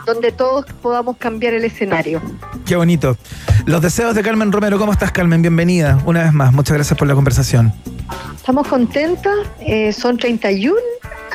donde 0.07 0.31
todos 0.31 0.65
podamos 0.81 1.17
cambiar 1.17 1.53
el 1.53 1.65
escenario. 1.65 2.19
Qué 2.65 2.75
bonito. 2.75 3.15
Los 3.67 3.79
deseos 3.79 4.15
de 4.15 4.23
Carmen 4.23 4.51
Romero. 4.51 4.79
¿Cómo 4.79 4.91
estás, 4.91 5.11
Carmen? 5.11 5.43
Bienvenida. 5.43 6.01
Una 6.03 6.23
vez 6.23 6.33
más, 6.33 6.51
muchas 6.51 6.73
gracias 6.73 6.97
por 6.97 7.07
la 7.07 7.13
conversación. 7.13 7.71
Estamos 8.35 8.67
contentas, 8.67 9.35
eh, 9.59 9.93
son 9.93 10.17
31 10.17 10.73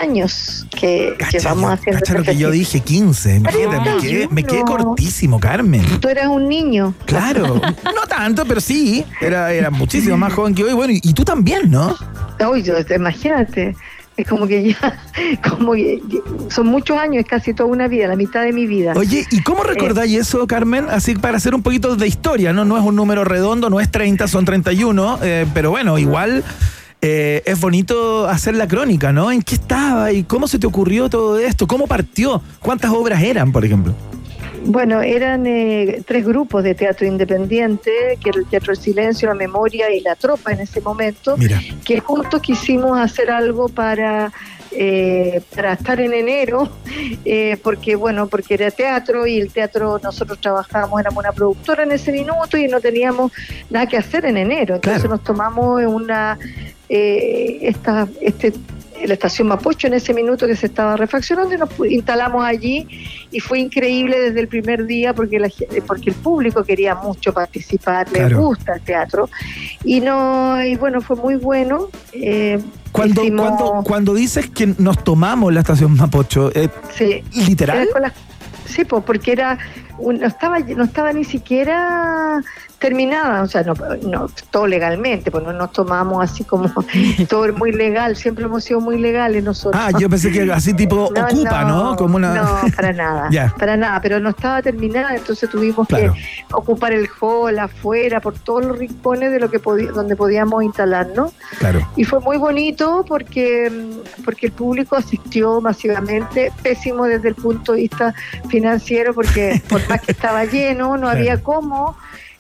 años 0.01 0.67
que 0.71 1.15
Cacha, 1.19 1.39
llevamos 1.39 1.73
haciendo 1.73 2.01
cacha 2.01 2.15
lo 2.15 2.21
este 2.21 2.33
que 2.33 2.39
yo 2.39 2.51
dije, 2.51 2.81
15. 2.81 3.37
Imagínate, 3.37 3.91
me 3.91 3.97
quedé, 4.01 4.29
me 4.29 4.43
quedé 4.43 4.63
31. 4.63 4.85
cortísimo, 4.85 5.41
Carmen. 5.41 6.01
Tú 6.01 6.09
eras 6.09 6.29
un 6.29 6.49
niño. 6.49 6.95
Claro, 7.05 7.61
no 7.85 8.07
tanto, 8.09 8.45
pero 8.45 8.61
sí, 8.61 8.72
era, 9.21 9.53
era 9.53 9.71
muchísimo 9.71 10.17
más 10.17 10.33
joven 10.33 10.55
que 10.55 10.65
hoy. 10.65 10.73
Bueno, 10.73 10.93
y, 10.93 11.01
y 11.03 11.13
tú 11.15 11.25
también, 11.25 11.71
¿no? 11.71 11.95
Uy, 12.51 12.63
yo- 12.63 12.75
imagínate, 12.95 13.77
es 14.17 14.27
como 14.29 14.47
que 14.47 14.73
ya, 14.73 15.01
como 15.49 15.73
que 15.73 16.01
son 16.49 16.67
muchos 16.67 16.99
años, 16.99 17.23
es 17.25 17.29
casi 17.31 17.55
toda 17.55 17.69
una 17.71 17.89
vida, 17.89 18.09
la 18.09 18.17
mitad 18.17 18.43
de 18.43 18.53
mi 18.53 18.67
vida. 18.67 18.93
Oye, 18.97 19.27
¿y 19.31 19.43
cómo 19.43 19.63
recordáis 19.63 20.19
eso, 20.19 20.47
Carmen? 20.47 20.87
Así 20.91 21.15
para 21.15 21.37
hacer 21.37 21.55
un 21.55 21.63
poquito 21.63 21.97
de 21.97 22.07
historia, 22.07 22.53
¿no? 22.53 22.65
No 22.65 22.77
es 22.77 22.85
un 22.85 22.97
número 22.97 23.25
redondo, 23.25 23.71
no 23.71 23.81
es 23.81 23.91
30, 23.91 24.27
son 24.29 24.45
31, 24.45 25.19
eh, 25.23 25.47
pero 25.55 25.71
bueno, 25.71 25.99
igual 25.99 26.43
eh, 27.01 27.43
es 27.47 27.61
bonito 27.61 28.29
hacer 28.29 28.55
la 28.55 28.69
crónica, 28.69 29.13
¿no? 29.13 29.31
¿En 29.33 29.43
qué 29.43 29.55
estaba 29.55 30.13
y 30.13 30.25
cómo 30.25 30.47
se 30.49 30.59
te 30.59 30.67
ocurrió 30.67 31.09
todo 31.09 31.39
esto? 31.39 31.67
¿Cómo 31.67 31.87
partió? 31.87 32.43
¿Cuántas 32.61 32.91
obras 32.93 33.23
eran, 33.23 33.51
por 33.53 33.65
ejemplo? 33.65 33.95
Bueno, 34.65 35.03
eran 35.03 35.47
eh, 35.47 36.03
tres 36.07 36.25
grupos 36.25 36.63
de 36.65 36.75
teatro 36.75 37.07
independiente, 37.07 37.91
que 38.23 38.31
era 38.31 38.39
el 38.39 38.47
Teatro 38.47 38.73
del 38.73 38.83
Silencio, 38.83 39.29
la 39.29 39.35
Memoria 39.35 39.91
y 39.95 40.01
la 40.01 40.15
Tropa 40.15 40.53
en 40.53 40.61
ese 40.61 40.81
momento, 40.81 41.37
Mira, 41.37 41.61
que 41.85 42.01
juntos 42.01 42.41
quisimos 42.41 42.99
hacer 42.99 43.31
algo 43.31 43.69
para 43.69 44.33
eh, 44.75 45.43
para 45.55 45.75
estar 45.75 46.01
en 46.01 46.15
enero, 46.15 46.71
eh, 47.27 47.59
porque 47.63 47.95
bueno, 47.95 48.29
porque 48.29 48.55
era 48.55 48.71
teatro 48.71 49.27
y 49.27 49.39
el 49.39 49.53
teatro 49.53 50.01
nosotros 50.03 50.39
trabajábamos, 50.41 50.99
éramos 50.99 51.23
una 51.23 51.33
productora 51.33 51.83
en 51.83 51.93
ese 51.93 52.11
minuto 52.11 52.57
y 52.57 52.69
no 52.69 52.81
teníamos 52.81 53.33
nada 53.69 53.87
que 53.87 53.99
hacer 53.99 54.25
en 54.25 54.39
enero, 54.39 54.77
entonces 54.77 55.03
Claro. 55.03 55.17
nos 55.17 55.25
tomamos 55.25 55.83
una 55.85 56.39
eh, 56.89 57.59
esta 57.63 58.09
este 58.23 58.53
la 59.07 59.15
estación 59.15 59.49
Mapocho 59.49 59.87
en 59.87 59.95
ese 59.95 60.15
minuto 60.15 60.47
que 60.47 60.57
se 60.57 60.67
estaba 60.67 60.97
refaccionando 60.97 61.55
y 61.55 61.59
nos 61.59 61.71
instalamos 61.91 62.45
allí 62.45 62.87
y 63.31 63.41
fue 63.41 63.59
increíble 63.61 64.19
desde 64.21 64.41
el 64.41 64.49
primer 64.49 64.87
día 64.87 65.15
porque 65.15 65.39
la, 65.39 65.51
porque 65.87 66.11
el 66.11 66.17
público 66.17 66.65
quería 66.65 66.95
mucho 66.95 67.33
participar, 67.33 68.07
le 68.13 68.19
Claro. 68.21 68.41
gusta 68.43 68.75
el 68.75 68.81
teatro 68.83 69.29
y 69.85 70.01
no 70.01 70.63
y 70.65 70.77
bueno 70.77 71.01
fue 71.01 71.17
muy 71.17 71.35
bueno. 71.37 71.89
eh, 72.13 72.61
cuando, 72.93 73.23
hicimos- 73.25 73.47
cuando, 73.57 73.83
cuando 73.85 74.15
dices 74.15 74.51
que 74.51 74.67
nos 74.79 75.03
tomamos 75.03 75.53
la 75.53 75.61
estación 75.61 75.97
Mapocho, 75.97 76.51
eh, 76.55 76.69
Sí. 76.95 77.23
¿literal? 77.47 77.89
Sí, 78.67 78.85
pues, 78.85 79.03
porque 79.05 79.33
era 79.33 79.59
no 80.01 80.27
estaba 80.27 80.59
no 80.61 80.85
estaba 80.85 81.13
ni 81.13 81.25
siquiera 81.25 82.41
terminada, 82.83 83.43
o 83.43 83.47
sea, 83.47 83.63
no, 83.63 83.75
no 84.03 84.29
todo 84.51 84.67
legalmente, 84.67 85.31
pues 85.31 85.45
no 85.45 85.53
nos 85.53 85.71
tomamos 85.73 86.23
así 86.23 86.43
como 86.43 86.69
todo 87.29 87.53
muy 87.55 87.71
legal, 87.73 88.17
siempre 88.17 88.45
hemos 88.45 88.65
sido 88.65 88.81
muy 88.81 88.99
legales 88.99 89.43
nosotros. 89.45 89.81
Ah, 89.83 89.91
yo 89.99 90.11
pensé 90.11 90.33
que 90.33 90.53
así 90.53 90.75
tipo 90.75 91.11
No, 91.15 91.25
ocupa, 91.25 91.65
¿no? 91.65 91.97
Como 91.97 92.17
una... 92.17 92.35
No, 92.35 92.61
para 92.75 92.93
nada, 92.93 93.31
para 93.59 93.77
nada, 93.77 94.01
pero 94.03 94.19
no 94.19 94.31
estaba 94.31 94.61
terminada, 94.61 95.15
entonces 95.15 95.49
tuvimos 95.49 95.87
Claro. 95.87 96.13
que 96.15 96.21
ocupar 96.55 96.93
el 96.93 97.09
hall 97.21 97.59
afuera, 97.59 98.21
por 98.21 98.35
todos 98.39 98.65
los 98.65 98.77
rincones 98.79 99.31
de 99.31 99.39
lo 99.39 99.49
que 99.51 99.59
donde 99.95 100.17
podíamos 100.17 100.65
instalarnos. 100.65 101.33
Claro. 101.59 101.89
Y 101.97 102.05
fue 102.05 102.19
muy 102.21 102.37
bonito 102.37 103.05
porque, 103.07 103.71
porque 104.25 104.47
el 104.47 104.53
público 104.53 104.97
asistió 104.97 105.61
masivamente, 105.61 106.53
pésimo 106.63 107.05
desde 107.05 107.29
el 107.29 107.35
punto 107.37 107.73
de 107.73 107.83
vista 107.83 108.15
financiero, 108.49 109.15
porque 109.15 109.63
por 109.69 109.87
más 109.89 110.01
que 110.01 110.13
estaba 110.13 110.45
lleno, 110.45 110.97
no 110.97 111.03
Claro. 111.03 111.19
había 111.19 111.43
cómo 111.43 111.97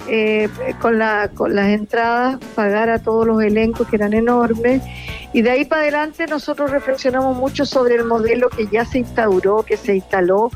eh, 0.09 0.49
con, 0.81 0.99
la, 0.99 1.31
con 1.35 1.55
las 1.55 1.69
entradas 1.71 2.39
pagar 2.55 2.91
a 2.91 2.99
todos 2.99 3.27
los 3.27 3.43
elencos 3.43 3.87
que 3.89 3.97
eran 3.97 4.13
enormes. 4.13 4.83
Y 5.35 5.41
de 5.41 5.51
ahí 5.51 5.65
para 5.65 5.83
adelante 5.83 6.27
nosotros 6.27 6.71
reflexionamos 6.71 7.37
mucho 7.37 7.65
sobre 7.65 7.95
el 7.95 8.05
modelo 8.05 8.51
que 8.51 8.67
ya 8.71 8.85
se 8.85 8.99
instauró, 8.99 9.63
que 9.63 9.79
se 9.79 9.97
instaló, 9.97 10.51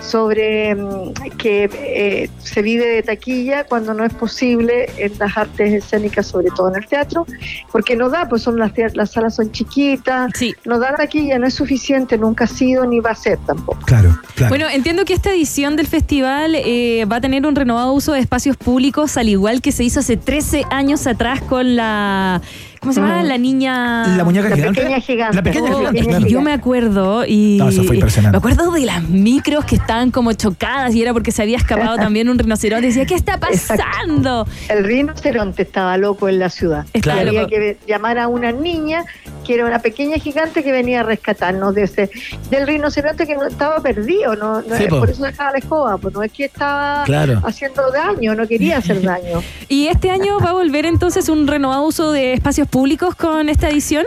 sobre 0.00 0.74
mm, 0.74 1.12
que 1.38 1.70
eh, 1.72 2.30
se 2.42 2.62
vive 2.62 2.86
de 2.86 3.02
taquilla 3.02 3.64
cuando 3.64 3.94
no 3.94 4.04
es 4.04 4.12
posible 4.12 4.90
en 4.96 5.12
las 5.18 5.36
artes 5.36 5.72
escénicas, 5.72 6.26
sobre 6.26 6.48
todo 6.56 6.70
en 6.70 6.76
el 6.76 6.86
teatro, 6.88 7.26
porque 7.70 7.94
no 7.96 8.08
da, 8.08 8.28
pues 8.28 8.42
son 8.42 8.58
las, 8.58 8.72
las 8.94 9.12
salas 9.12 9.36
son 9.36 9.52
chiquitas, 9.52 10.30
Sí. 10.34 10.54
no 10.64 10.78
da 10.78 10.94
taquilla, 10.96 11.38
no 11.38 11.46
es 11.46 11.54
suficiente, 11.54 12.18
nunca 12.18 12.44
ha 12.44 12.48
sido 12.48 12.84
ni 12.86 13.00
va 13.00 13.10
a 13.10 13.14
ser 13.14 13.38
tampoco. 13.46 13.78
Claro, 13.86 14.18
claro. 14.34 14.48
Bueno, 14.50 14.66
entiendo 14.68 15.04
que 15.04 15.14
esta 15.14 15.30
edición 15.30 15.76
del 15.76 15.86
festival 15.86 16.54
eh, 16.56 17.04
va 17.10 17.16
a 17.16 17.20
tener 17.20 17.46
un 17.46 17.54
renovado 17.54 17.92
uso 17.92 18.12
de 18.12 18.20
espacios 18.20 18.56
públicos, 18.56 18.85
al 19.16 19.28
igual 19.28 19.60
que 19.62 19.72
se 19.72 19.84
hizo 19.84 20.00
hace 20.00 20.16
13 20.16 20.64
años 20.70 21.06
atrás 21.06 21.40
con 21.42 21.76
la. 21.76 22.40
¿Cómo 22.80 22.92
se 22.92 23.00
llama? 23.00 23.22
Mm. 23.22 23.26
La 23.26 23.38
niña. 23.38 24.16
la 24.16 24.24
muñeca 24.24 24.48
La 24.48 24.56
gigante. 24.56 24.80
pequeña 24.80 25.00
gigante. 25.00 25.36
La 25.36 25.42
pequeña 25.42 25.70
Oh, 25.72 25.78
gigante, 25.78 26.04
claro. 26.04 26.26
Yo 26.26 26.40
me 26.40 26.52
acuerdo 26.52 27.24
y 27.26 27.56
No, 27.58 27.68
eso 27.68 27.82
fue 27.84 27.96
impresionante. 27.96 28.34
me 28.34 28.38
acuerdo 28.38 28.70
de 28.72 28.86
las 28.86 29.02
micros 29.08 29.64
que 29.64 29.76
estaban 29.76 30.10
como 30.10 30.32
chocadas 30.32 30.94
y 30.94 31.02
era 31.02 31.12
porque 31.12 31.32
se 31.32 31.42
había 31.42 31.56
escapado 31.56 31.96
también 31.96 32.28
un 32.28 32.38
rinoceronte. 32.38 32.86
Decía, 32.88 33.06
¿qué 33.06 33.14
está 33.14 33.38
pasando? 33.38 34.46
El 34.68 34.84
rinoceronte 34.84 35.62
estaba 35.62 35.96
loco 35.96 36.28
en 36.28 36.38
la 36.38 36.50
ciudad. 36.50 36.84
Estaba 36.92 37.20
Había 37.20 37.46
que 37.46 37.76
llamar 37.86 38.18
a 38.18 38.28
una 38.28 38.52
niña 38.52 39.04
que 39.44 39.54
era 39.54 39.64
una 39.66 39.78
pequeña 39.78 40.16
gigante 40.18 40.62
que 40.64 40.72
venía 40.72 41.00
a 41.00 41.02
rescatarnos 41.04 41.74
de 41.74 41.84
ese, 41.84 42.10
del 42.50 42.66
rinoceronte 42.66 43.26
que 43.28 43.36
no 43.36 43.46
estaba 43.46 43.80
perdido, 43.80 44.34
no, 44.34 44.60
no- 44.62 44.76
Sí, 44.76 44.86
po. 44.88 44.98
por 44.98 45.10
eso 45.10 45.22
dejaba 45.22 45.52
la 45.52 45.58
escoba, 45.58 45.98
pues 45.98 46.12
no 46.14 46.22
es 46.24 46.32
que 46.32 46.46
estaba 46.46 47.04
Claro. 47.04 47.40
haciendo 47.44 47.82
daño, 47.92 48.34
no 48.34 48.46
quería 48.48 48.78
hacer 48.78 49.00
daño. 49.02 49.42
¿Y 49.68 49.86
este 49.86 50.10
año 50.10 50.38
va 50.44 50.50
a 50.50 50.52
volver 50.52 50.84
entonces 50.86 51.28
un 51.28 51.46
renovado 51.46 51.84
uso 51.84 52.10
de 52.10 52.32
espacios 52.32 52.65
públicos 52.66 53.14
con 53.14 53.48
esta 53.48 53.68
edición? 53.68 54.04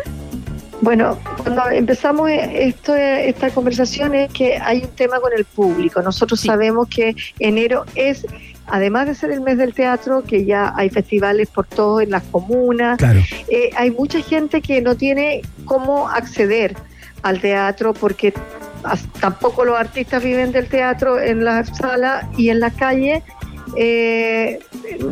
Bueno, 0.81 1.17
cuando 1.43 1.69
empezamos 1.71 2.29
esto, 2.31 2.95
esta 2.95 3.49
conversación 3.49 4.15
es 4.15 4.31
que 4.31 4.57
hay 4.57 4.83
un 4.83 4.89
tema 4.95 5.19
con 5.19 5.31
el 5.35 5.43
público. 5.43 6.01
Nosotros 6.01 6.39
Sí. 6.39 6.47
sabemos 6.47 6.87
que 6.87 7.15
enero 7.39 7.83
es, 7.95 8.25
además 8.67 9.07
de 9.07 9.15
ser 9.15 9.31
el 9.31 9.41
mes 9.41 9.57
del 9.57 9.73
teatro, 9.73 10.23
que 10.23 10.45
ya 10.45 10.71
hay 10.77 10.89
festivales 10.89 11.49
por 11.49 11.65
todo 11.65 11.99
en 11.99 12.11
las 12.11 12.23
comunas, 12.23 12.97
Claro. 12.97 13.19
eh, 13.49 13.71
hay 13.75 13.91
mucha 13.91 14.21
gente 14.21 14.61
que 14.61 14.81
no 14.81 14.95
tiene 14.95 15.41
cómo 15.65 16.07
acceder 16.07 16.75
al 17.23 17.41
teatro 17.41 17.93
porque 17.93 18.33
tampoco 19.19 19.65
los 19.65 19.77
artistas 19.77 20.23
viven 20.23 20.53
del 20.53 20.67
teatro 20.67 21.19
en 21.19 21.43
la 21.43 21.65
sala 21.65 22.29
y 22.37 22.47
en 22.49 22.61
la 22.61 22.71
calle. 22.71 23.21
Eh, 23.75 24.59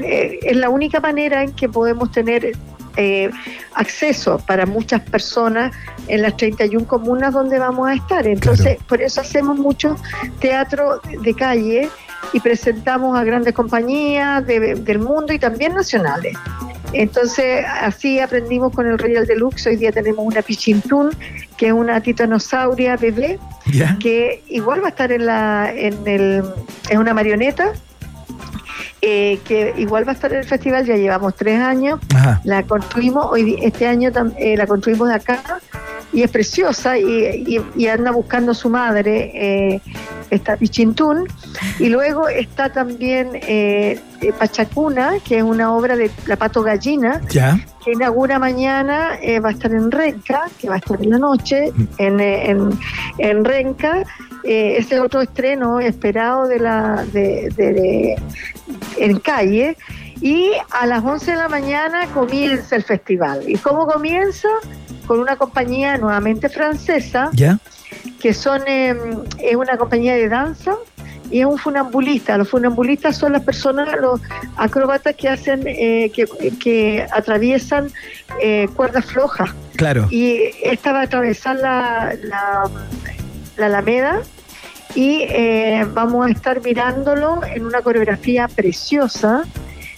eh, 0.01 0.39
es 0.41 0.55
la 0.55 0.69
única 0.69 1.01
manera 1.01 1.43
en 1.43 1.51
que 1.51 1.67
podemos 1.67 2.09
tener 2.11 2.53
eh, 2.97 3.29
acceso 3.75 4.39
para 4.39 4.65
muchas 4.65 5.01
personas 5.01 5.73
en 6.07 6.21
las 6.23 6.35
31 6.35 6.85
comunas 6.87 7.33
donde 7.33 7.59
vamos 7.59 7.87
a 7.87 7.93
estar. 7.93 8.27
Entonces, 8.27 8.77
por 8.87 9.01
eso 9.01 9.21
hacemos 9.21 9.57
mucho 9.57 9.95
teatro 10.39 10.99
de 11.21 11.33
calle 11.33 11.89
y 12.33 12.39
presentamos 12.39 13.17
a 13.17 13.23
grandes 13.23 13.53
compañías 13.53 14.45
de- 14.45 14.75
del 14.75 14.99
mundo 14.99 15.31
y 15.31 15.39
también 15.39 15.73
nacionales. 15.75 16.35
Entonces, 16.93 17.65
así 17.81 18.19
aprendimos 18.19 18.73
con 18.73 18.87
el 18.87 18.97
Royal 18.97 19.25
Deluxe. 19.27 19.67
Hoy 19.67 19.75
día 19.75 19.91
tenemos 19.91 20.25
una 20.25 20.41
Pichintún, 20.41 21.09
que 21.57 21.67
es 21.67 21.73
una 21.73 22.01
titanosauria 22.01 22.95
bebé, 22.97 23.39
que 23.99 24.41
igual 24.47 24.81
va 24.81 24.87
a 24.87 24.89
estar 24.89 25.11
en 25.11 25.25
la 25.25 25.71
en 25.73 25.95
el 26.07 26.43
es 26.89 26.97
una 26.97 27.13
marioneta 27.13 27.73
eh, 29.09 29.39
que 29.47 29.73
igual 29.77 30.05
va 30.07 30.11
a 30.11 30.15
estar 30.15 30.31
en 30.33 30.39
el 30.39 30.45
festival 30.45 30.85
ya 30.85 30.95
llevamos 30.97 31.33
tres 31.35 31.59
años 31.61 31.99
Ajá. 32.13 32.41
la 32.43 32.63
construimos 32.63 33.25
hoy 33.31 33.57
este 33.61 33.87
año 33.87 34.11
eh, 34.37 34.57
la 34.57 34.67
construimos 34.67 35.07
de 35.07 35.15
acá 35.15 35.39
y 36.11 36.23
es 36.23 36.31
preciosa 36.31 36.97
y, 36.97 37.03
y- 37.55 37.61
y 37.75 37.87
anda 37.87 38.11
buscando 38.11 38.53
su 38.53 38.69
madre 38.69 39.31
eh, 39.33 39.81
está 40.29 40.57
Pichintún 40.57 41.25
y 41.79 41.87
luego 41.89 42.27
está 42.27 42.69
también 42.71 43.31
Pachacuna 44.39 45.13
que 45.23 45.37
es 45.37 45.43
una 45.43 45.73
obra 45.73 45.95
de 45.95 46.09
la 46.25 46.35
Pato 46.35 46.61
Gallina 46.63 47.21
¿Ya? 47.29 47.57
que 47.83 47.91
inaugura 47.93 48.39
mañana, 48.39 49.11
va 49.39 49.49
a 49.49 49.51
estar 49.53 49.71
en 49.71 49.89
Renca, 49.91 50.41
que 50.59 50.67
va 50.67 50.75
a 50.75 50.77
estar 50.79 51.01
en 51.01 51.09
la 51.11 51.17
noche, 51.19 51.71
en, 51.97 52.19
eh, 52.19 52.49
en, 52.49 52.69
en 53.19 53.45
Renca. 53.45 54.03
Eh, 54.43 54.75
ese 54.79 54.95
es 54.95 55.01
otro 55.01 55.21
estreno 55.21 55.79
esperado 55.79 56.47
de 56.49 56.59
la 56.59 57.05
de, 57.13 57.49
de- 57.55 57.73
de- 57.73 58.15
en 58.99 59.19
calle. 59.19 59.77
Y 60.21 60.51
a 60.71 60.85
las 60.87 61.03
11 61.03 61.31
de 61.31 61.37
la 61.37 61.47
mañana 61.47 62.07
comienza 62.07 62.75
el 62.75 62.83
festival. 62.83 63.43
¿Y 63.47 63.55
cómo 63.57 63.85
comienza? 63.85 64.49
Con 65.05 65.19
una 65.19 65.35
compañía 65.35 65.97
nuevamente 65.97 66.49
francesa, 66.49 67.29
¿Ya? 67.33 67.59
que 68.19 68.33
son 68.33 68.61
eh, 68.67 68.95
es 69.39 69.55
una 69.55 69.77
compañía 69.77 70.15
de 70.15 70.27
danza 70.27 70.75
y 71.29 71.41
es 71.41 71.45
un 71.45 71.57
funambulista. 71.57 72.37
Los 72.37 72.49
funambulistas 72.49 73.15
son 73.17 73.33
las 73.33 73.43
personas, 73.43 73.89
los 73.99 74.19
acróbatas 74.55 75.15
que 75.15 75.29
hacen, 75.29 75.63
eh, 75.65 76.11
que, 76.13 76.25
que 76.59 77.05
atraviesan 77.11 77.91
eh, 78.41 78.67
cuerdas 78.75 79.05
flojas. 79.05 79.51
Claro. 79.75 80.07
Y 80.09 80.39
esta 80.63 80.93
va 80.93 81.01
a 81.01 81.03
atravesar 81.03 81.57
la, 81.57 82.15
la, 82.23 82.69
la 83.55 83.65
Alameda 83.67 84.21
y 84.97 85.21
eh, 85.29 85.85
vamos 85.93 86.25
a 86.25 86.31
estar 86.31 86.59
mirándolo 86.63 87.39
en 87.53 87.65
una 87.65 87.81
coreografía 87.81 88.47
preciosa 88.47 89.43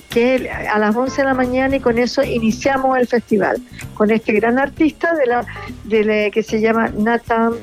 que 0.09 0.49
a 0.49 0.77
las 0.79 0.93
11 0.95 1.21
de 1.21 1.25
la 1.27 1.33
mañana 1.33 1.75
y 1.75 1.79
con 1.79 1.97
eso 1.99 2.21
iniciamos 2.23 2.97
el 2.97 3.07
festival 3.07 3.61
con 3.93 4.09
este 4.11 4.33
gran 4.33 4.57
artista 4.59 5.13
de 5.15 5.25
la, 5.27 5.45
de 5.85 6.03
la- 6.03 6.29
que 6.31 6.43
se 6.43 6.59
llama 6.59 6.89
Nathan 6.97 7.53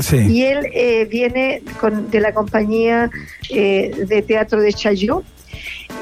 Sí. 0.00 0.16
y 0.16 0.42
él 0.44 0.66
eh, 0.72 1.04
viene 1.04 1.62
con, 1.80 2.10
de 2.10 2.20
la 2.20 2.32
compañía 2.32 3.10
eh, 3.50 3.92
de 4.08 4.22
teatro 4.22 4.60
de 4.60 4.72
Chaillot 4.72 5.24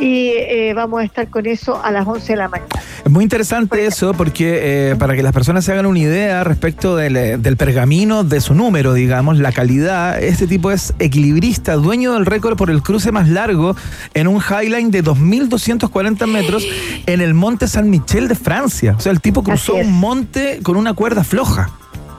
y 0.00 0.30
eh, 0.30 0.72
vamos 0.74 1.00
a 1.00 1.04
estar 1.04 1.28
con 1.28 1.46
eso 1.46 1.82
a 1.82 1.90
las 1.90 2.06
11 2.06 2.32
de 2.32 2.36
la 2.36 2.48
mañana. 2.48 2.68
Es 3.04 3.10
muy 3.10 3.24
interesante 3.24 3.86
eso 3.86 4.14
porque 4.14 4.90
eh, 4.90 4.96
para 4.96 5.14
que 5.14 5.22
las 5.22 5.32
personas 5.32 5.64
se 5.64 5.72
hagan 5.72 5.86
una 5.86 5.98
idea 5.98 6.44
respecto 6.44 6.96
del, 6.96 7.16
eh, 7.16 7.36
del 7.38 7.56
pergamino, 7.56 8.24
de 8.24 8.40
su 8.40 8.54
número, 8.54 8.94
digamos, 8.94 9.38
la 9.38 9.52
calidad, 9.52 10.22
este 10.22 10.46
tipo 10.46 10.70
es 10.70 10.94
equilibrista, 10.98 11.74
dueño 11.74 12.14
del 12.14 12.26
récord 12.26 12.56
por 12.56 12.70
el 12.70 12.82
cruce 12.82 13.12
más 13.12 13.28
largo 13.28 13.76
en 14.14 14.28
un 14.28 14.40
highline 14.40 14.90
de 14.90 15.04
2.240 15.04 16.26
metros 16.26 16.64
en 17.06 17.20
el 17.20 17.34
monte 17.34 17.68
San 17.68 17.90
Michel 17.90 18.28
de 18.28 18.34
Francia. 18.34 18.94
O 18.96 19.00
sea, 19.00 19.12
el 19.12 19.20
tipo 19.20 19.42
cruzó 19.42 19.74
un 19.74 19.92
monte 19.92 20.60
con 20.62 20.76
una 20.76 20.94
cuerda 20.94 21.24
floja. 21.24 21.70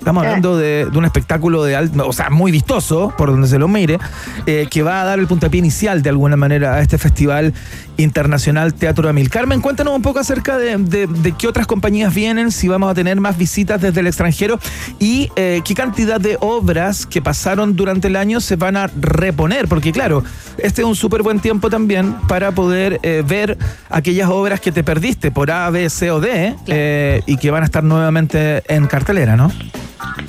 Estamos 0.04 0.26
hablando 0.26 0.58
de, 0.58 0.86
de 0.92 0.98
un 0.98 1.06
espectáculo 1.06 1.64
de 1.64 1.78
alto, 1.78 2.06
o 2.06 2.12
sea, 2.12 2.30
muy 2.30 2.52
vistoso, 2.52 3.14
por 3.18 3.30
donde 3.32 3.48
se 3.48 3.58
lo 3.58 3.70
mire, 3.70 4.00
eh, 4.46 4.68
que 4.70 4.84
va 4.84 5.02
a 5.02 5.06
dar 5.06 5.18
el 5.18 5.28
puntapié 5.28 5.60
inicial 5.60 6.02
de 6.02 6.10
alguna 6.10 6.36
manera 6.36 6.74
a 6.76 6.82
este 6.82 6.98
Festival 6.98 7.54
Internacional 7.96 8.74
Teatro 8.74 9.08
de 9.08 9.14
Mil. 9.14 9.30
Carmen, 9.30 9.62
cuéntanos 9.62 9.96
un 9.96 10.02
poco 10.02 10.20
acerca 10.20 10.58
de, 10.58 10.76
de- 10.78 11.08
de 11.08 11.32
qué 11.32 11.48
otras 11.48 11.68
compañías 11.68 12.14
vienen, 12.14 12.52
si 12.52 12.68
vamos 12.68 12.92
a 12.92 12.94
tener 12.94 13.22
más 13.22 13.38
visitas 13.38 13.80
desde 13.80 14.02
el 14.02 14.08
extranjero 14.08 14.60
y 15.00 15.32
eh, 15.38 15.62
qué 15.64 15.74
cantidad 15.74 16.20
de 16.20 16.38
obras 16.42 17.06
que 17.06 17.22
pasaron 17.22 17.78
durante 17.78 18.10
el 18.10 18.18
año 18.18 18.42
se 18.42 18.58
van 18.58 18.76
a 18.76 18.88
reponer, 19.00 19.70
porque 19.70 19.94
claro, 19.94 20.22
este 20.58 20.82
es 20.82 20.88
un 20.88 20.96
súper 20.98 21.22
buen 21.24 21.40
tiempo 21.40 21.70
también 21.70 22.14
para 22.28 22.52
poder 22.52 23.00
eh, 23.04 23.24
ver 23.26 23.58
aquellas 23.90 24.30
obras 24.30 24.60
que 24.60 24.74
te 24.74 24.84
perdiste 24.84 25.32
por 25.32 25.50
A, 25.50 25.70
B, 25.70 25.90
C 25.90 26.12
o 26.12 26.20
D 26.20 27.22
y 27.26 27.38
que 27.38 27.52
van 27.52 27.64
a 27.64 27.66
estar 27.66 27.86
nuevamente 27.86 28.64
en 28.68 28.86
cartelera, 28.88 29.38
¿no? 29.38 29.50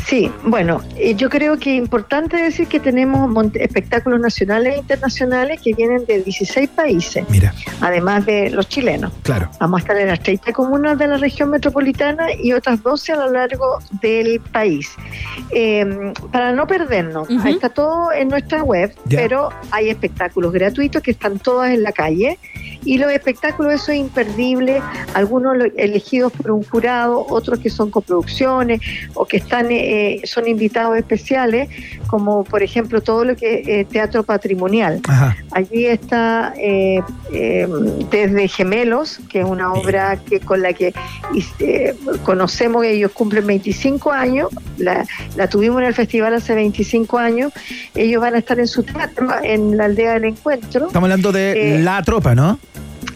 Sí, 0.07 0.31
bueno, 0.45 0.81
eh, 0.97 1.15
yo 1.15 1.29
creo 1.31 1.59
que 1.59 1.73
es 1.73 1.79
importante 1.79 2.37
decir 2.37 2.67
que 2.69 2.79
tenemos 2.81 3.29
mon- 3.29 3.53
espectáculos 3.55 4.21
nacionales 4.21 4.75
e 4.75 4.79
internacionales 4.79 5.61
que 5.63 5.73
vienen 5.75 6.05
de 6.07 6.23
16 6.23 6.69
países, 6.71 7.25
Mira, 7.31 7.55
además 7.81 8.27
de 8.27 8.51
los 8.51 8.69
chilenos. 8.69 9.13
claro. 9.23 9.49
Vamos 9.61 9.79
a 9.79 9.83
estar 9.83 9.97
en 9.97 10.09
las 10.09 10.21
30 10.21 10.53
comunas 10.53 10.99
de 10.99 11.07
la 11.09 11.17
región 11.17 11.51
metropolitana 11.51 12.27
y 12.33 12.53
otras 12.53 12.83
12 12.83 13.13
a 13.13 13.17
lo 13.17 13.33
largo 13.33 13.79
del 14.03 14.41
país. 14.41 14.91
Eh, 15.51 16.13
para 16.31 16.53
no 16.53 16.67
perdernos, 16.67 17.29
ahí 17.43 17.55
está 17.55 17.69
todo 17.71 18.13
en 18.13 18.29
nuestra 18.29 18.63
web, 18.63 18.95
Ya. 19.07 19.19
pero 19.21 19.49
hay 19.71 19.89
espectáculos 19.89 20.53
gratuitos 20.53 21.03
que 21.03 21.13
están 21.13 21.39
todas 21.39 21.71
en 21.73 21.83
la 21.83 21.93
calle 21.93 22.39
y 22.85 22.99
los 22.99 23.11
espectáculos, 23.13 23.75
eso 23.75 23.93
es 23.93 23.99
imperdible, 23.99 24.83
algunos 25.15 25.57
elegidos 25.77 26.33
por 26.33 26.51
un 26.51 26.63
jurado, 26.63 27.27
otros 27.29 27.59
que 27.59 27.71
son 27.71 27.91
coproducciones 27.91 28.81
o 29.15 29.25
que 29.25 29.39
están 29.39 29.69
eh, 29.71 30.21
son 30.25 30.49
invitados 30.49 30.97
especiales, 30.97 31.69
como 32.07 32.45
por 32.45 32.63
ejemplo 32.63 33.01
todo 33.01 33.25
lo 33.25 33.37
que 33.37 33.81
es 33.81 33.89
teatro 33.89 34.23
patrimonial. 34.23 35.01
Ajá. 35.09 35.37
Allí 35.53 35.87
está 35.87 36.55
eh, 36.59 37.01
eh, 37.33 37.69
desde 38.11 38.49
Gemelos, 38.49 39.21
que 39.29 39.41
es 39.41 39.47
una 39.47 39.73
obra 39.73 40.17
que 40.17 40.41
con 40.41 40.63
la 40.63 40.73
que 40.73 40.93
eh, 41.61 41.95
conocemos 42.23 42.83
que 42.83 42.93
ellos 42.93 43.13
cumplen 43.13 43.47
25 43.47 44.13
años, 44.13 44.49
la, 44.79 45.05
la 45.37 45.49
tuvimos 45.49 45.81
en 45.81 45.89
el 45.89 45.95
festival 45.95 46.35
hace 46.35 46.55
25 46.55 47.19
años, 47.19 47.53
ellos 47.95 48.21
van 48.21 48.35
a 48.35 48.39
estar 48.39 48.59
en 48.59 48.67
su 48.67 48.83
teatro, 48.83 49.29
en 49.43 49.77
la 49.77 49.87
aldea 49.87 50.15
del 50.15 50.25
encuentro, 50.25 50.87
Estamos 50.87 51.11
hablando 51.11 51.33
de 51.33 51.77
Eh, 51.77 51.79
La 51.81 52.03
Tropa, 52.03 52.35
¿no? 52.35 52.59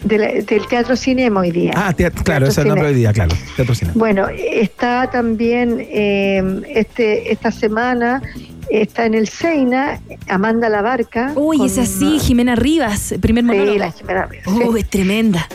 De 0.03 0.17
la- 0.17 0.27
del 0.31 0.67
Teatro 0.67 0.95
Cinema 0.95 1.41
hoy 1.41 1.51
día. 1.51 1.71
Ah, 1.75 1.93
claro, 1.93 2.13
Teatro 2.23 2.45
ese 2.47 2.51
es 2.51 2.57
el 2.59 2.67
nombre 2.67 2.87
Cine. 2.87 2.95
hoy 2.95 2.99
día, 2.99 3.13
claro. 3.13 3.35
Teatro 3.55 3.75
Cine. 3.75 3.91
Bueno, 3.95 4.27
está 4.29 5.09
también 5.11 5.77
eh, 5.89 6.61
este 6.73 7.31
esta 7.31 7.51
semana, 7.51 8.21
está 8.69 9.05
en 9.05 9.13
el 9.15 9.27
Seina, 9.27 9.99
Amanda 10.27 10.69
Labarca. 10.69 11.33
Uy, 11.35 11.57
con- 11.57 11.65
es 11.67 11.77
así, 11.77 12.19
Jimena 12.19 12.55
Rivas, 12.55 13.13
primer 13.21 13.43
Sí, 13.43 13.47
monólogo. 13.47 13.77
la 13.77 13.91
Jimena 13.91 14.25
Rivas, 14.25 14.47
Oh, 14.47 14.73
sí. 14.73 14.79
es 14.79 14.89
tremenda. 14.89 15.47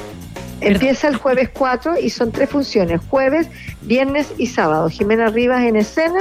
Empieza 0.61 1.09
el 1.09 1.17
jueves 1.17 1.51
4 1.53 1.99
y 2.01 2.09
son 2.09 2.33
tres 2.33 2.49
funciones, 2.49 3.01
jueves, 3.11 3.49
viernes 3.83 4.29
y 4.39 4.47
sábado. 4.47 4.89
Jimena 4.89 5.27
Rivas 5.29 5.63
en 5.65 5.77
escena. 5.77 6.21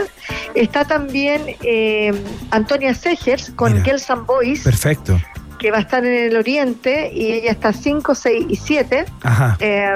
Está 0.53 0.83
también 0.83 1.41
eh, 1.63 2.11
Antonia 2.51 2.93
Segers 2.93 3.51
con 3.55 3.71
Mira. 3.73 3.85
Girls 3.85 4.09
and 4.09 4.25
Boys, 4.25 4.61
Perfecto. 4.61 5.17
Que 5.63 5.71
va 5.71 5.77
a 5.77 5.79
estar 5.79 6.05
en 6.05 6.25
el 6.25 6.35
Oriente 6.35 7.09
y 7.13 7.31
ella 7.31 7.51
está 7.51 7.71
5, 7.71 8.13
6 8.13 8.47
y 8.49 8.55
7. 8.57 9.05
Ajá. 9.23 9.55
Eh, 9.61 9.95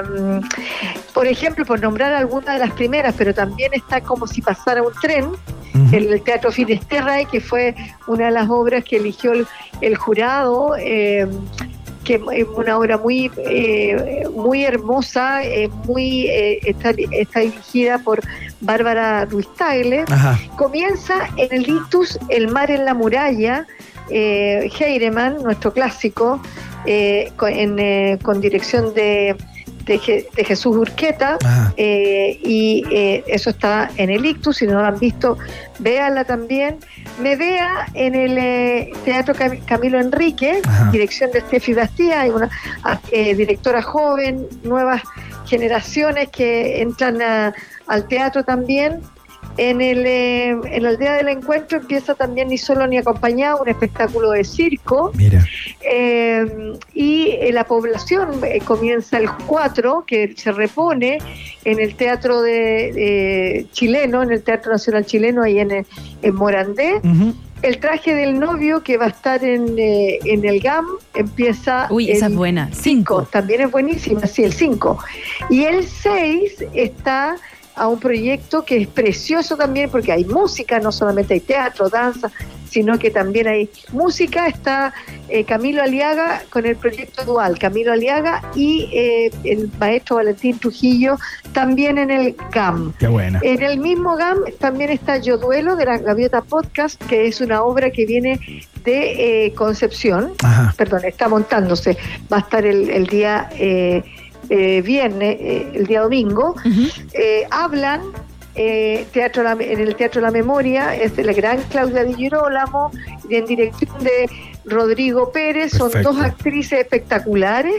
por 1.12 1.26
ejemplo, 1.26 1.66
por 1.66 1.78
nombrar 1.78 2.14
algunas 2.14 2.54
de 2.54 2.60
las 2.66 2.72
primeras, 2.72 3.14
pero 3.18 3.34
también 3.34 3.74
está 3.74 4.00
como 4.00 4.26
si 4.26 4.40
pasara 4.40 4.82
un 4.82 4.94
tren, 5.02 5.26
Ujú. 5.26 5.94
el 5.94 6.22
Teatro 6.22 6.50
Finisterrae, 6.50 7.26
que 7.26 7.42
fue 7.42 7.74
una 8.06 8.26
de 8.26 8.30
las 8.30 8.48
obras 8.48 8.82
que 8.82 8.96
eligió 8.96 9.32
el, 9.32 9.46
el 9.82 9.94
jurado, 9.94 10.74
eh, 10.78 11.28
que 12.02 12.14
es 12.14 12.46
una 12.56 12.78
obra 12.78 12.96
muy, 12.96 13.30
eh, 13.36 14.24
muy 14.34 14.64
hermosa, 14.64 15.44
eh, 15.44 15.68
muy 15.84 16.28
eh, 16.28 16.60
está, 16.64 16.94
está 17.10 17.40
dirigida 17.40 17.98
por 17.98 18.22
Bárbara 18.62 19.26
Ruiz 19.26 19.46
Tagle. 19.58 20.06
Comienza 20.56 21.28
en 21.36 21.52
el 21.52 21.68
Ictus 21.68 22.18
El 22.30 22.48
mar 22.48 22.70
en 22.70 22.86
la 22.86 22.94
muralla, 22.94 23.66
eh, 24.10 24.70
Heiremann, 24.78 25.42
nuestro 25.42 25.72
clásico, 25.72 26.40
eh, 26.86 27.32
con, 27.36 27.50
en, 27.52 27.78
eh, 27.78 28.18
con 28.22 28.40
dirección 28.40 28.94
de, 28.94 29.36
de 29.84 29.98
Je- 30.00 30.26
de 30.34 30.44
Jesús 30.44 30.76
Urqueta. 30.76 31.38
Eh, 31.76 32.38
y 32.42 32.84
eh, 32.90 33.24
eso 33.26 33.50
está 33.50 33.90
en 33.96 34.10
el 34.10 34.24
Ictus, 34.24 34.58
si 34.58 34.66
no 34.66 34.74
lo 34.80 34.84
han 34.86 34.98
visto, 34.98 35.38
véanla 35.78 36.24
también. 36.24 36.78
Me 37.20 37.34
vea 37.36 37.86
en 37.94 38.14
el 38.14 38.92
Teatro 39.04 39.34
Cam- 39.34 39.64
Camilo 39.64 39.98
Enrique, 39.98 40.60
Ajá. 40.64 40.90
dirección 40.92 41.30
de 41.32 41.40
Steffi 41.40 41.74
Bastía, 41.74 42.20
hay 42.22 42.30
una 42.30 42.48
ah, 42.84 43.00
eh, 43.10 43.34
directora 43.34 43.82
joven, 43.82 44.46
nuevas 44.62 45.02
generaciones 45.46 46.28
que 46.28 46.80
entran 46.82 47.20
a- 47.22 47.54
al 47.86 48.06
teatro 48.06 48.44
también. 48.44 49.00
En, 49.56 49.80
el, 49.80 50.06
eh, 50.06 50.50
en 50.50 50.86
el 50.86 50.98
día 50.98 51.14
del 51.14 51.28
encuentro 51.28 51.78
empieza 51.78 52.14
también 52.14 52.48
Ni 52.48 52.58
solo 52.58 52.86
ni 52.86 52.96
acompañado, 52.96 53.60
un 53.60 53.68
espectáculo 53.68 54.30
de 54.30 54.44
circo. 54.44 55.10
Mira. 55.14 55.44
Eh, 55.82 56.46
y 56.94 57.30
eh, 57.40 57.50
la 57.52 57.64
población 57.64 58.40
eh, 58.44 58.60
comienza 58.64 59.18
el 59.18 59.28
4, 59.46 60.04
que 60.06 60.34
se 60.36 60.52
repone 60.52 61.18
en 61.64 61.80
el 61.80 61.96
Teatro 61.96 62.40
de, 62.40 62.92
eh, 63.58 63.66
Chileno, 63.72 64.22
en 64.22 64.30
el 64.30 64.42
Teatro 64.42 64.72
Nacional 64.72 65.04
Chileno, 65.04 65.42
ahí 65.42 65.58
en, 65.58 65.84
en 66.22 66.34
Morandé. 66.34 67.00
El 67.60 67.80
traje 67.80 68.14
del 68.14 68.38
novio, 68.38 68.84
que 68.84 68.96
va 68.96 69.06
a 69.06 69.08
estar 69.08 69.42
en, 69.42 69.76
eh, 69.78 70.20
en 70.24 70.44
el 70.44 70.60
GAM, 70.60 70.86
empieza. 71.14 71.88
Uy, 71.90 72.08
esa 72.08 72.26
el 72.26 72.32
es 72.32 72.38
buena. 72.38 72.66
5, 72.72 72.80
Cinco. 72.82 73.22
también 73.32 73.62
es 73.62 73.70
buenísima, 73.72 74.24
sí, 74.28 74.44
el 74.44 74.52
5. 74.52 74.96
Y 75.50 75.64
el 75.64 75.84
6 75.84 76.66
está 76.72 77.34
a 77.78 77.88
un 77.88 77.98
proyecto 77.98 78.64
que 78.64 78.76
es 78.78 78.88
precioso 78.88 79.56
también 79.56 79.90
porque 79.90 80.12
hay 80.12 80.24
música, 80.24 80.78
no 80.80 80.92
solamente 80.92 81.34
hay 81.34 81.40
teatro, 81.40 81.88
danza, 81.88 82.30
sino 82.68 82.98
que 82.98 83.10
también 83.10 83.48
hay 83.48 83.70
música. 83.92 84.46
Está 84.46 84.92
eh, 85.28 85.44
Camilo 85.44 85.82
Aliaga 85.82 86.42
con 86.50 86.66
el 86.66 86.76
proyecto 86.76 87.24
dual, 87.24 87.58
Camilo 87.58 87.92
Aliaga 87.92 88.42
y 88.54 88.88
eh, 88.92 89.30
el 89.44 89.70
maestro 89.78 90.16
Valentín 90.16 90.58
Trujillo 90.58 91.16
también 91.52 91.98
en 91.98 92.10
el 92.10 92.36
GAM. 92.52 92.92
Qué 92.98 93.08
buena. 93.08 93.40
En 93.42 93.62
el 93.62 93.78
mismo 93.78 94.16
GAM 94.16 94.38
también 94.58 94.90
está 94.90 95.18
Yo 95.18 95.38
Duelo 95.38 95.76
de 95.76 95.86
la 95.86 95.98
Gaviota 95.98 96.42
Podcast, 96.42 97.02
que 97.06 97.26
es 97.26 97.40
una 97.40 97.62
obra 97.62 97.90
que 97.90 98.06
viene 98.06 98.40
de 98.84 99.46
eh, 99.46 99.54
Concepción, 99.54 100.32
Ajá. 100.42 100.74
perdón, 100.76 101.02
está 101.04 101.28
montándose, 101.28 101.96
va 102.32 102.38
a 102.38 102.40
estar 102.40 102.64
el, 102.64 102.90
el 102.90 103.06
día 103.06 103.48
eh, 103.52 104.02
eh, 104.50 104.82
viernes, 104.82 105.36
eh, 105.40 105.70
el 105.74 105.86
día 105.86 106.02
domingo. 106.02 106.54
Eh, 107.12 107.46
hablan 107.50 108.00
eh, 108.54 109.06
teatro 109.12 109.42
La- 109.44 109.52
en 109.52 109.78
el 109.80 109.94
Teatro 109.94 110.20
La 110.20 110.30
Memoria, 110.32 110.94
es 110.94 111.16
la 111.16 111.32
gran 111.32 111.62
Claudia 111.70 112.02
Di 112.04 112.14
Girolamo, 112.14 112.90
y 113.28 113.36
en 113.36 113.46
dirección 113.46 114.02
de 114.02 114.28
Rodrigo 114.64 115.30
Pérez, 115.30 115.72
son 115.72 115.90
dos 116.02 116.18
actrices 116.20 116.80
espectaculares 116.80 117.74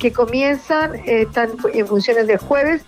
que 0.00 0.12
comienzan, 0.12 0.96
eh, 0.96 1.22
están 1.28 1.50
en 1.72 1.86
funciones 1.86 2.26
de 2.26 2.36
jueves 2.36 2.82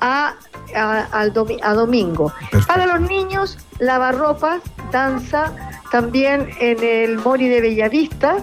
a, 0.00 0.34
a, 0.76 1.00
al 1.12 1.32
domi- 1.34 1.58
a 1.62 1.74
domingo. 1.74 2.32
Perfecto. 2.52 2.66
Para 2.68 2.86
los 2.86 3.00
niños, 3.08 3.58
lavarropas, 3.80 4.60
danza, 4.92 5.52
también 5.90 6.48
en 6.60 6.82
el 6.84 7.18
Mori 7.18 7.48
de 7.48 7.60
Bellavista, 7.60 8.36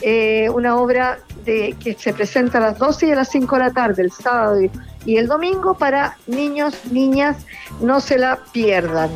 eh, 0.00 0.48
una 0.50 0.76
obra 0.76 1.18
de, 1.52 1.74
que 1.82 1.94
se 1.94 2.12
presenta 2.12 2.58
a 2.58 2.60
las 2.60 2.78
12 2.78 3.06
y 3.08 3.10
a 3.12 3.16
las 3.16 3.30
5 3.30 3.56
de 3.56 3.62
la 3.62 3.70
tarde, 3.72 4.02
el 4.02 4.12
sábado 4.12 4.60
y, 5.06 5.16
el 5.16 5.26
domingo, 5.26 5.74
para 5.74 6.16
niños, 6.26 6.74
niñas, 6.90 7.36
no 7.80 7.98
se 8.00 8.18
la 8.18 8.38
pierdan. 8.52 9.10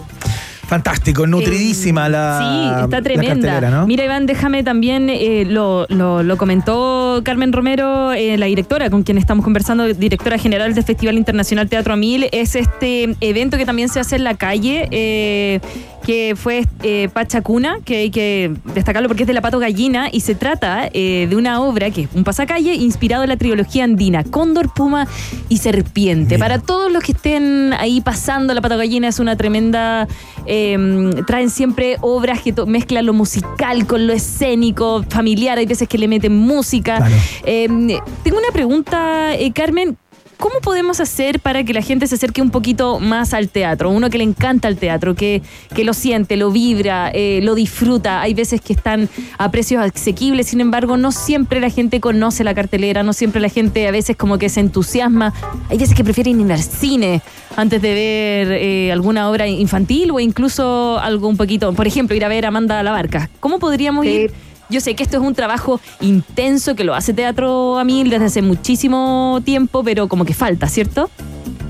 Fantástico, 0.66 1.26
nutridísima 1.26 2.08
la. 2.08 2.38
Sí, 2.78 2.84
está 2.84 3.02
tremenda. 3.02 3.84
Mira, 3.84 4.04
Iván, 4.06 4.24
déjame 4.24 4.64
también, 4.64 5.10
eh, 5.10 5.44
lo, 5.46 5.84
lo- 5.90 6.22
lo 6.22 6.36
comentó 6.38 7.20
Carmen 7.24 7.52
Romero, 7.52 8.12
eh, 8.12 8.38
la 8.38 8.46
directora 8.46 8.88
con 8.88 9.02
quien 9.02 9.18
estamos 9.18 9.44
conversando, 9.44 9.86
directora 9.92 10.38
general 10.38 10.72
del 10.74 10.82
Festival 10.82 11.18
Internacional 11.18 11.68
Teatro 11.68 11.92
Amil. 11.92 12.26
Es 12.32 12.54
este 12.56 13.14
evento 13.20 13.58
que 13.58 13.66
también 13.66 13.90
se 13.90 14.00
hace 14.00 14.16
en 14.16 14.24
la 14.24 14.34
calle, 14.34 14.88
eh, 14.92 15.60
que 16.04 16.34
fue 16.36 16.66
eh, 16.82 17.08
Pachacuna, 17.12 17.78
que 17.84 17.96
hay 17.98 18.10
que 18.10 18.52
destacarlo 18.74 19.08
porque 19.08 19.22
es 19.22 19.26
de 19.26 19.32
la 19.32 19.40
Pato 19.40 19.58
Gallina 19.58 20.08
y 20.10 20.20
se 20.20 20.34
trata 20.34 20.88
eh, 20.92 21.26
de 21.28 21.36
una 21.36 21.60
obra 21.62 21.90
que 21.90 22.02
es 22.02 22.08
un 22.14 22.24
pasacalle 22.24 22.74
inspirado 22.74 23.22
en 23.22 23.28
la 23.28 23.36
trilogía 23.36 23.84
andina, 23.84 24.24
Cóndor, 24.24 24.72
Puma 24.72 25.06
y 25.48 25.58
Serpiente. 25.58 26.34
Mira. 26.34 26.38
Para 26.38 26.58
todos 26.58 26.90
los 26.90 27.02
que 27.02 27.12
estén 27.12 27.72
ahí 27.74 28.00
pasando, 28.00 28.52
la 28.54 28.60
Pato 28.60 28.76
Gallina 28.76 29.08
es 29.08 29.18
una 29.18 29.36
tremenda. 29.36 30.08
eh, 30.46 31.10
traen 31.26 31.50
siempre 31.50 31.96
obras 32.00 32.42
que 32.42 32.52
mezclan 32.66 33.06
lo 33.06 33.12
musical 33.12 33.86
con 33.86 34.06
lo 34.06 34.12
escénico, 34.12 35.04
familiar. 35.08 35.58
Hay 35.58 35.66
veces 35.66 35.88
que 35.88 35.98
le 35.98 36.08
meten 36.08 36.34
música. 36.36 36.96
Claro. 36.96 37.14
Eh, 37.44 37.68
tengo 38.22 38.38
una 38.38 38.52
pregunta, 38.52 39.34
eh, 39.34 39.52
Carmen. 39.52 39.96
¿Cómo 40.42 40.56
podemos 40.60 40.98
hacer 40.98 41.38
para 41.38 41.62
que 41.62 41.72
la 41.72 41.82
gente 41.82 42.08
se 42.08 42.16
acerque 42.16 42.42
un 42.42 42.50
poquito 42.50 42.98
más 42.98 43.32
al 43.32 43.48
teatro? 43.48 43.90
Uno 43.90 44.10
que 44.10 44.18
le 44.18 44.24
encanta 44.24 44.66
el 44.66 44.76
teatro, 44.76 45.14
que, 45.14 45.40
que 45.72 45.84
lo 45.84 45.94
siente, 45.94 46.36
lo 46.36 46.50
vibra, 46.50 47.12
eh, 47.14 47.38
lo 47.44 47.54
disfruta. 47.54 48.20
Hay 48.20 48.34
veces 48.34 48.60
que 48.60 48.72
están 48.72 49.08
a 49.38 49.52
precios 49.52 49.80
asequibles, 49.80 50.48
sin 50.48 50.60
embargo, 50.60 50.96
no 50.96 51.12
siempre 51.12 51.60
la 51.60 51.70
gente 51.70 52.00
conoce 52.00 52.42
la 52.42 52.54
cartelera, 52.54 53.04
no 53.04 53.12
siempre 53.12 53.40
la 53.40 53.50
gente 53.50 53.86
a 53.86 53.92
veces 53.92 54.16
como 54.16 54.36
que 54.36 54.48
se 54.48 54.58
entusiasma. 54.58 55.32
Hay 55.70 55.78
veces 55.78 55.94
que 55.94 56.02
prefieren 56.02 56.40
ir 56.40 56.50
al 56.52 56.60
cine 56.60 57.22
antes 57.54 57.80
de 57.80 57.94
ver 57.94 58.50
eh, 58.50 58.90
alguna 58.90 59.30
obra 59.30 59.46
infantil 59.46 60.10
o 60.10 60.18
incluso 60.18 60.98
algo 60.98 61.28
un 61.28 61.36
poquito, 61.36 61.72
por 61.72 61.86
ejemplo, 61.86 62.16
ir 62.16 62.24
a 62.24 62.28
ver 62.28 62.46
a 62.46 62.48
Amanda 62.48 62.82
la 62.82 62.90
Barca. 62.90 63.30
¿Cómo 63.38 63.60
podríamos 63.60 64.04
Sí. 64.04 64.10
ir? 64.10 64.32
Yo 64.68 64.80
sé 64.80 64.94
que 64.94 65.02
esto 65.02 65.18
es 65.18 65.22
un 65.22 65.34
trabajo 65.34 65.80
intenso 66.00 66.74
que 66.74 66.84
lo 66.84 66.94
hace 66.94 67.12
Teatro 67.12 67.78
a 67.78 67.84
mil 67.84 68.08
desde 68.10 68.26
hace 68.26 68.42
muchísimo 68.42 69.40
tiempo, 69.44 69.84
pero 69.84 70.08
como 70.08 70.24
que 70.24 70.34
falta, 70.34 70.66
¿cierto? 70.68 71.10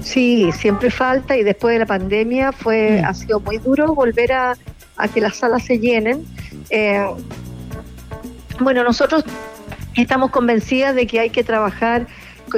Sí, 0.02 0.50
siempre 0.52 0.90
falta 0.90 1.36
y 1.36 1.42
después 1.42 1.74
de 1.74 1.80
la 1.80 1.86
pandemia 1.86 2.52
fue 2.52 3.00
Mm. 3.02 3.04
ha 3.04 3.14
sido 3.14 3.40
muy 3.40 3.58
duro 3.58 3.94
volver 3.94 4.32
a, 4.32 4.56
a 4.96 5.08
que 5.08 5.20
las 5.20 5.36
salas 5.36 5.64
se 5.64 5.78
llenen. 5.78 6.24
Eh, 6.70 7.04
bueno, 8.60 8.84
nosotros 8.84 9.24
estamos 9.94 10.30
convencidas 10.30 10.94
de 10.94 11.06
que 11.06 11.20
hay 11.20 11.30
que 11.30 11.44
trabajar 11.44 12.06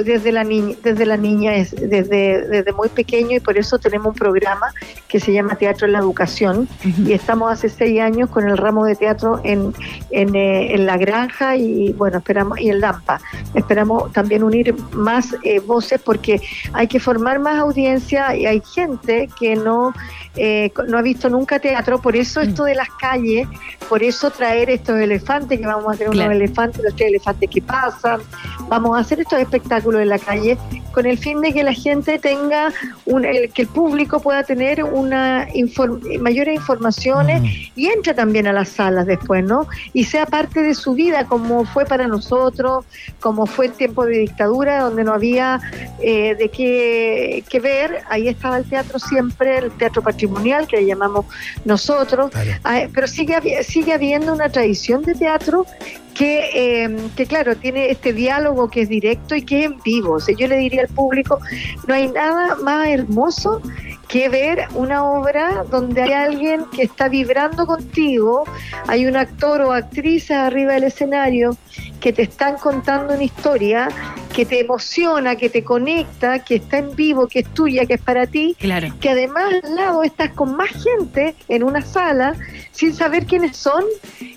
desde 0.03 0.31
la 0.31 0.43
niña, 0.43 0.75
desde 0.83 1.05
la 1.05 1.17
niña 1.17 1.55
es 1.55 1.71
desde, 1.75 2.47
desde 2.47 2.71
muy 2.73 2.89
pequeño 2.89 3.37
y 3.37 3.39
por 3.39 3.57
eso 3.57 3.77
tenemos 3.79 4.07
un 4.07 4.13
programa 4.13 4.73
que 5.07 5.19
se 5.19 5.33
llama 5.33 5.55
Teatro 5.55 5.87
en 5.87 5.93
la 5.93 5.99
Educación. 5.99 6.67
Y 7.05 7.13
estamos 7.13 7.51
hace 7.51 7.69
seis 7.69 7.99
años 7.99 8.29
con 8.29 8.49
el 8.49 8.57
ramo 8.57 8.85
de 8.85 8.95
teatro 8.95 9.41
en, 9.43 9.73
en, 10.11 10.35
eh, 10.35 10.73
en 10.73 10.85
la 10.85 10.97
granja 10.97 11.55
y 11.55 11.93
bueno 11.93 12.17
esperamos 12.17 12.59
y 12.59 12.69
en 12.69 12.81
Lampa. 12.81 13.19
Esperamos 13.53 14.11
también 14.11 14.43
unir 14.43 14.75
más 14.91 15.35
eh, 15.43 15.59
voces 15.59 16.01
porque 16.03 16.41
hay 16.73 16.87
que 16.87 16.99
formar 16.99 17.39
más 17.39 17.59
audiencia 17.59 18.35
y 18.35 18.45
hay 18.45 18.61
gente 18.73 19.29
que 19.39 19.55
no 19.55 19.93
eh, 20.37 20.71
no 20.87 20.97
ha 20.97 21.01
visto 21.01 21.29
nunca 21.29 21.59
teatro 21.59 22.01
por 22.01 22.15
eso 22.15 22.41
esto 22.41 22.63
de 22.65 22.75
las 22.75 22.89
calles 22.99 23.47
por 23.89 24.03
eso 24.03 24.31
traer 24.31 24.69
estos 24.69 24.99
elefantes 24.99 25.59
que 25.59 25.65
vamos 25.65 25.93
a 25.93 25.97
tener 25.97 26.11
Claro. 26.13 26.29
unos 26.31 26.41
elefantes 26.41 26.83
los 26.83 26.95
tres 26.95 27.09
elefantes 27.09 27.49
que 27.49 27.61
pasan 27.61 28.21
vamos 28.67 28.97
a 28.97 29.01
hacer 29.01 29.19
estos 29.21 29.39
espectáculos 29.39 30.01
en 30.01 30.09
la 30.09 30.19
calle 30.19 30.57
con 30.91 31.05
el 31.05 31.17
fin 31.17 31.41
de 31.41 31.53
que 31.53 31.63
la 31.63 31.73
gente 31.73 32.19
tenga 32.19 32.71
un, 33.05 33.25
el- 33.25 33.51
que 33.51 33.63
el 33.63 33.67
público 33.67 34.19
pueda 34.21 34.43
tener 34.43 34.83
una 34.83 35.47
inform- 35.49 36.19
mayores 36.19 36.55
informaciones 36.55 37.41
Mm. 37.41 37.45
y 37.75 37.87
entre 37.87 38.13
también 38.13 38.47
a 38.47 38.53
las 38.53 38.69
salas 38.69 39.05
después, 39.05 39.43
¿no? 39.43 39.67
Y 39.93 40.05
sea 40.05 40.25
parte 40.25 40.61
de 40.61 40.73
su 40.73 40.93
vida, 40.93 41.25
como 41.25 41.65
fue 41.65 41.85
para 41.85 42.07
nosotros, 42.07 42.85
como 43.19 43.45
fue 43.45 43.67
el 43.67 43.71
tiempo 43.73 44.05
de 44.05 44.19
dictadura, 44.19 44.81
donde 44.81 45.03
no 45.03 45.13
había 45.13 45.59
eh, 46.01 46.35
de 46.35 46.49
qué, 46.49 47.43
qué 47.49 47.59
ver. 47.59 47.99
Ahí 48.09 48.27
estaba 48.29 48.57
el 48.57 48.65
teatro 48.65 48.97
siempre, 48.99 49.57
el 49.57 49.71
teatro 49.71 50.01
patrimonial, 50.27 50.67
que 50.67 50.77
le 50.77 50.85
llamamos 50.85 51.25
nosotros. 51.65 52.31
Claro. 52.31 52.51
Ah, 52.63 52.87
pero 52.93 53.07
sigue, 53.07 53.63
sigue 53.63 53.93
habiendo 53.93 54.33
una 54.33 54.49
tradición 54.49 55.03
de 55.03 55.15
teatro 55.15 55.65
que, 56.13 56.83
eh, 56.83 56.97
que, 57.15 57.25
claro, 57.25 57.55
tiene 57.57 57.91
este 57.91 58.13
diálogo 58.13 58.69
que 58.69 58.81
es 58.81 58.89
directo 58.89 59.35
y 59.35 59.41
que 59.41 59.59
es 59.59 59.65
en 59.65 59.79
vivo. 59.81 60.13
O 60.13 60.19
sea, 60.19 60.35
yo 60.35 60.47
le 60.47 60.57
diría 60.57 60.81
al 60.81 60.87
público, 60.87 61.39
no 61.87 61.93
hay 61.93 62.07
nada 62.07 62.55
más 62.55 62.87
hermoso 62.87 63.61
que 64.07 64.29
ver 64.29 64.67
una 64.75 65.03
obra 65.03 65.65
donde 65.69 66.03
hay 66.03 66.13
alguien 66.13 66.65
que 66.71 66.83
está 66.83 67.09
vibrando 67.09 67.65
contigo, 67.65 68.45
hay 68.87 69.07
un 69.07 69.15
actor 69.15 69.61
o 69.61 69.73
actriz 69.73 70.31
arriba 70.31 70.73
del 70.73 70.85
escenario 70.85 71.57
que 72.05 72.13
te 72.13 72.21
están 72.21 72.57
contando 72.57 73.15
una 73.15 73.23
historia 73.23 73.87
que 74.31 74.45
te 74.45 74.59
emociona, 74.59 75.35
que 75.37 75.49
te 75.49 75.63
conecta, 75.63 76.37
que 76.37 76.55
está 76.57 76.77
en 76.77 76.95
vivo, 76.95 77.25
que 77.27 77.39
es 77.39 77.47
tuya, 77.51 77.87
que 77.87 77.95
es 77.95 78.01
para 78.01 78.27
ti, 78.27 78.55
Claro. 78.59 78.89
que 78.99 79.09
además 79.09 79.45
al 79.63 79.75
lado 79.75 80.03
estás 80.03 80.29
con 80.33 80.55
más 80.55 80.69
gente 80.83 81.33
en 81.47 81.63
una 81.63 81.81
sala 81.81 82.35
sin 82.71 82.93
saber 82.93 83.25
quiénes 83.25 83.57
son 83.57 83.83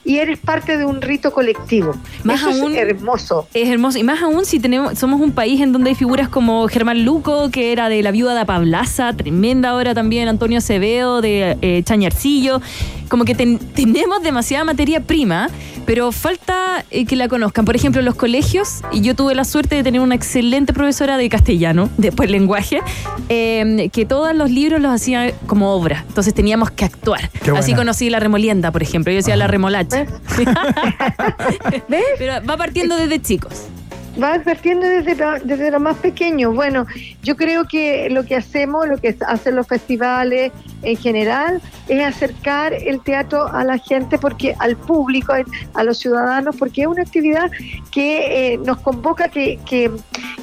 y 0.03 0.16
eres 0.16 0.39
parte 0.39 0.79
de 0.79 0.87
un 0.87 1.03
rito 1.03 1.31
colectivo. 1.31 1.95
Más 2.25 2.41
Eso 2.41 2.49
aún- 2.62 2.73
es 2.75 2.79
hermoso. 2.79 3.47
Es 3.53 3.69
hermoso. 3.69 3.99
Y 3.99 4.03
más 4.03 4.23
aún 4.23 4.47
si 4.47 4.61
tenemos, 4.61 4.99
somos 4.99 5.21
un 5.21 5.33
país 5.33 5.61
en 5.61 5.73
donde 5.73 5.91
hay 5.91 5.95
figuras 5.97 6.31
como 6.31 6.66
Germán 6.69 7.05
Luco, 7.05 7.51
que 7.51 7.71
era 7.73 7.91
de 7.91 8.03
la 8.03 8.12
viuda 8.12 8.35
de 8.35 8.47
Pablaza, 8.47 9.12
tremenda 9.12 9.71
ahora 9.71 9.93
también, 9.93 10.27
Antonio 10.29 10.57
Acevedo, 10.59 11.21
de 11.21 11.59
eh, 11.61 11.83
Chañarcillo. 11.85 12.62
Como 13.11 13.25
que 13.25 13.35
ten- 13.35 13.59
tenemos 13.59 14.23
demasiada 14.23 14.64
materia 14.64 15.01
prima, 15.01 15.49
pero 15.87 16.12
falta 16.12 16.85
eh, 16.91 17.07
que 17.07 17.16
la 17.16 17.27
conozcan. 17.27 17.58
Por 17.65 17.77
ejemplo, 17.77 18.03
los 18.03 18.15
colegios, 18.15 18.83
y 18.93 19.01
yo 19.01 19.15
tuve 19.15 19.35
la 19.35 19.45
suerte 19.45 19.77
de 19.77 19.83
tener 19.83 20.01
una 20.01 20.15
excelente 20.15 20.73
profesora 20.73 21.17
de 21.17 21.29
castellano, 21.29 21.89
después 21.97 22.31
lenguaje, 22.31 22.81
eh, 23.29 23.91
que 23.93 24.07
todos 24.07 24.35
los 24.35 24.51
libros 24.51 24.81
los 24.81 24.93
hacía 24.93 25.33
como 25.47 25.73
obra. 25.75 26.05
Entonces 26.09 26.35
teníamos 26.35 26.71
que 26.71 26.85
actuar. 26.85 27.31
Así 27.57 27.75
conocí 27.75 28.11
la 28.11 28.21
remolienda, 28.21 28.71
por 28.71 28.83
ejemplo. 28.83 29.13
Yo 29.13 29.17
decía 29.17 29.37
la 29.37 29.47
remolacha. 29.47 30.07
¿Ves? 31.89 32.05
Pero 32.19 32.35
va 32.47 32.57
partiendo 32.57 32.97
desde 32.97 33.21
chicos. 33.21 33.69
Vas 34.19 34.43
partiendo 34.43 34.87
desde, 34.87 35.16
desde 35.45 35.71
lo 35.71 35.81
más 35.81 35.97
pequeño. 35.99 36.53
Bueno, 36.53 36.87
yo 37.23 37.37
creo 37.37 37.66
que 37.66 38.09
lo 38.11 38.25
que 38.25 38.37
hacemos, 38.37 38.87
lo 38.89 38.99
que 38.99 39.16
hacen 39.27 39.57
los 39.57 39.66
festivales 39.66 40.53
en 40.83 40.97
general, 40.97 41.62
es 41.89 42.05
acercar 42.05 42.75
el 42.75 43.01
teatro 43.01 43.49
a 43.49 43.64
la 43.64 43.79
gente, 43.79 44.19
porque 44.19 44.55
al 44.59 44.77
público, 44.77 45.33
a 45.75 45.85
los 45.85 45.99
ciudadanos, 45.99 46.57
porque 46.57 46.83
es 46.83 46.87
una 46.87 47.03
actividad 47.03 47.51
que 47.91 48.53
eh, 48.53 48.59
nos 48.59 48.79
convoca, 48.79 49.29
que, 49.29 49.59
que, 49.64 49.91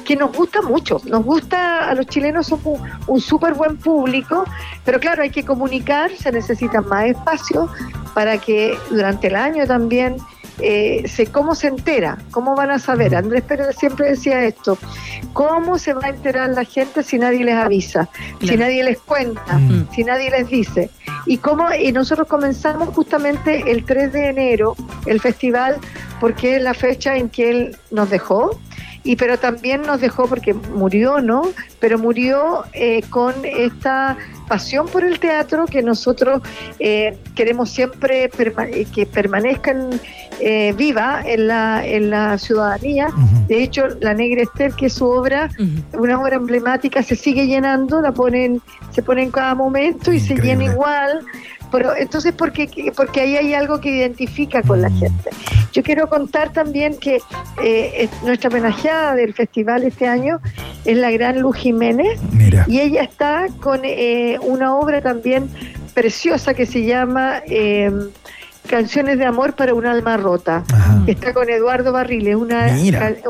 que 0.04 0.16
nos 0.16 0.36
gusta 0.36 0.62
mucho. 0.62 1.00
Nos 1.04 1.24
gusta, 1.24 1.88
a 1.88 1.94
los 1.94 2.06
chilenos 2.06 2.46
somos 2.46 2.80
un, 2.80 2.90
un 3.06 3.20
súper 3.20 3.54
buen 3.54 3.76
público, 3.76 4.44
pero 4.84 4.98
claro, 4.98 5.22
hay 5.22 5.30
que 5.30 5.44
comunicar, 5.44 6.10
se 6.16 6.32
necesitan 6.32 6.86
más 6.88 7.06
espacios 7.06 7.70
para 8.14 8.38
que 8.38 8.74
durante 8.90 9.26
el 9.26 9.36
año 9.36 9.66
también 9.66 10.16
eh, 10.60 11.04
se, 11.06 11.26
cómo 11.26 11.54
se 11.54 11.68
entera, 11.68 12.18
cómo 12.30 12.54
van 12.54 12.70
a 12.70 12.78
saber. 12.78 13.14
Andrés 13.14 13.42
Pérez 13.42 13.76
siempre 13.76 14.10
decía 14.10 14.44
esto, 14.44 14.78
cómo 15.32 15.78
se 15.78 15.92
va 15.92 16.06
a 16.06 16.08
enterar 16.10 16.50
la 16.50 16.64
gente 16.64 17.02
si 17.02 17.18
nadie 17.18 17.44
les 17.44 17.54
avisa, 17.54 18.08
si 18.40 18.56
nadie 18.56 18.82
les 18.84 18.98
cuenta, 18.98 19.58
Mm. 19.58 19.88
si 19.94 20.04
nadie 20.04 20.30
les 20.30 20.48
dice. 20.48 20.90
Y 21.26 21.38
cómo 21.38 21.72
y 21.74 21.92
nosotros 21.92 22.28
comenzamos 22.28 22.90
justamente 22.90 23.70
el 23.70 23.84
3 23.84 24.12
de 24.12 24.28
enero 24.28 24.76
el 25.06 25.20
festival 25.20 25.76
porque 26.20 26.56
es 26.56 26.62
la 26.62 26.74
fecha 26.74 27.16
en 27.16 27.28
que 27.28 27.50
él 27.50 27.76
nos 27.90 28.08
dejó. 28.10 28.58
Y 29.06 29.16
pero 29.16 29.38
también 29.38 29.82
nos 29.82 30.00
dejó 30.00 30.26
porque 30.26 30.52
murió, 30.52 31.20
¿no? 31.20 31.42
Pero 31.80 31.98
murió 31.98 32.64
eh, 32.72 33.02
con 33.08 33.32
esta 33.44 34.16
pasión 34.48 34.86
por 34.88 35.02
el 35.04 35.18
teatro 35.18 35.66
que 35.66 35.82
nosotros 35.82 36.40
eh, 36.78 37.16
queremos 37.34 37.70
siempre 37.70 38.30
perma- 38.30 38.68
eh, 38.72 38.86
que 38.94 39.06
permanezcan 39.06 39.90
eh, 40.40 40.72
viva 40.76 41.22
en 41.24 41.48
la, 41.48 41.84
en 41.86 42.10
la 42.10 42.36
ciudadanía. 42.38 43.08
De 43.48 43.62
hecho, 43.62 43.86
La 44.00 44.12
Negra 44.14 44.42
Esther, 44.42 44.72
que 44.72 44.86
es 44.86 44.92
su 44.94 45.06
obra, 45.06 45.48
una 45.92 46.20
obra 46.20 46.36
emblemática, 46.36 47.02
se 47.02 47.16
sigue 47.16 47.46
llenando, 47.46 48.00
la 48.00 48.12
ponen, 48.12 48.60
se 48.92 49.02
pone 49.02 49.22
en 49.22 49.30
cada 49.30 49.54
momento 49.54 50.12
y 50.12 50.20
se 50.20 50.34
llena 50.36 50.64
igual. 50.64 51.20
Pero 51.72 51.96
entonces, 51.96 52.32
porque, 52.32 52.92
porque 52.96 53.20
ahí 53.20 53.36
hay 53.36 53.54
algo 53.54 53.80
que 53.80 53.90
identifica 53.90 54.62
con 54.62 54.80
la 54.82 54.88
Mm. 54.88 54.98
gente. 54.98 55.30
Yo 55.72 55.82
quiero 55.82 56.08
contar 56.08 56.52
también 56.52 56.96
que 56.98 57.16
eh, 57.62 57.92
es- 58.04 58.22
nuestra 58.22 58.48
homenajeada 58.50 59.14
del 59.14 59.34
festival 59.34 59.82
este 59.82 60.06
año 60.06 60.40
es 60.84 60.96
la 60.96 61.10
gran 61.10 61.40
Luz 61.40 61.56
Jiménez 61.56 62.18
Mira. 62.32 62.64
y 62.68 62.80
ella 62.80 63.02
está 63.02 63.46
con 63.60 63.80
eh, 63.84 64.38
una 64.42 64.74
obra 64.76 65.00
también 65.02 65.50
preciosa 65.94 66.54
que 66.54 66.66
se 66.66 66.84
llama 66.84 67.42
eh, 67.46 67.90
Canciones 68.66 69.18
de 69.18 69.24
Amor 69.24 69.54
para 69.54 69.74
un 69.74 69.86
alma 69.86 70.16
rota. 70.16 70.64
Ajá. 70.72 71.02
Está 71.06 71.32
con 71.32 71.48
Eduardo 71.48 71.92
Barriles, 71.92 72.34
una, 72.36 72.76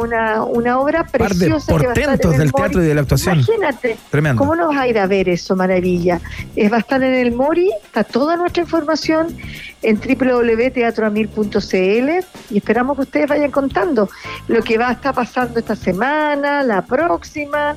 una, 0.01 0.43
una 0.45 0.79
obra 0.81 1.05
Par 1.05 1.33
de 1.35 1.49
preciosa. 1.49 1.77
que 1.77 1.87
va 1.87 1.93
a 1.93 1.95
estar 1.95 2.07
portentos 2.09 2.35
en 2.35 2.35
el 2.35 2.39
del 2.39 2.51
Mori. 2.53 2.63
teatro 2.63 2.83
y 2.83 2.87
de 2.87 2.95
la 2.95 3.01
actuación. 3.03 3.35
Imagínate, 3.39 3.99
Tremendo. 4.11 4.39
¿cómo 4.39 4.57
no 4.57 4.69
vas 4.69 4.79
a 4.79 4.89
ir 4.89 4.99
a 4.99 5.07
ver 5.07 5.29
eso? 5.29 5.55
Maravilla. 5.57 6.21
Es, 6.55 6.73
va 6.73 6.77
a 6.77 6.81
estar 6.81 7.03
en 7.03 7.15
el 7.15 7.33
Mori, 7.33 7.71
está 7.85 8.05
toda 8.05 8.37
nuestra 8.37 8.63
información 8.63 9.37
en 9.83 10.01
www.teatroamil.cl 10.01 12.11
y 12.51 12.57
esperamos 12.59 12.97
que 12.97 13.03
ustedes 13.03 13.29
vayan 13.29 13.51
contando 13.51 14.09
lo 14.49 14.63
que 14.63 14.79
va 14.79 14.89
a 14.89 14.93
estar 14.93 15.15
pasando 15.15 15.59
esta 15.59 15.77
semana, 15.77 16.63
la 16.63 16.83
próxima. 16.83 17.77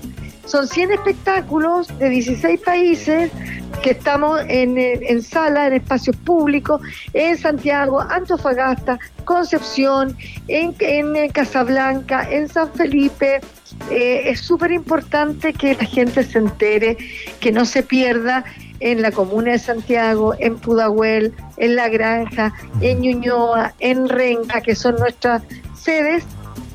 Son 0.50 0.68
100 0.68 0.94
espectáculos 0.94 1.96
de 2.00 2.10
16 2.10 2.60
países 2.62 3.32
que 3.84 3.92
estamos 3.92 4.42
en, 4.48 4.80
eh, 4.80 5.00
en 5.04 5.22
sala, 5.22 5.68
en 5.68 5.74
espacios 5.74 6.16
públicos, 6.16 6.82
en 7.14 7.38
Santiago, 7.38 8.02
Antofagasta, 8.02 8.98
Concepción, 9.26 10.18
en, 10.48 10.74
en, 10.80 11.16
eh, 11.16 11.30
Casablanca, 11.32 12.28
en 12.32 12.48
San 12.48 12.74
Felipe. 12.74 13.42
Eh, 13.92 14.24
es 14.26 14.42
súper 14.42 14.72
importante 14.72 15.54
que 15.54 15.76
la 15.76 15.86
gente 15.86 16.24
se 16.24 16.40
entere, 16.40 16.98
que 17.40 17.52
no 17.52 17.64
se 17.64 17.84
pierda 17.84 18.44
en 18.80 19.04
la 19.04 19.12
comuna 19.12 19.52
de 19.52 19.60
Santiago, 19.60 20.34
en 20.40 20.58
Pudahuel, 20.58 21.32
en 21.58 21.76
La 21.76 21.90
Granja, 21.90 22.56
en 22.82 23.02
Ñuñoa, 23.02 23.76
en 23.80 24.10
Renca, 24.10 24.62
que 24.62 24.74
son 24.74 24.96
nuestras 24.96 25.44
sedes, 25.80 26.24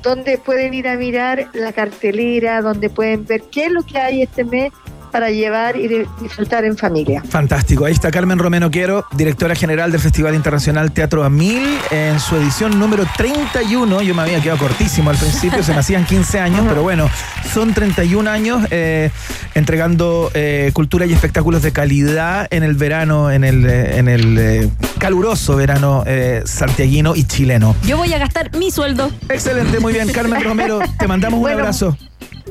donde 0.05 0.39
pueden 0.39 0.75
ir 0.75 0.87
a 0.87 0.97
mirar 0.97 1.49
la 1.55 1.73
cartelera, 1.73 2.61
donde 2.61 2.91
pueden 2.91 3.27
ver 3.27 3.43
qué 3.51 3.67
es 3.67 3.73
lo 3.73 3.83
que 3.83 3.99
hay 3.99 4.23
este 4.23 4.45
mes 4.45 4.73
para 5.15 5.31
llevar 5.31 5.77
y 5.77 5.87
de- 5.87 6.09
disfrutar 6.21 6.65
en 6.65 6.77
familia. 6.77 7.23
Fantástico. 7.29 7.85
Ahí 7.85 7.93
está 7.93 8.11
Carmen 8.11 8.37
Romero 8.37 8.69
Quiero, 8.69 9.07
directora 9.13 9.55
general 9.55 9.93
del 9.93 10.01
Festival 10.01 10.35
Internacional 10.35 10.91
Teatro 10.91 11.23
a 11.23 11.31
Mil, 11.31 11.63
en 11.93 12.19
su 12.19 12.35
edición 12.35 12.81
número 12.81 13.07
31. 13.17 14.03
Yo 14.03 14.13
me 14.13 14.23
había 14.23 14.41
quedado 14.43 14.59
cortísimo 14.59 15.11
al 15.11 15.17
principio, 15.17 15.63
se 15.63 15.71
me 15.73 15.79
hacían 15.79 16.05
15 16.05 16.41
años, 16.41 16.65
pero 16.69 16.83
bueno, 16.83 17.09
son 17.53 17.73
31 17.75 18.29
años 18.29 18.67
eh, 18.73 19.11
entregando 19.55 20.33
eh, 20.35 20.73
cultura 20.75 21.07
y 21.07 21.13
espectáculos 21.13 21.63
de 21.63 21.71
calidad 21.71 22.49
en 22.51 22.65
el 22.65 22.75
verano, 22.75 23.31
en 23.31 23.45
el, 23.45 23.65
eh, 23.71 23.99
en 23.99 24.09
el 24.09 24.37
eh, 24.37 24.69
caluroso 24.99 25.55
verano 25.55 26.03
eh, 26.09 26.43
santiaguino 26.45 27.15
y 27.15 27.23
chileno. 27.23 27.77
Yo 27.85 27.99
voy 27.99 28.13
a 28.13 28.19
gastar 28.19 28.51
mi 28.57 28.73
sueldo. 28.73 29.13
Excelente, 29.29 29.79
muy 29.79 29.93
bien. 29.93 30.11
Carmen 30.11 30.43
Romero, 30.43 30.81
te 30.99 31.07
mandamos 31.07 31.37
un 31.39 31.43
Bueno, 31.45 31.59
abrazo. 31.61 31.97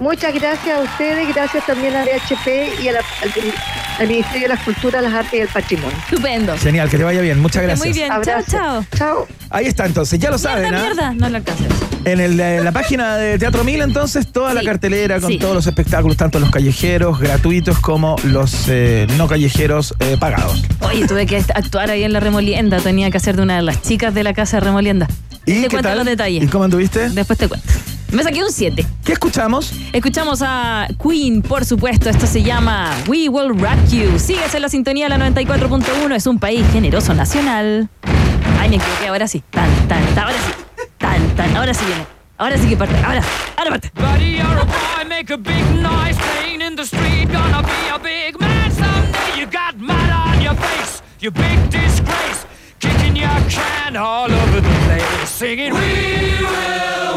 Muchas 0.03 0.33
gracias 0.33 0.77
a 0.77 0.81
ustedes, 0.81 1.33
gracias 1.33 1.65
también 1.65 1.95
a 1.95 2.03
DHP 2.03 2.83
y 2.83 2.89
a 2.89 2.91
la- 2.91 2.99
al, 2.99 3.31
al 3.99 4.07
Ministerio 4.09 4.41
de 4.41 4.47
las 4.49 4.59
Culturas, 4.63 5.01
las 5.01 5.13
Artes 5.13 5.33
y 5.33 5.37
el 5.43 5.47
Patrimonio. 5.47 5.97
Estupendo. 5.97 6.57
Genial, 6.57 6.89
que 6.89 6.97
te 6.97 7.03
vaya 7.05 7.21
bien. 7.21 7.39
Muchas 7.39 7.63
gracias. 7.63 7.87
Muy 7.87 7.93
bien. 7.97 8.11
Abrazo. 8.11 8.45
Chao, 8.51 8.83
chao. 8.91 8.97
Chao. 8.97 9.27
Ahí 9.49 9.65
está 9.67 9.85
entonces, 9.85 10.19
ya 10.19 10.29
lo 10.29 10.37
saben, 10.37 10.63
Mierda, 10.71 10.79
¿ah? 10.81 10.83
mierda. 10.83 11.13
No 11.13 11.29
lo 11.29 11.37
alcanzas. 11.37 11.67
En, 12.03 12.19
el, 12.19 12.35
la 12.35 12.71
página 12.73 13.15
de 13.15 13.39
Teatro 13.39 13.63
Mil, 13.63 13.79
entonces, 13.81 14.27
toda 14.29 14.53
la 14.53 14.61
cartelera 14.61 15.21
con 15.21 15.31
Sí. 15.31 15.37
todos 15.37 15.55
los 15.55 15.67
espectáculos, 15.67 16.17
tanto 16.17 16.37
los 16.39 16.51
callejeros 16.51 17.17
gratuitos 17.19 17.79
como 17.79 18.17
los 18.25 18.65
eh, 18.67 19.07
no 19.17 19.27
callejeros 19.29 19.93
eh, 20.01 20.17
pagados. 20.19 20.63
Oye, 20.81 21.07
tuve 21.07 21.25
que 21.25 21.37
actuar 21.37 21.89
ahí 21.91 22.03
en 22.03 22.11
la 22.11 22.19
remolienda. 22.19 22.79
Tenía 22.81 23.09
que 23.09 23.15
hacer 23.17 23.37
de 23.37 23.43
una 23.43 23.55
de 23.55 23.61
las 23.61 23.81
chicas 23.81 24.13
de 24.13 24.23
la 24.23 24.33
casa 24.33 24.57
de 24.57 24.65
remolienda. 24.65 25.07
¿Y 25.45 25.53
te 25.53 25.61
qué 25.61 25.67
cuento 25.69 25.87
tal? 25.89 25.97
los 25.99 26.05
detalles. 26.07 26.43
¿Y 26.43 26.47
cómo 26.47 26.65
anduviste? 26.65 27.09
Después 27.09 27.39
te 27.39 27.47
cuento. 27.47 27.69
Me 28.13 28.21
saqué 28.23 28.43
un 28.43 28.51
7. 28.51 28.85
¿Qué 29.03 29.13
escuchamos? 29.13 29.73
Escuchamos 29.91 30.43
a 30.43 30.87
Queen, 31.01 31.41
por 31.41 31.65
supuesto. 31.65 32.09
Esto 32.09 32.27
se 32.27 32.43
llama 32.43 32.95
We 33.07 33.27
Will 33.27 33.59
Rock 33.59 33.87
You. 33.89 34.19
Síguese 34.19 34.57
en 34.57 34.61
la 34.61 34.69
sintonía 34.69 35.09
de 35.09 35.17
la 35.17 35.29
94.1. 35.29 36.15
Es 36.15 36.27
un 36.27 36.37
país 36.37 36.63
generoso 36.71 37.15
nacional. 37.15 37.89
Ay, 38.59 38.69
me 38.69 38.75
equivoqué. 38.75 39.07
Ahora 39.07 39.27
sí. 39.27 39.43
Tan, 39.49 39.67
tan, 39.87 40.05
tan. 40.13 40.25
Ahora 40.25 40.37
sí. 40.37 40.53
Tan, 40.99 41.27
tan. 41.35 41.57
Ahora 41.57 41.73
sí 41.73 41.85
viene. 41.85 42.05
Ahora 42.37 42.57
sí 42.57 42.67
que 42.67 42.77
parte. 42.77 42.95
Ahora. 42.97 43.23
Ahora 43.57 43.69
parte. 43.71 43.91
Buddy, 43.95 44.37
you're 44.37 44.61
a 44.61 44.65
boy, 44.65 45.09
make 45.09 45.33
a 45.33 45.37
big 45.37 45.63
noise, 45.81 46.17
playing 46.17 46.61
in 46.61 46.75
the 46.75 46.85
street, 46.85 47.31
gonna 47.31 47.63
be 47.63 47.89
a 47.93 47.97
big 47.97 48.39
man 48.39 48.71
someday. 48.71 49.39
You 49.39 49.45
got 49.47 49.77
mud 49.77 50.09
on 50.09 50.41
your 50.41 50.55
face, 50.55 51.01
you 51.19 51.31
big 51.31 51.69
disgrace, 51.69 52.45
kicking 52.79 53.15
your 53.15 53.29
can 53.49 53.95
all 53.95 54.31
over 54.31 54.61
the 54.61 54.69
place, 54.85 55.29
singing, 55.29 55.73
We 55.73 55.79
will, 56.41 57.12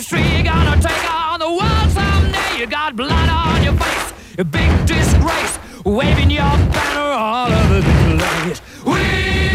shouting 0.00 0.24
in 0.24 0.40
the 0.40 0.44
street. 0.44 0.44
You're 0.44 0.44
gonna 0.44 0.80
take 0.82 1.14
on 1.14 1.40
the 1.40 1.50
world 1.50 1.90
someday. 1.90 2.60
You 2.60 2.66
got 2.66 2.96
blood 2.96 3.28
on 3.28 3.62
your 3.62 3.74
face, 3.74 4.12
a 4.38 4.44
big 4.44 4.86
disgrace, 4.86 5.58
waving 5.84 6.30
your 6.30 6.42
banner 6.42 7.00
all 7.00 7.52
over 7.52 7.80
the 7.80 8.60
place. 8.84 9.45